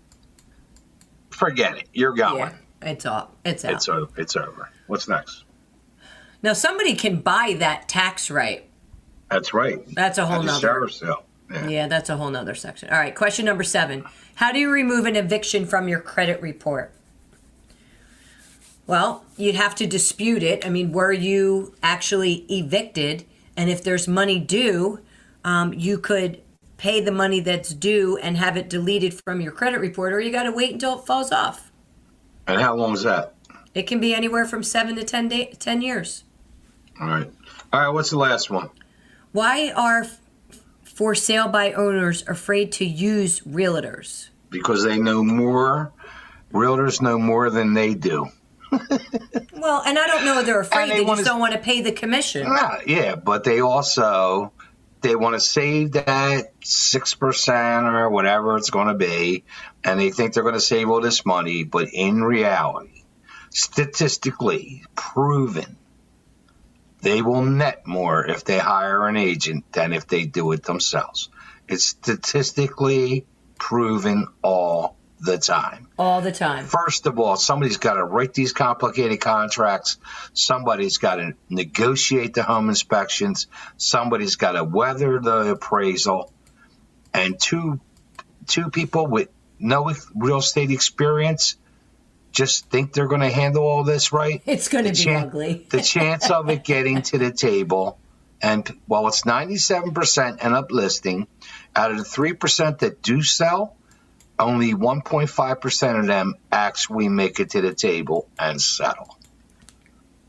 forget 1.30 1.78
it. 1.78 1.88
You're 1.94 2.14
going. 2.14 2.40
yeah, 2.82 2.90
it's 2.90 3.06
all. 3.06 3.32
It's 3.44 3.66
out. 3.66 3.74
It's 3.74 3.90
over. 3.90 4.12
It's 4.18 4.36
over. 4.36 4.70
What's 4.88 5.08
next? 5.08 5.44
now 6.44 6.54
somebody 6.54 6.94
can 6.96 7.22
buy 7.22 7.56
that 7.60 7.88
tax 7.90 8.30
right. 8.30 8.70
That's 9.32 9.54
right. 9.54 9.80
That's 9.96 10.20
a 10.20 10.26
whole 10.28 10.42
At 10.42 10.62
nother. 10.62 10.88
sale. 10.90 11.24
Yeah. 11.52 11.68
Yeah, 11.68 11.88
that's 11.88 12.10
a 12.10 12.18
whole 12.18 12.30
nother 12.30 12.54
section. 12.56 12.90
All 12.90 12.98
right, 13.00 13.16
question 13.16 13.46
number 13.46 13.64
seven. 13.64 14.04
How 14.36 14.52
do 14.52 14.60
you 14.60 14.70
remove 14.72 15.06
an 15.06 15.16
eviction 15.16 15.66
from 15.66 15.88
your 15.88 16.00
credit 16.00 16.42
report? 16.42 16.92
Well, 18.88 19.26
you'd 19.38 19.56
have 19.56 19.74
to 19.76 19.88
dispute 19.88 20.44
it. 20.44 20.66
I 20.66 20.70
mean, 20.70 20.92
were 20.92 21.12
you 21.12 21.74
actually 21.82 22.46
evicted? 22.50 23.26
And 23.58 23.70
if 23.70 23.84
there's 23.84 24.08
money 24.08 24.40
due, 24.40 25.00
um, 25.44 25.74
you 25.74 25.98
could 25.98 26.42
pay 26.86 27.02
the 27.02 27.12
money 27.12 27.40
that's 27.40 27.74
due 27.74 28.16
and 28.18 28.38
have 28.38 28.56
it 28.56 28.70
deleted 28.70 29.12
from 29.26 29.42
your 29.42 29.52
credit 29.52 29.80
report, 29.80 30.14
or 30.14 30.20
you 30.20 30.32
got 30.32 30.44
to 30.44 30.52
wait 30.52 30.72
until 30.72 31.00
it 31.00 31.06
falls 31.08 31.32
off. 31.32 31.72
And 32.46 32.62
how 32.62 32.76
long 32.76 32.94
is 32.94 33.02
that? 33.02 33.34
It 33.74 33.88
can 33.88 34.00
be 34.00 34.14
anywhere 34.14 34.46
from 34.46 34.62
seven 34.62 34.96
to 34.98 35.04
10, 35.04 35.28
day, 35.28 35.52
10 35.58 35.82
years. 35.82 36.26
All 37.02 37.08
right. 37.08 37.28
All 37.74 37.80
right. 37.80 37.90
What's 37.90 38.12
the 38.12 38.20
last 38.20 38.52
one? 38.52 38.70
Why 39.32 39.72
are 39.76 40.06
for 40.84 41.16
sale 41.16 41.48
by 41.48 41.74
owners 41.74 42.24
afraid 42.28 42.72
to 42.74 42.86
use 42.86 43.40
realtors? 43.40 44.30
Because 44.52 44.84
they 44.84 45.00
know 45.00 45.24
more. 45.24 45.92
Realtors 46.54 47.02
know 47.02 47.18
more 47.18 47.50
than 47.50 47.74
they 47.74 47.96
do. 47.96 48.28
Well, 48.72 49.82
and 49.88 49.98
I 49.98 50.06
don't 50.06 50.24
know 50.24 50.44
they're 50.44 50.60
afraid. 50.62 50.84
And 50.84 50.92
they 50.92 51.04
They, 51.04 51.06
just 51.06 51.26
don't 51.26 51.40
want 51.40 51.54
to 51.54 51.60
pay 51.60 51.82
the 51.82 51.92
commission. 51.92 52.46
Yeah, 52.46 52.78
yeah, 52.86 53.16
but 53.16 53.44
they 53.44 53.60
also 53.60 54.54
they 55.06 55.16
want 55.16 55.36
to 55.36 55.40
save 55.40 55.92
that 55.94 56.52
six 56.64 57.14
percent 57.14 57.86
or 57.86 58.10
whatever 58.10 58.58
it's 58.58 58.72
going 58.72 58.88
to 58.88 58.96
be, 58.96 59.44
and 59.84 60.00
they 60.00 60.10
think 60.10 60.34
they're 60.34 60.44
going 60.44 60.56
to 60.56 60.60
save 60.60 60.90
all 60.90 61.02
this 61.02 61.26
money. 61.26 61.64
But 61.64 61.90
in 61.94 62.24
reality, 62.24 63.04
statistically 63.52 64.84
proven, 64.96 65.78
they 67.02 67.22
will 67.22 67.44
net 67.44 67.86
more 67.86 68.26
if 68.26 68.44
they 68.46 68.58
hire 68.58 69.08
an 69.08 69.16
agent 69.16 69.72
than 69.72 69.94
if 69.94 70.08
they 70.08 70.26
do 70.26 70.52
it 70.54 70.64
themselves. 70.64 71.30
It's 71.68 71.86
statistically 71.86 73.26
proven 73.60 74.28
all 74.42 74.98
the 75.20 75.38
time. 75.38 75.88
All 75.98 76.22
the 76.22 76.32
time. 76.32 76.66
First 76.66 77.06
of 77.08 77.20
all, 77.20 77.36
somebody's 77.36 77.78
got 77.78 77.94
to 77.94 78.04
write 78.04 78.34
these 78.34 78.54
complicated 78.54 79.20
contracts. 79.22 79.98
Somebody's 80.34 80.98
got 80.98 81.16
to 81.16 81.34
negotiate 81.50 82.34
the 82.34 82.44
home 82.44 82.70
inspections. 82.70 83.48
Somebody's 83.78 84.36
got 84.36 84.54
to 84.54 84.64
weather 84.64 85.20
the 85.20 85.52
appraisal. 85.52 86.32
And 87.14 87.40
two 87.40 87.80
two 88.48 88.70
people 88.70 89.08
with 89.08 89.30
no 89.60 89.92
real 90.16 90.38
estate 90.40 90.72
experience 90.72 91.56
just 92.32 92.70
think 92.70 92.92
they're 92.94 93.08
going 93.08 93.22
to 93.22 93.32
handle 93.32 93.64
all 93.64 93.84
this 93.84 94.12
right. 94.12 94.42
It's 94.46 94.68
going 94.68 94.84
to 94.84 94.92
be 94.92 94.98
chan- 94.98 95.28
ugly. 95.28 95.66
the 95.70 95.82
chance 95.82 96.30
of 96.30 96.50
it 96.50 96.64
getting 96.64 97.02
to 97.04 97.18
the 97.18 97.32
table, 97.32 97.98
and 98.42 98.70
while 98.88 99.08
it's 99.08 99.22
97% 99.22 100.38
and 100.42 100.54
uplisting, 100.54 101.28
out 101.76 101.92
of 101.92 101.98
the 101.98 102.04
3% 102.04 102.80
that 102.80 103.02
do 103.02 103.24
sell, 103.24 103.78
only 104.38 104.74
1.5% 104.74 106.00
of 106.00 106.06
them 106.08 106.36
actually 106.52 107.10
make 107.10 107.40
it 107.40 107.52
to 107.52 107.62
the 107.62 107.74
table 107.74 108.28
and 108.38 108.62
settle. 108.62 109.18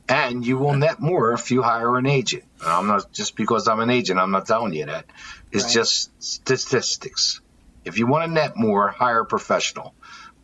And 0.08 0.46
you 0.46 0.56
will 0.56 0.74
net 0.74 1.00
more 1.00 1.32
if 1.32 1.50
you 1.50 1.62
hire 1.62 1.96
an 1.98 2.06
agent. 2.06 2.44
I'm 2.64 2.86
not 2.86 3.12
just 3.12 3.34
because 3.36 3.66
I'm 3.66 3.80
an 3.80 3.90
agent, 3.90 4.20
I'm 4.20 4.30
not 4.30 4.46
telling 4.46 4.72
you 4.72 4.86
that. 4.86 5.06
It's 5.50 5.64
Right. 5.64 5.72
just 5.72 6.10
statistics. 6.22 7.40
If 7.84 7.98
you 7.98 8.06
want 8.06 8.24
to 8.26 8.30
net 8.30 8.56
more, 8.56 8.88
hire 8.88 9.20
a 9.20 9.26
professional. 9.26 9.94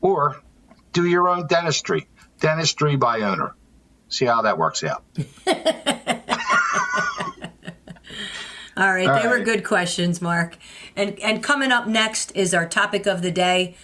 Or 0.00 0.40
do 0.92 1.04
your 1.04 1.28
own 1.28 1.46
dentistry. 1.46 2.08
Dentistry 2.40 2.96
by 2.96 3.20
owner. 3.20 3.54
See 4.08 4.24
how 4.24 4.42
that 4.42 4.58
works 4.58 4.82
out. 4.82 5.04
All 8.76 8.92
right, 8.92 9.08
All 9.08 9.20
they 9.22 9.28
were 9.28 9.40
good 9.40 9.64
questions, 9.64 10.22
Mark. 10.22 10.56
And 10.96 11.18
and 11.20 11.42
coming 11.42 11.70
up 11.72 11.86
next 11.86 12.32
is 12.34 12.54
our 12.54 12.66
topic 12.68 13.06
of 13.06 13.22
the 13.22 13.30
day. 13.30 13.76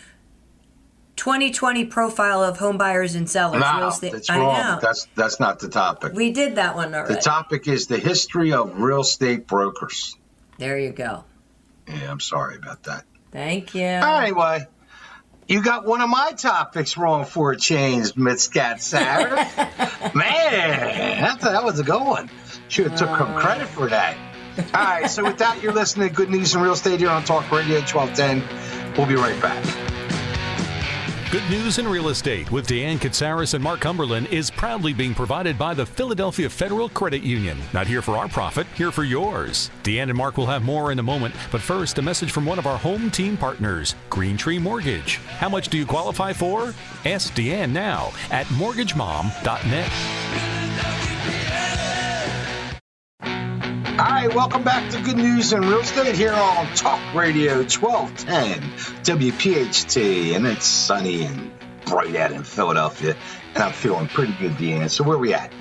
2020 1.16 1.84
profile 1.86 2.44
of 2.44 2.58
home 2.58 2.78
buyers 2.78 3.14
and 3.16 3.28
sellers. 3.28 3.60
real 3.60 3.80
No, 3.80 3.88
estate. 3.88 4.12
that's 4.12 4.30
I 4.30 4.38
wrong. 4.38 4.56
know. 4.62 4.78
That's 4.80 5.08
that's 5.16 5.40
not 5.40 5.58
the 5.58 5.68
topic. 5.68 6.12
we 6.14 6.30
did 6.30 6.54
that 6.56 6.76
one 6.76 6.94
already. 6.94 7.14
The 7.14 7.20
topic 7.20 7.66
is 7.66 7.88
the 7.88 7.98
history 7.98 8.52
of 8.52 8.80
real 8.80 9.00
estate 9.00 9.46
brokers. 9.46 10.16
there 10.58 10.78
you 10.78 10.90
go. 10.90 11.24
Yeah, 11.88 12.10
I'm 12.10 12.20
sorry 12.20 12.56
about 12.56 12.84
that. 12.84 13.04
Thank 13.32 13.74
you. 13.74 13.82
Anyway, 13.82 14.66
you 15.48 15.62
got 15.62 15.84
one 15.86 16.00
of 16.02 16.08
my 16.08 16.32
topics 16.32 16.96
wrong 16.96 17.24
for 17.24 17.50
a 17.52 17.56
change, 17.56 18.14
Miss 18.16 18.48
Katsaris. 18.48 20.14
Man, 20.14 21.20
that, 21.22 21.40
that 21.40 21.64
was 21.64 21.78
a 21.80 21.84
good 21.84 22.02
one. 22.02 22.30
Should 22.68 22.88
have 22.90 22.98
took 22.98 23.08
some 23.18 23.34
credit 23.36 23.66
for 23.68 23.88
that. 23.88 24.16
All 24.58 24.64
right, 24.74 25.08
so 25.08 25.22
with 25.22 25.38
that, 25.38 25.62
you're 25.62 25.72
listening 25.72 26.08
to 26.08 26.14
Good 26.14 26.30
News 26.30 26.54
in 26.54 26.60
Real 26.60 26.72
Estate 26.72 27.00
here 27.00 27.10
on 27.10 27.24
Talk 27.24 27.50
Radio 27.50 27.80
1210. 27.80 28.94
We'll 28.96 29.06
be 29.06 29.14
right 29.14 29.40
back. 29.40 29.64
Good 31.30 31.48
News 31.50 31.78
in 31.78 31.86
Real 31.86 32.08
Estate 32.08 32.50
with 32.50 32.66
Deanne 32.66 32.96
Katsaris 32.96 33.52
and 33.52 33.62
Mark 33.62 33.80
Cumberland 33.80 34.28
is 34.28 34.50
proudly 34.50 34.94
being 34.94 35.14
provided 35.14 35.58
by 35.58 35.74
the 35.74 35.84
Philadelphia 35.84 36.48
Federal 36.48 36.88
Credit 36.88 37.22
Union. 37.22 37.58
Not 37.74 37.86
here 37.86 38.00
for 38.00 38.16
our 38.16 38.28
profit, 38.28 38.66
here 38.74 38.90
for 38.90 39.04
yours. 39.04 39.70
Deanne 39.82 40.08
and 40.08 40.16
Mark 40.16 40.38
will 40.38 40.46
have 40.46 40.62
more 40.62 40.90
in 40.90 40.98
a 40.98 41.02
moment, 41.02 41.34
but 41.52 41.60
first, 41.60 41.98
a 41.98 42.02
message 42.02 42.32
from 42.32 42.46
one 42.46 42.58
of 42.58 42.66
our 42.66 42.78
home 42.78 43.10
team 43.10 43.36
partners, 43.36 43.94
Green 44.08 44.38
Tree 44.38 44.58
Mortgage. 44.58 45.16
How 45.38 45.50
much 45.50 45.68
do 45.68 45.76
you 45.76 45.84
qualify 45.84 46.32
for? 46.32 46.72
Ask 47.04 47.34
Deanne 47.34 47.72
now 47.72 48.10
at 48.30 48.46
mortgagemom.net. 48.46 51.17
All 53.98 54.04
right, 54.04 54.32
welcome 54.32 54.62
back 54.62 54.92
to 54.92 55.02
Good 55.02 55.16
News 55.16 55.52
in 55.52 55.62
Real 55.62 55.80
Estate 55.80 56.14
here 56.14 56.32
on 56.32 56.72
Talk 56.76 57.00
Radio 57.16 57.64
1210 57.64 58.62
WPHT, 59.02 60.36
and 60.36 60.46
it's 60.46 60.66
sunny 60.66 61.24
and 61.24 61.50
bright 61.84 62.14
out 62.14 62.30
in 62.30 62.44
Philadelphia, 62.44 63.16
and 63.54 63.62
I'm 63.64 63.72
feeling 63.72 64.06
pretty 64.06 64.34
good, 64.34 64.52
Deanne. 64.52 64.88
So 64.88 65.02
where 65.02 65.16
are 65.16 65.18
we 65.18 65.34
at? 65.34 65.52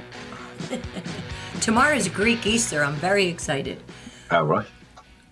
Tomorrow's 1.61 2.09
Greek 2.09 2.45
Easter. 2.45 2.83
I'm 2.83 2.93
very 2.93 3.25
excited. 3.25 3.81
All 4.29 4.43
right. 4.43 4.67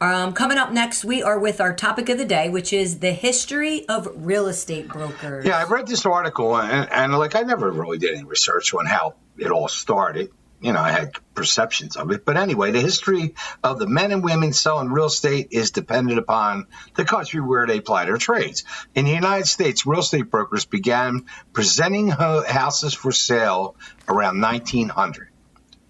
Um, 0.02 0.34
coming 0.34 0.58
up 0.58 0.72
next, 0.72 1.06
we 1.06 1.22
are 1.22 1.38
with 1.38 1.62
our 1.62 1.76
topic 1.76 2.10
of 2.10 2.18
the 2.18 2.26
day, 2.26 2.50
which 2.50 2.74
is 2.74 3.02
the 3.02 3.12
history 3.12 3.88
of 3.88 4.10
real 4.16 4.48
estate 4.48 4.88
brokers. 4.88 5.46
Yeah, 5.46 5.60
I 5.60 5.66
read 5.66 5.86
this 5.86 6.08
article, 6.08 6.58
and, 6.58 6.92
and 6.92 7.14
like 7.14 7.36
I 7.36 7.42
never 7.42 7.70
really 7.70 8.00
did 8.00 8.16
any 8.16 8.24
research 8.24 8.74
on 8.74 8.88
how 8.88 9.14
it 9.38 9.52
all 9.52 9.68
started. 9.68 10.32
You 10.66 10.74
know, 10.74 10.80
I 10.82 10.90
had 10.90 11.12
perceptions 11.36 11.96
of 11.96 12.10
it. 12.10 12.26
But 12.26 12.38
anyway, 12.38 12.72
the 12.72 12.82
history 12.82 13.36
of 13.64 13.78
the 13.78 13.86
men 13.86 14.12
and 14.12 14.24
women 14.24 14.52
selling 14.52 14.90
real 14.90 15.06
estate 15.06 15.50
is 15.52 15.70
dependent 15.70 16.18
upon 16.18 16.66
the 16.96 17.06
country 17.06 17.40
where 17.40 17.68
they 17.68 17.78
apply 17.78 18.06
their 18.06 18.18
trades. 18.18 18.64
In 18.96 19.06
the 19.06 19.12
United 19.12 19.46
States, 19.46 19.86
real 19.86 20.00
estate 20.00 20.32
brokers 20.32 20.66
began 20.66 21.26
presenting 21.54 22.08
houses 22.08 22.96
for 22.96 23.12
sale 23.12 23.76
around 24.08 24.42
1900. 24.42 25.30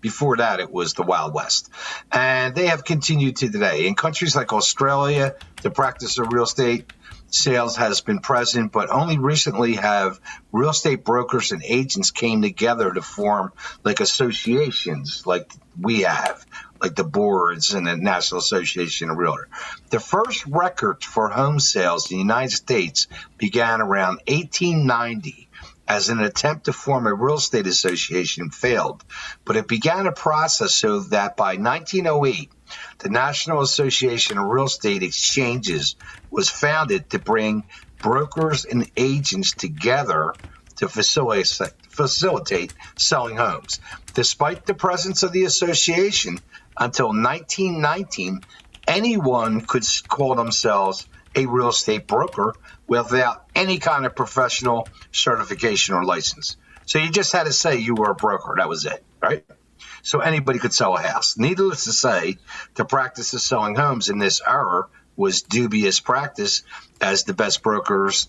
Before 0.02 0.36
that, 0.36 0.60
it 0.60 0.70
was 0.70 0.94
the 0.94 1.04
Wild 1.04 1.34
West. 1.34 1.70
And 2.12 2.54
they 2.54 2.68
have 2.68 2.84
continued 2.84 3.38
to 3.38 3.50
today. 3.50 3.88
In 3.88 3.96
countries 3.96 4.36
like 4.36 4.52
Australia, 4.52 5.36
the 5.62 5.72
practice 5.72 6.18
of 6.18 6.34
real 6.34 6.44
estate 6.44 6.92
sales 7.36 7.76
has 7.78 8.02
been 8.02 8.20
present, 8.20 8.72
but 8.72 8.90
only 8.90 9.18
recently 9.18 9.74
have 9.74 10.20
real 10.52 10.70
estate 10.70 11.04
brokers 11.04 11.52
and 11.52 11.64
agents 11.64 12.12
came 12.12 12.42
together 12.42 12.92
to 12.92 13.02
form 13.02 13.52
like 13.84 14.00
associations 14.00 15.24
like 15.26 15.52
we 15.80 16.02
have, 16.02 16.46
like 16.82 16.96
the 16.96 17.04
boards 17.04 17.74
and 17.74 17.86
the 17.86 17.98
National 17.98 18.40
Association 18.40 19.10
of 19.10 19.18
Realtor. 19.18 19.50
The 19.90 20.00
first 20.00 20.46
records 20.46 21.06
for 21.06 21.30
home 21.30 21.60
sales 21.60 22.10
in 22.10 22.18
the 22.18 22.22
United 22.24 22.56
States 22.56 23.08
began 23.38 23.82
around 23.82 24.22
1890 24.28 25.50
as 25.88 26.10
an 26.10 26.20
attempt 26.20 26.66
to 26.66 26.74
form 26.74 27.06
a 27.06 27.14
real 27.14 27.36
estate 27.36 27.68
association 27.68 28.50
failed, 28.50 29.04
but 29.44 29.56
it 29.56 29.68
began 29.68 30.08
a 30.08 30.12
process 30.12 30.74
so 30.74 31.02
that 31.02 31.38
by 31.38 31.58
1908, 31.58 32.50
the 33.00 33.10
National 33.10 33.62
Association 33.62 34.38
of 34.38 34.46
Real 34.46 34.66
Estate 34.66 35.04
Exchanges 35.04 35.96
was 36.32 36.50
founded 36.50 37.10
to 37.12 37.20
bring 37.20 37.64
brokers 38.02 38.66
and 38.66 38.90
agents 38.98 39.52
together 39.52 40.34
to 40.78 40.90
facilitate, 40.90 42.74
selling 42.98 43.38
homes. 43.38 43.80
Despite 44.14 44.66
the 44.66 44.74
presence 44.74 45.24
of 45.24 45.32
the 45.32 45.46
association, 45.46 46.40
until 46.78 47.08
1919, 47.08 48.42
anyone 48.88 49.62
could 49.62 49.86
call 50.08 50.36
themselves 50.36 51.08
a 51.36 51.46
real 51.46 51.70
estate 51.70 52.08
broker 52.08 52.54
without 52.88 53.46
any 53.56 53.78
kind 53.78 54.06
of 54.06 54.16
professional 54.16 54.88
certification 55.12 55.96
or 55.96 56.04
license. 56.04 56.58
So 56.86 57.00
you 57.00 57.10
just 57.10 57.32
had 57.32 57.46
to 57.46 57.54
say 57.54 57.78
you 57.78 57.96
were 57.96 58.12
a 58.12 58.16
broker. 58.16 58.56
That 58.58 58.70
was 58.70 58.86
it, 58.86 59.04
right? 59.22 59.46
So 60.06 60.20
anybody 60.20 60.60
could 60.60 60.72
sell 60.72 60.96
a 60.96 61.02
house. 61.02 61.36
Needless 61.36 61.86
to 61.86 61.92
say, 61.92 62.38
the 62.76 62.86
practice 62.86 63.34
of 63.34 63.42
selling 63.42 63.76
homes 63.76 64.08
in 64.08 64.20
this 64.20 64.40
era 64.46 64.84
was 65.16 65.42
dubious 65.42 66.00
practice, 66.00 66.62
as 67.02 67.24
the 67.24 67.34
best 67.34 67.64
brokers 67.64 68.28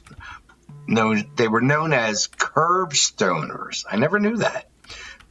known 0.88 1.30
they 1.36 1.48
were 1.48 1.60
known 1.60 1.92
as 1.92 2.28
curb 2.28 2.94
stoners. 2.94 3.84
I 3.90 3.96
never 3.96 4.18
knew 4.18 4.38
that. 4.38 4.70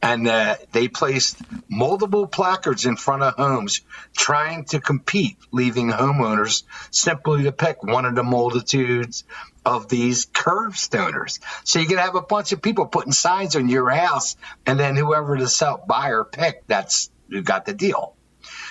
And 0.06 0.28
uh, 0.28 0.54
they 0.70 0.86
placed 0.86 1.36
multiple 1.68 2.28
placards 2.28 2.86
in 2.86 2.96
front 2.96 3.24
of 3.24 3.34
homes 3.34 3.80
trying 4.16 4.64
to 4.66 4.80
compete, 4.80 5.36
leaving 5.50 5.90
homeowners 5.90 6.62
simply 6.92 7.42
to 7.42 7.50
pick 7.50 7.82
one 7.82 8.04
of 8.04 8.14
the 8.14 8.22
multitudes 8.22 9.24
of 9.64 9.88
these 9.88 10.26
curb 10.26 10.74
stoners. 10.74 11.40
So 11.64 11.80
you 11.80 11.88
could 11.88 11.98
have 11.98 12.14
a 12.14 12.22
bunch 12.22 12.52
of 12.52 12.62
people 12.62 12.86
putting 12.86 13.10
signs 13.10 13.56
on 13.56 13.68
your 13.68 13.90
house, 13.90 14.36
and 14.64 14.78
then 14.78 14.94
whoever 14.94 15.36
the 15.36 15.48
sell 15.48 15.84
buyer 15.88 16.22
picked, 16.22 16.68
that's 16.68 17.10
who 17.28 17.42
got 17.42 17.66
the 17.66 17.74
deal. 17.74 18.14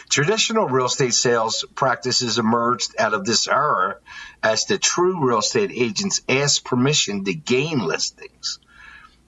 Traditional 0.10 0.70
real 0.70 0.86
estate 0.86 1.14
sales 1.14 1.66
practices 1.76 2.38
emerged 2.38 2.96
out 2.98 3.14
of 3.14 3.26
this 3.26 3.50
era 3.50 3.98
as 4.42 4.68
the 4.68 4.78
true 4.78 5.28
real 5.28 5.40
estate 5.40 5.72
agents 5.74 6.22
asked 6.30 6.64
permission 6.64 7.26
to 7.26 7.34
gain 7.34 7.80
listings. 7.80 8.60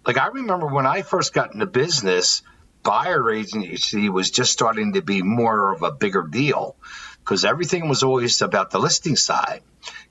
Like 0.07 0.17
I 0.17 0.27
remember 0.27 0.67
when 0.67 0.85
I 0.85 1.01
first 1.01 1.33
got 1.33 1.53
into 1.53 1.65
business, 1.65 2.41
buyer 2.81 3.29
agency 3.29 4.07
was 4.07 4.31
just 4.31 4.53
starting 4.53 4.93
to 4.93 5.01
be 5.01 5.21
more 5.21 5.73
of 5.73 5.83
a 5.83 5.91
bigger 5.91 6.21
deal 6.21 6.77
because 7.19 7.43
everything 7.43 7.89
was 7.89 8.03
always 8.03 8.41
about 8.41 8.71
the 8.71 8.79
listing 8.79 9.17
side. 9.17 9.63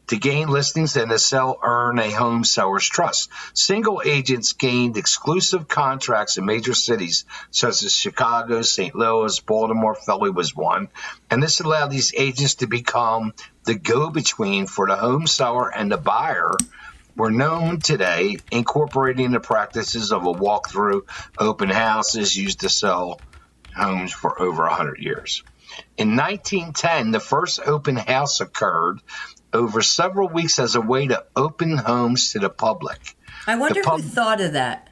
To 0.08 0.18
gain 0.18 0.48
listings 0.48 0.96
and 0.96 1.10
to 1.10 1.18
sell, 1.18 1.58
earn 1.62 1.98
a 1.98 2.10
home 2.10 2.44
seller's 2.44 2.86
trust. 2.86 3.30
Single 3.54 4.02
agents 4.04 4.52
gained 4.52 4.98
exclusive 4.98 5.66
contracts 5.66 6.36
in 6.36 6.44
major 6.44 6.74
cities 6.74 7.24
such 7.50 7.82
as 7.82 7.96
Chicago, 7.96 8.60
St. 8.60 8.94
Louis, 8.94 9.40
Baltimore, 9.40 9.94
Philly 9.94 10.30
was 10.30 10.54
one. 10.54 10.88
And 11.30 11.42
this 11.42 11.60
allowed 11.60 11.90
these 11.90 12.12
agents 12.14 12.56
to 12.56 12.66
become 12.66 13.32
the 13.64 13.74
go 13.74 14.10
between 14.10 14.66
for 14.66 14.86
the 14.86 14.96
home 14.96 15.26
seller 15.26 15.74
and 15.74 15.90
the 15.90 15.96
buyer 15.96 16.52
were 17.16 17.30
known 17.30 17.80
today, 17.80 18.36
incorporating 18.50 19.30
the 19.30 19.40
practices 19.40 20.12
of 20.12 20.26
a 20.26 20.32
walkthrough, 20.32 21.02
open 21.38 21.70
houses 21.70 22.36
used 22.36 22.60
to 22.60 22.68
sell 22.68 23.20
homes 23.74 24.12
for 24.12 24.40
over 24.40 24.62
100 24.64 24.98
years. 24.98 25.42
In 25.96 26.16
1910, 26.16 27.10
the 27.10 27.20
first 27.20 27.60
open 27.66 27.96
house 27.96 28.40
occurred 28.40 29.00
over 29.52 29.82
several 29.82 30.28
weeks 30.28 30.58
as 30.58 30.74
a 30.74 30.80
way 30.80 31.06
to 31.08 31.24
open 31.34 31.76
homes 31.76 32.32
to 32.32 32.38
the 32.38 32.50
public. 32.50 33.16
I 33.46 33.56
wonder 33.56 33.82
pub- 33.82 34.00
who 34.00 34.08
thought 34.08 34.40
of 34.40 34.52
that. 34.52 34.90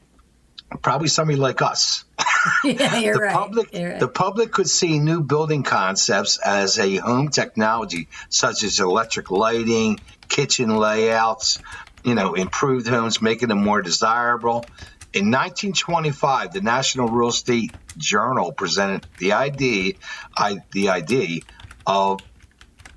Probably 0.82 1.08
somebody 1.08 1.38
like 1.38 1.62
us. 1.62 2.04
yeah, 2.64 2.98
you're 2.98 3.14
the 3.14 3.20
right. 3.20 3.32
public 3.32 3.72
You're 3.72 3.90
right. 3.92 4.00
the 4.00 4.08
public 4.08 4.52
could 4.52 4.68
see 4.68 4.98
new 4.98 5.22
building 5.22 5.62
concepts 5.62 6.38
as 6.38 6.78
a 6.78 6.96
home 6.96 7.28
technology 7.28 8.08
such 8.28 8.62
as 8.62 8.80
electric 8.80 9.30
lighting 9.30 10.00
kitchen 10.28 10.76
layouts 10.76 11.58
you 12.04 12.14
know 12.14 12.34
improved 12.34 12.86
homes 12.86 13.20
making 13.20 13.48
them 13.48 13.62
more 13.62 13.82
desirable 13.82 14.64
in 15.12 15.30
1925 15.30 16.52
the 16.52 16.60
national 16.60 17.08
real 17.08 17.28
estate 17.28 17.72
journal 17.96 18.52
presented 18.52 19.06
the 19.18 19.32
idea 19.32 19.94
I, 20.36 20.58
the 20.72 20.90
idea 20.90 21.40
of 21.86 22.20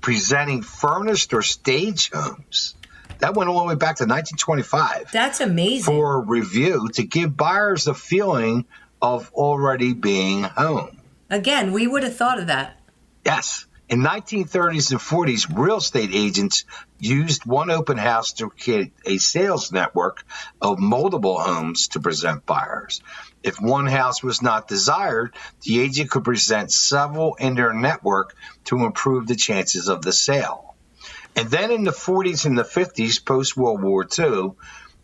presenting 0.00 0.62
furnished 0.62 1.32
or 1.34 1.42
stage 1.42 2.10
homes 2.12 2.74
that 3.18 3.34
went 3.34 3.50
all 3.50 3.60
the 3.60 3.66
way 3.66 3.74
back 3.74 3.96
to 3.96 4.04
1925 4.04 5.10
That's 5.12 5.40
amazing. 5.40 5.84
for 5.84 6.20
review 6.22 6.88
to 6.94 7.02
give 7.02 7.36
buyers 7.36 7.84
the 7.84 7.94
feeling 7.94 8.66
of 9.02 9.30
already 9.32 9.94
being 9.94 10.42
home. 10.44 11.00
Again, 11.30 11.72
we 11.72 11.86
would 11.86 12.02
have 12.02 12.16
thought 12.16 12.38
of 12.38 12.46
that. 12.46 12.80
Yes. 13.24 13.66
In 13.88 14.00
1930s 14.00 14.90
and 14.90 15.00
40s, 15.00 15.56
real 15.56 15.78
estate 15.78 16.10
agents 16.12 16.66
used 16.98 17.46
one 17.46 17.70
open 17.70 17.96
house 17.96 18.32
to 18.34 18.50
create 18.50 18.92
a 19.06 19.16
sales 19.16 19.72
network 19.72 20.24
of 20.60 20.78
multiple 20.78 21.40
homes 21.40 21.88
to 21.88 22.00
present 22.00 22.44
buyers. 22.44 23.00
If 23.42 23.62
one 23.62 23.86
house 23.86 24.22
was 24.22 24.42
not 24.42 24.68
desired, 24.68 25.34
the 25.62 25.80
agent 25.80 26.10
could 26.10 26.24
present 26.24 26.70
several 26.70 27.36
in 27.36 27.54
their 27.54 27.72
network 27.72 28.34
to 28.64 28.84
improve 28.84 29.26
the 29.26 29.36
chances 29.36 29.88
of 29.88 30.02
the 30.02 30.12
sale. 30.12 30.74
And 31.34 31.48
then 31.48 31.70
in 31.70 31.84
the 31.84 31.92
40s 31.92 32.44
and 32.44 32.58
the 32.58 32.64
50s, 32.64 33.24
post 33.24 33.56
World 33.56 33.82
War 33.82 34.06
II, 34.18 34.50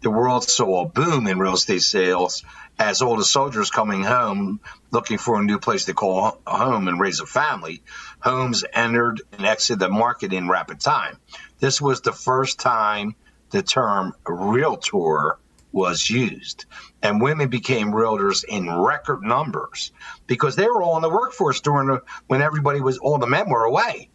the 0.02 0.10
world 0.10 0.44
saw 0.44 0.82
a 0.82 0.88
boom 0.88 1.26
in 1.26 1.38
real 1.38 1.54
estate 1.54 1.80
sales 1.80 2.44
as 2.78 3.02
all 3.02 3.16
the 3.16 3.24
soldiers 3.24 3.70
coming 3.70 4.02
home 4.02 4.60
looking 4.90 5.18
for 5.18 5.40
a 5.40 5.44
new 5.44 5.58
place 5.58 5.84
to 5.84 5.94
call 5.94 6.40
home 6.46 6.88
and 6.88 7.00
raise 7.00 7.20
a 7.20 7.26
family. 7.26 7.82
Homes 8.20 8.64
entered 8.72 9.22
and 9.32 9.46
exited 9.46 9.78
the 9.78 9.88
market 9.88 10.32
in 10.32 10.48
rapid 10.48 10.80
time. 10.80 11.18
This 11.60 11.80
was 11.80 12.00
the 12.00 12.12
first 12.12 12.58
time 12.58 13.14
the 13.50 13.62
term 13.62 14.14
realtor 14.26 15.38
was 15.72 16.08
used. 16.08 16.66
And 17.02 17.20
women 17.20 17.48
became 17.48 17.92
realtors 17.92 18.44
in 18.44 18.70
record 18.70 19.22
numbers 19.22 19.92
because 20.26 20.56
they 20.56 20.66
were 20.66 20.82
all 20.82 20.96
in 20.96 21.02
the 21.02 21.10
workforce 21.10 21.60
during 21.60 21.88
the, 21.88 22.02
when 22.26 22.42
everybody 22.42 22.80
was, 22.80 22.98
all 22.98 23.18
the 23.18 23.26
men 23.26 23.48
were 23.48 23.64
away. 23.64 24.08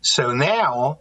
So 0.00 0.32
now 0.32 1.00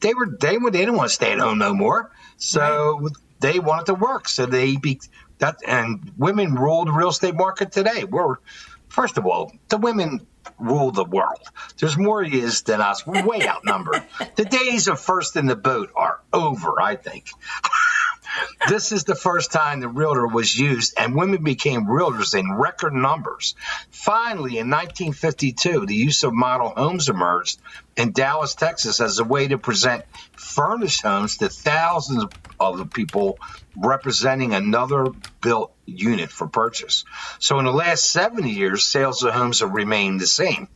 they 0.00 0.14
were, 0.14 0.26
they, 0.40 0.56
they 0.56 0.70
didn't 0.70 0.96
want 0.96 1.08
to 1.10 1.14
stay 1.14 1.32
at 1.32 1.38
home 1.38 1.58
no 1.58 1.74
more. 1.74 2.10
So 2.36 2.98
right 3.00 3.12
they 3.44 3.58
wanted 3.58 3.86
to 3.86 3.94
work. 3.94 4.28
So 4.28 4.46
they 4.46 4.76
be 4.76 5.00
that 5.38 5.58
and 5.66 6.12
women 6.16 6.54
rule 6.54 6.84
the 6.84 6.92
real 6.92 7.08
estate 7.08 7.34
market 7.34 7.72
today. 7.72 8.04
We're 8.04 8.36
first 8.88 9.18
of 9.18 9.26
all, 9.26 9.52
the 9.68 9.78
women 9.78 10.26
rule 10.58 10.90
the 10.90 11.04
world. 11.04 11.40
There's 11.78 11.96
more 11.96 12.22
is 12.22 12.62
than 12.62 12.80
us. 12.80 13.06
We're 13.06 13.26
way 13.26 13.46
outnumbered. 13.48 14.02
the 14.36 14.44
days 14.44 14.88
of 14.88 15.00
first 15.00 15.36
in 15.36 15.46
the 15.46 15.56
boat 15.56 15.90
are 15.94 16.20
over, 16.32 16.80
I 16.80 16.96
think. 16.96 17.28
this 18.68 18.92
is 18.92 19.04
the 19.04 19.14
first 19.14 19.52
time 19.52 19.80
the 19.80 19.88
realtor 19.88 20.26
was 20.26 20.56
used, 20.58 20.94
and 20.98 21.14
women 21.14 21.42
became 21.42 21.86
realtors 21.86 22.38
in 22.38 22.52
record 22.52 22.92
numbers. 22.92 23.54
Finally, 23.90 24.58
in 24.58 24.70
1952, 24.70 25.86
the 25.86 25.94
use 25.94 26.22
of 26.22 26.32
model 26.32 26.70
homes 26.70 27.08
emerged 27.08 27.60
in 27.96 28.12
Dallas, 28.12 28.54
Texas, 28.54 29.00
as 29.00 29.18
a 29.18 29.24
way 29.24 29.48
to 29.48 29.58
present 29.58 30.04
furnished 30.36 31.02
homes 31.02 31.38
to 31.38 31.48
thousands 31.48 32.24
of 32.58 32.90
people 32.92 33.38
representing 33.76 34.54
another 34.54 35.06
built 35.40 35.72
unit 35.86 36.30
for 36.30 36.46
purchase. 36.46 37.04
So, 37.38 37.58
in 37.58 37.64
the 37.64 37.72
last 37.72 38.10
70 38.10 38.50
years, 38.50 38.86
sales 38.86 39.22
of 39.22 39.34
homes 39.34 39.60
have 39.60 39.72
remained 39.72 40.20
the 40.20 40.26
same. 40.26 40.68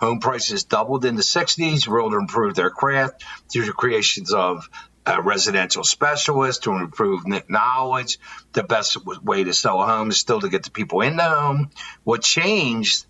Home 0.00 0.20
prices 0.20 0.64
doubled 0.64 1.04
in 1.04 1.16
the 1.16 1.22
60s. 1.22 1.86
Realtor 1.86 2.18
improved 2.18 2.56
their 2.56 2.70
craft 2.70 3.22
through 3.52 3.66
the 3.66 3.72
creations 3.72 4.32
of 4.32 4.68
a 5.06 5.22
residential 5.22 5.84
specialist 5.84 6.64
to 6.64 6.72
improve 6.72 7.22
knowledge. 7.48 8.18
The 8.52 8.62
best 8.62 8.98
way 9.04 9.44
to 9.44 9.54
sell 9.54 9.80
a 9.82 9.86
home 9.86 10.10
is 10.10 10.18
still 10.18 10.40
to 10.40 10.48
get 10.48 10.64
the 10.64 10.70
people 10.70 11.00
in 11.00 11.16
the 11.16 11.24
home. 11.24 11.70
What 12.04 12.22
changed 12.22 13.06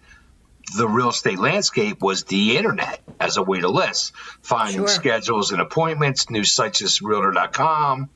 the 0.77 0.89
real 0.89 1.09
estate 1.09 1.39
landscape 1.39 2.01
was 2.01 2.25
the 2.25 2.57
internet 2.57 3.01
as 3.19 3.37
a 3.37 3.43
way 3.43 3.61
to 3.61 3.69
list, 3.69 4.13
finding 4.43 4.83
sure. 4.83 4.89
schedules 4.89 5.53
and 5.53 5.61
appointments, 5.61 6.31
new 6.31 6.45
sites 6.45 6.83
as 6.83 7.03
realtor.com, 7.03 8.09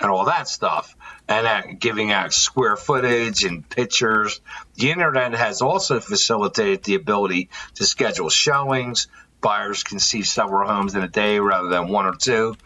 and 0.00 0.10
all 0.10 0.24
that 0.24 0.48
stuff, 0.48 0.96
and 1.28 1.78
giving 1.78 2.10
out 2.10 2.32
square 2.32 2.76
footage 2.76 3.44
and 3.44 3.68
pictures. 3.68 4.40
The 4.74 4.90
internet 4.90 5.34
has 5.34 5.62
also 5.62 6.00
facilitated 6.00 6.82
the 6.82 6.96
ability 6.96 7.50
to 7.74 7.84
schedule 7.84 8.30
showings. 8.30 9.06
Buyers 9.40 9.84
can 9.84 10.00
see 10.00 10.22
several 10.22 10.68
homes 10.68 10.94
in 10.94 11.02
a 11.02 11.08
day 11.08 11.38
rather 11.38 11.68
than 11.68 11.88
one 11.88 12.06
or 12.06 12.14
two 12.14 12.56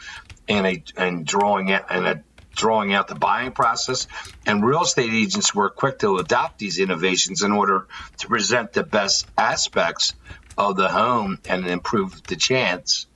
and 0.48 0.66
a 0.66 0.82
and 0.96 1.26
drawing 1.26 1.68
it 1.68 1.84
and 1.88 2.06
a 2.06 2.22
drawing 2.54 2.92
out 2.94 3.08
the 3.08 3.14
buying 3.14 3.52
process. 3.52 4.06
And 4.46 4.64
real 4.64 4.82
estate 4.82 5.12
agents 5.12 5.54
were 5.54 5.70
quick 5.70 5.98
to 6.00 6.18
adopt 6.18 6.58
these 6.58 6.78
innovations 6.78 7.42
in 7.42 7.52
order 7.52 7.86
to 8.18 8.28
present 8.28 8.72
the 8.72 8.84
best 8.84 9.26
aspects 9.36 10.14
of 10.56 10.76
the 10.76 10.88
home 10.88 11.38
and 11.48 11.66
improve 11.66 12.22
the 12.24 12.36
chance 12.36 13.06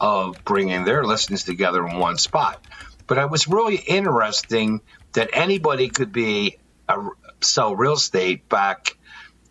of 0.00 0.42
bringing 0.44 0.84
their 0.84 1.04
listings 1.04 1.44
together 1.44 1.86
in 1.86 1.98
one 1.98 2.16
spot. 2.16 2.64
But 3.06 3.18
it 3.18 3.30
was 3.30 3.48
really 3.48 3.76
interesting 3.76 4.80
that 5.12 5.30
anybody 5.32 5.88
could 5.88 6.12
be 6.12 6.58
a, 6.88 7.08
sell 7.40 7.74
real 7.74 7.94
estate 7.94 8.48
back 8.48 8.96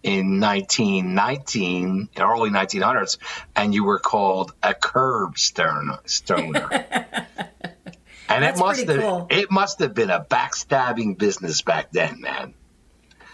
in 0.03 0.39
1919, 0.39 2.09
early 2.17 2.49
1900s, 2.49 3.17
and 3.55 3.73
you 3.73 3.83
were 3.83 3.99
called 3.99 4.53
a 4.63 4.73
curb 4.73 5.37
stoner. 5.37 5.99
stoner. 6.05 6.69
and 8.29 8.43
That's 8.43 8.59
it 8.59 8.63
must 8.63 8.87
have 8.87 8.99
cool. 8.99 9.27
it 9.29 9.51
must 9.51 9.79
have 9.79 9.93
been 9.93 10.09
a 10.09 10.23
backstabbing 10.23 11.17
business 11.17 11.61
back 11.61 11.91
then, 11.91 12.21
man. 12.21 12.53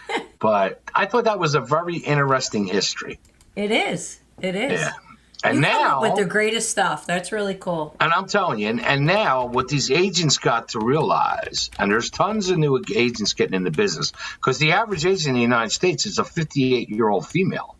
but 0.38 0.82
I 0.94 1.06
thought 1.06 1.24
that 1.24 1.38
was 1.38 1.54
a 1.54 1.60
very 1.60 1.96
interesting 1.96 2.66
history. 2.66 3.18
It 3.56 3.70
is. 3.70 4.20
It 4.40 4.56
is. 4.56 4.80
Yeah. 4.80 4.92
And 5.44 5.56
you 5.56 5.60
now 5.60 6.00
with 6.00 6.16
the 6.16 6.24
greatest 6.24 6.70
stuff. 6.70 7.06
That's 7.06 7.30
really 7.30 7.54
cool. 7.54 7.94
And 8.00 8.12
I'm 8.12 8.26
telling 8.26 8.58
you, 8.58 8.68
and, 8.68 8.80
and 8.80 9.04
now 9.04 9.46
what 9.46 9.68
these 9.68 9.90
agents 9.90 10.38
got 10.38 10.70
to 10.70 10.80
realize, 10.80 11.70
and 11.78 11.90
there's 11.90 12.10
tons 12.10 12.48
of 12.48 12.58
new 12.58 12.82
agents 12.94 13.34
getting 13.34 13.54
into 13.54 13.70
business, 13.70 14.12
because 14.36 14.58
the 14.58 14.72
average 14.72 15.04
agent 15.04 15.28
in 15.28 15.34
the 15.34 15.42
United 15.42 15.70
States 15.70 16.06
is 16.06 16.18
a 16.18 16.24
58 16.24 16.88
year 16.88 17.08
old 17.08 17.26
female. 17.26 17.76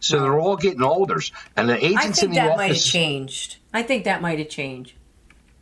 So 0.00 0.20
they're 0.20 0.38
all 0.38 0.56
getting 0.56 0.82
older, 0.82 1.20
and 1.56 1.68
the 1.68 1.82
agents 1.82 2.22
in 2.22 2.30
the 2.30 2.36
that 2.36 2.48
office. 2.48 2.56
might 2.58 2.72
have 2.72 2.82
changed. 2.82 3.56
I 3.72 3.82
think 3.82 4.04
that 4.04 4.20
might 4.20 4.38
have 4.38 4.50
changed. 4.50 4.92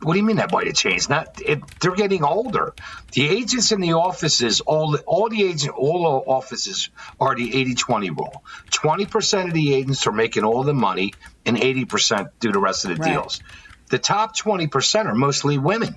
What 0.05 0.13
do 0.13 0.19
you 0.19 0.25
mean 0.25 0.35
that 0.35 0.51
might 0.51 0.67
have 0.67 0.75
changed? 0.75 1.09
Not 1.09 1.41
it, 1.41 1.61
they're 1.79 1.95
getting 1.95 2.23
older. 2.23 2.73
The 3.13 3.27
agents 3.27 3.71
in 3.71 3.81
the 3.81 3.93
offices, 3.93 4.61
all 4.61 4.91
the, 4.91 4.99
all 4.99 5.29
the 5.29 5.43
agent, 5.43 5.73
all 5.75 6.03
the 6.03 6.29
offices 6.29 6.89
are 7.19 7.35
the 7.35 7.51
80-20 7.51 8.15
rule. 8.15 8.43
Twenty 8.69 9.07
percent 9.07 9.47
of 9.47 9.55
the 9.55 9.73
agents 9.73 10.05
are 10.05 10.11
making 10.11 10.43
all 10.43 10.63
the 10.63 10.75
money, 10.75 11.13
and 11.45 11.57
eighty 11.57 11.85
percent 11.85 12.29
do 12.39 12.51
the 12.51 12.59
rest 12.59 12.85
of 12.85 12.95
the 12.95 13.01
right. 13.01 13.13
deals. 13.13 13.41
The 13.89 13.97
top 13.97 14.37
twenty 14.37 14.67
percent 14.67 15.07
are 15.07 15.15
mostly 15.15 15.57
women, 15.57 15.95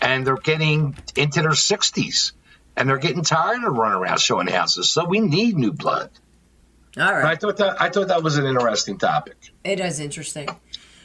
and 0.00 0.26
they're 0.26 0.36
getting 0.36 0.96
into 1.14 1.42
their 1.42 1.54
sixties, 1.54 2.32
and 2.74 2.88
they're 2.88 2.98
getting 2.98 3.22
tired 3.22 3.64
of 3.64 3.76
running 3.76 3.98
around 3.98 4.18
showing 4.18 4.46
houses. 4.46 4.90
So 4.90 5.04
we 5.04 5.20
need 5.20 5.56
new 5.56 5.72
blood. 5.72 6.10
All 6.98 7.12
right. 7.12 7.24
I 7.24 7.36
thought 7.36 7.58
that 7.58 7.82
I 7.82 7.90
thought 7.90 8.08
that 8.08 8.22
was 8.22 8.38
an 8.38 8.46
interesting 8.46 8.96
topic. 8.96 9.36
It 9.64 9.80
is 9.80 10.00
interesting. 10.00 10.48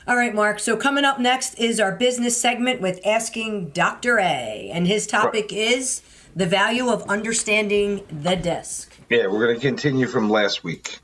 All 0.08 0.16
right, 0.16 0.34
Mark. 0.34 0.60
So 0.60 0.76
coming 0.76 1.06
up 1.06 1.20
next 1.20 1.60
is 1.60 1.80
our 1.80 1.92
business 1.96 2.40
segment 2.40 2.82
with 2.82 3.00
asking 3.06 3.70
Dr. 3.70 4.18
A, 4.18 4.70
and 4.74 4.88
his 4.88 5.06
topic 5.06 5.54
is 5.54 6.02
the 6.36 6.48
value 6.48 6.90
of 6.90 7.04
understanding 7.04 8.04
the 8.10 8.36
desk. 8.36 8.92
Yeah, 9.10 9.28
we're 9.28 9.46
going 9.46 9.60
to 9.60 9.62
continue 9.62 10.08
from 10.08 10.28
last 10.30 10.64
week. 10.64 11.00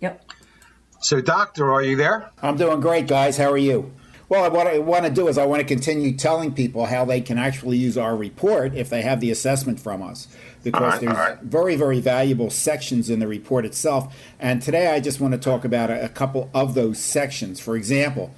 Yep. 0.00 0.32
So, 1.00 1.20
Doctor, 1.20 1.72
are 1.72 1.82
you 1.82 1.94
there? 1.94 2.30
I'm 2.42 2.56
doing 2.56 2.80
great, 2.80 3.06
guys. 3.06 3.36
How 3.36 3.52
are 3.52 3.58
you? 3.58 3.92
Well, 4.30 4.48
what 4.52 4.68
I 4.68 4.78
want 4.78 5.04
to 5.06 5.10
do 5.10 5.26
is 5.26 5.36
I 5.36 5.44
want 5.44 5.58
to 5.58 5.66
continue 5.66 6.16
telling 6.16 6.54
people 6.54 6.86
how 6.86 7.04
they 7.04 7.20
can 7.20 7.36
actually 7.36 7.78
use 7.78 7.98
our 7.98 8.14
report 8.14 8.76
if 8.76 8.88
they 8.88 9.02
have 9.02 9.18
the 9.18 9.32
assessment 9.32 9.80
from 9.80 10.02
us. 10.02 10.28
Because 10.62 10.92
right, 10.92 11.00
there's 11.00 11.16
right. 11.16 11.40
very, 11.40 11.74
very 11.74 12.00
valuable 12.00 12.48
sections 12.48 13.10
in 13.10 13.18
the 13.18 13.26
report 13.26 13.64
itself. 13.64 14.14
And 14.38 14.62
today 14.62 14.94
I 14.94 15.00
just 15.00 15.20
want 15.20 15.32
to 15.32 15.38
talk 15.38 15.64
about 15.64 15.90
a, 15.90 16.04
a 16.04 16.08
couple 16.08 16.48
of 16.54 16.74
those 16.74 17.00
sections. 17.00 17.58
For 17.58 17.74
example, 17.74 18.32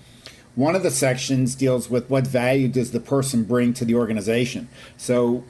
one 0.55 0.75
of 0.75 0.83
the 0.83 0.91
sections 0.91 1.55
deals 1.55 1.91
with 1.91 2.09
what 2.09 2.27
value 2.27 2.69
does 2.69 2.93
the 2.93 3.01
person 3.01 3.45
bring 3.45 3.75
to 3.75 3.85
the 3.85 3.95
organization. 3.95 4.69
So, 4.97 5.45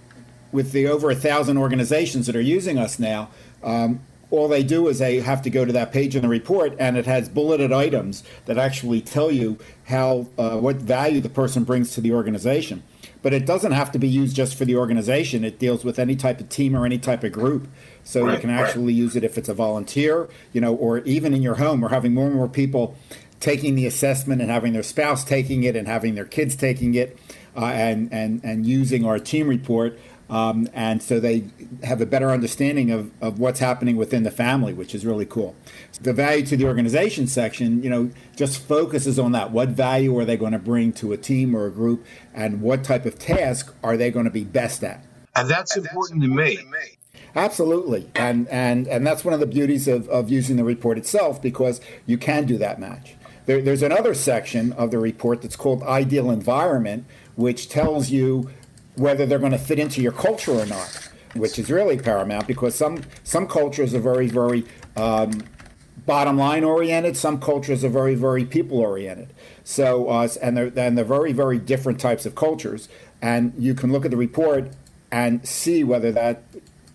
with 0.51 0.73
the 0.73 0.89
over 0.89 1.09
a 1.09 1.15
thousand 1.15 1.57
organizations 1.57 2.27
that 2.27 2.35
are 2.35 2.41
using 2.41 2.79
us 2.79 2.99
now, 2.99 3.31
um, 3.63 4.01
all 4.33 4.49
they 4.49 4.63
do 4.63 4.89
is 4.89 4.99
they 4.99 5.21
have 5.21 5.43
to 5.43 5.51
go 5.51 5.67
to 5.67 5.73
that 5.73 5.93
page 5.93 6.17
in 6.17 6.23
the 6.23 6.29
report, 6.29 6.75
and 6.79 6.97
it 6.97 7.05
has 7.05 7.29
bulleted 7.29 7.71
items 7.71 8.25
that 8.47 8.57
actually 8.57 9.03
tell 9.03 9.31
you 9.31 9.59
how 9.85 10.27
uh, 10.39 10.57
what 10.57 10.77
value 10.77 11.21
the 11.21 11.29
person 11.29 11.65
brings 11.65 11.93
to 11.95 12.01
the 12.01 12.13
organization. 12.13 12.83
But 13.21 13.35
it 13.35 13.45
doesn't 13.45 13.73
have 13.73 13.93
to 13.93 13.99
be 13.99 14.09
used 14.09 14.35
just 14.35 14.57
for 14.57 14.65
the 14.65 14.75
organization. 14.75 15.45
It 15.45 15.59
deals 15.59 15.85
with 15.85 15.99
any 15.99 16.17
type 16.17 16.41
of 16.41 16.49
team 16.49 16.75
or 16.75 16.87
any 16.87 16.99
type 16.99 17.23
of 17.23 17.33
group. 17.33 17.69
So 18.05 18.25
right, 18.25 18.35
you 18.35 18.41
can 18.41 18.51
actually 18.51 18.95
right. 18.95 18.95
use 18.95 19.15
it 19.17 19.23
if 19.23 19.37
it's 19.37 19.51
a 19.51 19.55
volunteer, 19.55 20.29
you 20.55 20.63
know, 20.63 20.75
or 20.75 21.01
even 21.01 21.35
in 21.35 21.43
your 21.43 21.57
home. 21.57 21.83
We're 21.83 21.91
having 21.91 22.15
more 22.15 22.27
and 22.27 22.35
more 22.35 22.49
people 22.49 22.97
taking 23.39 23.75
the 23.75 23.87
assessment 23.87 24.41
and 24.41 24.51
having 24.51 24.73
their 24.73 24.83
spouse 24.83 25.25
taking 25.25 25.63
it 25.65 25.77
and 25.77 25.87
having 25.87 26.15
their 26.15 26.25
kids 26.25 26.57
taking 26.57 26.95
it 26.95 27.19
uh, 27.57 27.67
and, 27.67 28.11
and, 28.13 28.43
and 28.43 28.67
using 28.67 29.05
our 29.05 29.19
team 29.19 29.47
report. 29.47 29.99
Um, 30.33 30.67
and 30.73 31.03
so 31.03 31.21
they 31.21 31.45
have 31.85 32.01
a 32.01 32.07
better 32.07 32.31
understanding 32.31 32.91
of, 32.91 33.11
of 33.21 33.39
what's 33.39 33.61
happening 33.61 33.97
within 33.97 34.23
the 34.23 34.31
family, 34.31 34.73
which 34.73 34.95
is 34.95 35.05
really 35.05 35.27
cool. 35.27 35.55
The 36.01 36.15
value 36.15 36.47
to 36.47 36.57
the 36.57 36.65
organization 36.65 37.27
section, 37.27 37.83
you 37.83 37.91
know, 37.91 38.11
just 38.35 38.63
focuses 38.63 39.19
on 39.19 39.33
that. 39.33 39.51
What 39.51 39.69
value 39.69 40.19
are 40.19 40.25
they 40.25 40.39
going 40.39 40.53
to 40.53 40.59
bring 40.59 40.95
to 40.95 41.13
a 41.13 41.19
team 41.19 41.55
or 41.55 41.67
a 41.67 41.71
group, 41.71 42.07
and 42.33 42.63
what 42.63 42.83
type 42.83 43.05
of 43.05 43.19
task 43.19 43.75
are 43.85 43.99
they 43.99 44.11
going 44.11 44.25
to 44.25 44.31
be 44.31 44.43
best 44.43 44.83
at? 44.83 45.05
And 45.37 45.51
that's, 45.51 45.77
and 45.77 45.85
important, 45.85 46.23
that's 46.23 46.31
important 46.31 46.57
to, 46.57 46.57
me. 46.57 46.57
to 46.57 46.65
me. 46.65 46.99
Absolutely, 47.37 48.11
and 48.15 48.49
and 48.49 48.87
and 48.89 49.07
that's 49.07 49.27
one 49.27 49.35
of 49.35 49.41
the 49.41 49.47
beauties 49.47 49.87
of, 49.87 50.09
of 50.09 50.31
using 50.31 50.57
the 50.57 50.65
report 50.65 50.97
itself 50.97 51.41
because 51.43 51.81
you 52.07 52.17
can 52.17 52.47
do 52.47 52.57
that 52.59 52.81
match. 52.81 53.17
There, 53.45 53.61
there's 53.61 53.83
another 53.83 54.15
section 54.15 54.73
of 54.73 54.91
the 54.91 54.99
report 54.99 55.43
that's 55.43 55.57
called 55.57 55.83
ideal 55.83 56.31
environment, 56.31 57.05
which 57.35 57.69
tells 57.69 58.11
you 58.11 58.51
whether 58.97 59.27
they're 59.27 59.39
going 59.39 59.53
to 59.53 59.59
fit 59.59 59.79
into 59.79 60.03
your 60.03 60.13
culture 60.13 60.53
or 60.53 60.67
not, 60.67 61.11
which 61.35 61.59
is 61.59 61.71
really 61.71 61.99
paramount 61.99 62.47
because 62.47 62.75
some 62.75 63.03
some 63.25 63.47
cultures 63.47 63.95
are 63.95 64.01
very 64.01 64.29
very 64.29 64.65
um, 64.97 65.43
bottom 66.07 66.37
line 66.37 66.65
oriented. 66.65 67.17
Some 67.17 67.41
cultures 67.41 67.85
are 67.85 67.89
very 67.89 68.15
very 68.15 68.45
people 68.45 68.79
oriented. 68.79 69.33
So 69.65 70.09
uh, 70.09 70.29
and 70.41 70.57
they're 70.57 70.73
and 70.77 70.97
they're 70.97 71.05
very 71.05 71.33
very 71.33 71.59
different 71.59 72.01
types 72.01 72.27
of 72.27 72.35
cultures. 72.35 72.89
And 73.21 73.53
you 73.57 73.75
can 73.75 73.93
look 73.93 74.05
at 74.05 74.11
the 74.11 74.17
report 74.17 74.71
and 75.11 75.47
see 75.47 75.85
whether 75.85 76.11
that 76.13 76.43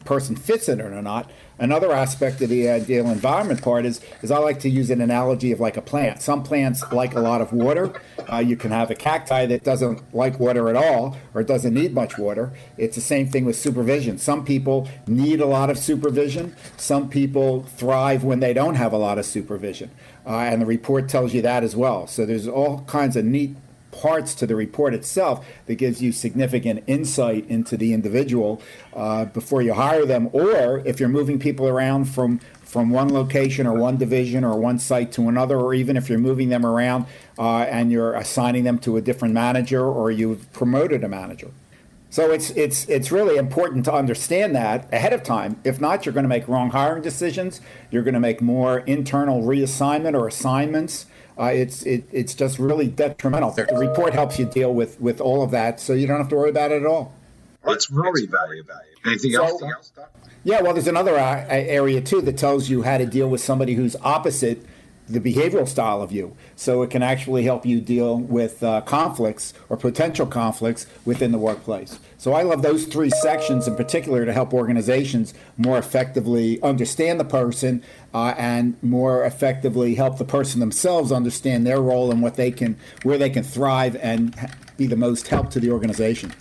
person 0.08 0.38
fits 0.38 0.70
in 0.70 0.80
it 0.80 0.86
or 0.86 1.02
not. 1.02 1.30
Another 1.60 1.92
aspect 1.92 2.42
of 2.42 2.50
the 2.50 2.70
ideal 2.70 3.10
environment 3.10 3.62
part 3.62 3.86
is, 3.86 4.00
is 4.22 4.32
I 4.32 4.38
like 4.38 4.62
to 4.62 4.70
use 4.70 4.90
an 4.90 5.02
analogy 5.02 5.52
of 5.52 5.60
like 5.60 5.76
a 5.76 5.82
plant. 5.82 6.22
Some 6.22 6.44
plants 6.44 6.84
like 6.92 7.14
a 7.14 7.20
lot 7.20 7.42
of 7.42 7.52
water. 7.52 8.00
Uh, 8.32 8.38
you 8.38 8.56
can 8.56 8.72
have 8.72 8.90
a 8.90 8.96
cacti 8.96 9.46
that 9.48 9.64
doesn't 9.64 10.14
like 10.16 10.40
water 10.40 10.70
at 10.70 10.76
all 10.76 11.18
or 11.34 11.44
doesn't 11.44 11.74
need 11.74 11.94
much 11.94 12.18
water. 12.18 12.54
It's 12.78 12.96
the 12.96 13.02
same 13.02 13.28
thing 13.28 13.44
with 13.44 13.58
supervision. 13.58 14.18
Some 14.18 14.46
people 14.46 14.88
need 15.08 15.42
a 15.42 15.46
lot 15.46 15.70
of 15.70 15.78
supervision. 15.78 16.56
Some 16.78 17.10
people 17.10 17.64
thrive 17.64 18.24
when 18.24 18.40
they 18.40 18.54
don't 18.54 18.76
have 18.76 18.94
a 18.94 18.98
lot 18.98 19.18
of 19.18 19.26
supervision. 19.26 19.92
Uh, 20.26 20.38
and 20.38 20.62
the 20.62 20.66
report 20.66 21.10
tells 21.10 21.34
you 21.34 21.42
that 21.42 21.64
as 21.64 21.76
well. 21.76 22.08
So 22.08 22.26
there's 22.26 22.48
all 22.48 22.82
kinds 22.82 23.18
of 23.18 23.26
neat 23.26 23.56
parts 23.92 24.36
to 24.36 24.48
the 24.48 24.56
report 24.56 24.94
itself 24.94 25.46
that 25.66 25.76
gives 25.76 26.02
you 26.02 26.12
significant 26.12 26.84
insight 26.88 27.48
into 27.50 27.78
the 27.78 27.94
individual 27.94 28.62
uh, 28.94 29.26
before 29.26 29.62
you 29.62 29.74
hire 29.74 30.06
them, 30.06 30.30
or 30.34 30.80
if 30.86 31.00
you're 31.00 31.10
moving 31.10 31.40
people 31.40 31.68
around 31.68 32.06
from 32.06 32.40
from 32.64 32.90
one 32.90 33.12
location 33.14 33.66
or 33.66 33.74
one 33.74 33.96
division 33.96 34.44
or 34.44 34.60
one 34.60 34.78
site 34.78 35.10
to 35.14 35.30
another, 35.30 35.58
or 35.58 35.74
even 35.74 35.96
if 35.96 36.10
you're 36.10 36.20
moving 36.20 36.50
them 36.50 36.66
around 36.66 37.06
uh, 37.40 37.60
and 37.60 37.94
you're 37.94 38.14
assigning 38.14 38.66
them 38.66 38.78
to 38.78 38.98
a 38.98 39.02
different 39.02 39.34
manager 39.34 39.86
or 39.86 40.12
you've 40.12 40.52
promoted 40.52 41.02
a 41.02 41.08
manager. 41.08 41.50
So 42.10 42.32
it's 42.32 42.50
it's 42.52 42.88
it's 42.88 43.12
really 43.12 43.38
important 43.38 43.86
to 43.86 43.94
understand 43.94 44.56
that 44.56 44.92
ahead 44.94 45.14
of 45.14 45.24
time. 45.24 45.60
If 45.64 45.80
not, 45.80 46.06
you're 46.06 46.14
going 46.14 46.24
to 46.24 46.30
make 46.30 46.48
wrong 46.48 46.72
hiring 46.72 47.02
decisions. 47.02 47.62
You're 47.92 48.04
going 48.04 48.14
to 48.14 48.20
make 48.20 48.42
more 48.42 48.80
internal 48.80 49.44
reassignment 49.44 50.14
or 50.14 50.28
assignments 50.28 51.06
uh, 51.40 51.46
it's 51.46 51.84
it, 51.84 52.08
it's 52.12 52.34
just 52.34 52.60
really 52.60 52.88
detrimental. 52.88 53.52
The 53.52 53.66
report 53.78 54.14
helps 54.14 54.40
you 54.40 54.46
deal 54.46 54.74
with 54.74 55.00
with 55.00 55.22
all 55.22 55.44
of 55.44 55.52
that, 55.52 55.80
so 55.80 55.94
you 55.94 56.08
don't 56.08 56.18
have 56.18 56.30
to 56.30 56.36
worry 56.36 56.50
about 56.50 56.72
it 56.72 56.82
at 56.82 56.88
all. 56.88 57.14
That's 57.64 57.88
very 57.88 58.26
valuable. 58.26 58.74
Anything 59.06 59.32
so, 59.34 59.46
else? 59.46 59.92
Yeah, 60.44 60.62
well, 60.62 60.74
there's 60.74 60.88
another 60.88 61.18
uh, 61.18 61.46
area 61.50 62.02
too 62.02 62.22
that 62.22 62.38
tells 62.38 62.70
you 62.70 62.84
how 62.84 62.98
to 62.98 63.06
deal 63.06 63.30
with 63.30 63.42
somebody 63.42 63.74
who's 63.74 63.96
opposite 63.98 64.66
the 65.10 65.20
behavioral 65.20 65.68
style 65.68 66.02
of 66.02 66.12
you. 66.12 66.36
So 66.56 66.82
it 66.82 66.90
can 66.90 67.02
actually 67.02 67.44
help 67.44 67.66
you 67.66 67.80
deal 67.80 68.18
with 68.18 68.62
uh, 68.62 68.82
conflicts 68.82 69.54
or 69.70 69.78
potential 69.78 70.26
conflicts 70.28 70.86
within 71.06 71.32
the 71.32 71.38
workplace. 71.38 72.00
So 72.18 72.34
I 72.34 72.44
love 72.44 72.62
those 72.62 72.86
three 72.86 73.10
sections 73.10 73.68
in 73.68 73.76
particular 73.76 74.26
to 74.26 74.34
help 74.34 74.54
organizations 74.54 75.34
more 75.56 75.78
effectively 75.78 76.62
understand 76.62 77.20
the 77.20 77.26
person 77.26 77.84
uh, 78.14 78.34
and 78.38 78.82
more 78.84 79.24
effectively 79.24 79.96
help 79.96 80.18
the 80.18 80.26
person 80.26 80.60
themselves 80.60 81.12
understand 81.12 81.66
their 81.66 81.82
role 81.82 82.12
and 82.12 82.22
what 82.22 82.36
they 82.36 82.52
can, 82.52 82.78
where 83.04 83.18
they 83.18 83.30
can 83.30 83.44
thrive 83.44 83.96
and 83.98 84.36
be 84.78 84.88
the 84.88 84.96
most 84.96 85.28
help 85.28 85.50
to 85.52 85.60
the 85.60 85.72
organization. 85.72 86.34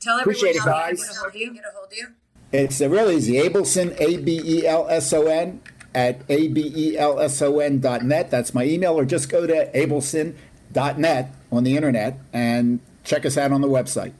Tell 0.00 0.18
everyone 0.18 0.36
Appreciate 0.36 0.60
how 0.60 0.70
it, 0.70 0.72
guys. 0.72 1.02
Get 1.02 1.16
a 1.16 1.18
hold 1.18 1.28
of 1.28 1.36
you. 1.36 1.54
Get 1.54 1.64
a 1.64 1.74
hold 1.74 1.86
of 1.86 1.98
you. 1.98 2.08
It's 2.52 2.80
uh, 2.80 2.88
really 2.88 3.16
easy. 3.16 3.34
Abelson, 3.34 4.00
A 4.00 4.18
B 4.18 4.40
E 4.44 4.66
L 4.66 4.88
S 4.88 5.12
O 5.12 5.26
N 5.26 5.60
at 5.96 6.24
abelson.net. 6.28 8.30
That's 8.30 8.54
my 8.54 8.64
email, 8.64 8.92
or 8.92 9.06
just 9.06 9.30
go 9.30 9.46
to 9.46 9.70
abelson.net 9.72 11.34
on 11.50 11.64
the 11.64 11.74
internet 11.74 12.18
and 12.32 12.80
check 13.02 13.24
us 13.24 13.38
out 13.38 13.50
on 13.50 13.62
the 13.62 13.68
website. 13.68 14.12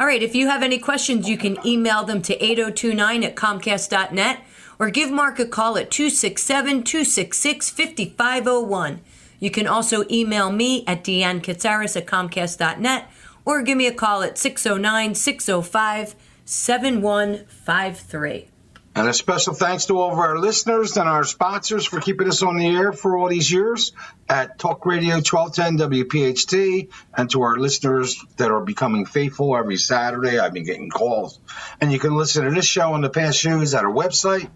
All 0.00 0.06
right, 0.06 0.22
if 0.22 0.34
you 0.34 0.48
have 0.48 0.62
any 0.62 0.78
questions, 0.78 1.28
you 1.28 1.38
can 1.38 1.56
email 1.64 2.04
them 2.04 2.20
to 2.22 2.44
8029 2.44 3.22
at 3.22 3.36
comcast.net 3.36 4.40
or 4.78 4.90
give 4.90 5.12
Mark 5.12 5.38
a 5.38 5.46
call 5.46 5.76
at 5.76 5.90
267 5.90 6.82
266 6.82 7.70
5501. 7.70 9.00
You 9.38 9.50
can 9.50 9.66
also 9.66 10.04
email 10.10 10.50
me 10.50 10.84
at 10.86 11.04
Deanne 11.04 11.46
at 11.48 12.06
comcast.net 12.06 13.10
or 13.44 13.62
give 13.62 13.76
me 13.76 13.86
a 13.86 13.94
call 13.94 14.22
at 14.22 14.36
609 14.36 15.14
605 15.14 16.14
7153. 16.44 18.49
And 18.92 19.08
a 19.08 19.14
special 19.14 19.54
thanks 19.54 19.86
to 19.86 19.98
all 20.00 20.12
of 20.12 20.18
our 20.18 20.36
listeners 20.36 20.96
and 20.96 21.08
our 21.08 21.22
sponsors 21.22 21.86
for 21.86 22.00
keeping 22.00 22.26
us 22.26 22.42
on 22.42 22.56
the 22.56 22.66
air 22.66 22.92
for 22.92 23.16
all 23.16 23.28
these 23.28 23.50
years 23.50 23.92
at 24.28 24.58
Talk 24.58 24.84
Radio 24.84 25.14
1210 25.14 25.78
WPHT, 25.90 26.88
and 27.16 27.30
to 27.30 27.42
our 27.42 27.56
listeners 27.56 28.20
that 28.36 28.50
are 28.50 28.60
becoming 28.60 29.06
faithful 29.06 29.56
every 29.56 29.76
Saturday. 29.76 30.40
I've 30.40 30.52
been 30.52 30.64
getting 30.64 30.90
calls. 30.90 31.38
And 31.80 31.92
you 31.92 32.00
can 32.00 32.16
listen 32.16 32.44
to 32.44 32.50
this 32.50 32.66
show 32.66 32.94
and 32.94 33.04
the 33.04 33.10
past 33.10 33.38
shows 33.38 33.74
at 33.74 33.84
our 33.84 33.92
website. 33.92 34.50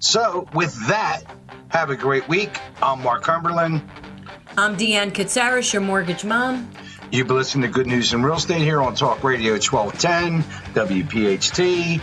So, 0.00 0.46
with 0.52 0.88
that, 0.88 1.22
have 1.68 1.88
a 1.88 1.96
great 1.96 2.28
week. 2.28 2.60
I'm 2.82 3.02
Mark 3.02 3.22
Cumberland. 3.22 3.82
I'm 4.58 4.76
Deanne 4.76 5.12
Katsaris, 5.12 5.72
your 5.72 5.82
mortgage 5.82 6.24
mom. 6.24 6.70
You've 7.10 7.26
been 7.26 7.36
listening 7.36 7.62
to 7.62 7.72
Good 7.72 7.86
News 7.86 8.12
in 8.12 8.22
Real 8.22 8.36
Estate 8.36 8.60
here 8.60 8.82
on 8.82 8.94
Talk 8.94 9.24
Radio 9.24 9.52
1210 9.52 10.42
WPHT 10.74 12.02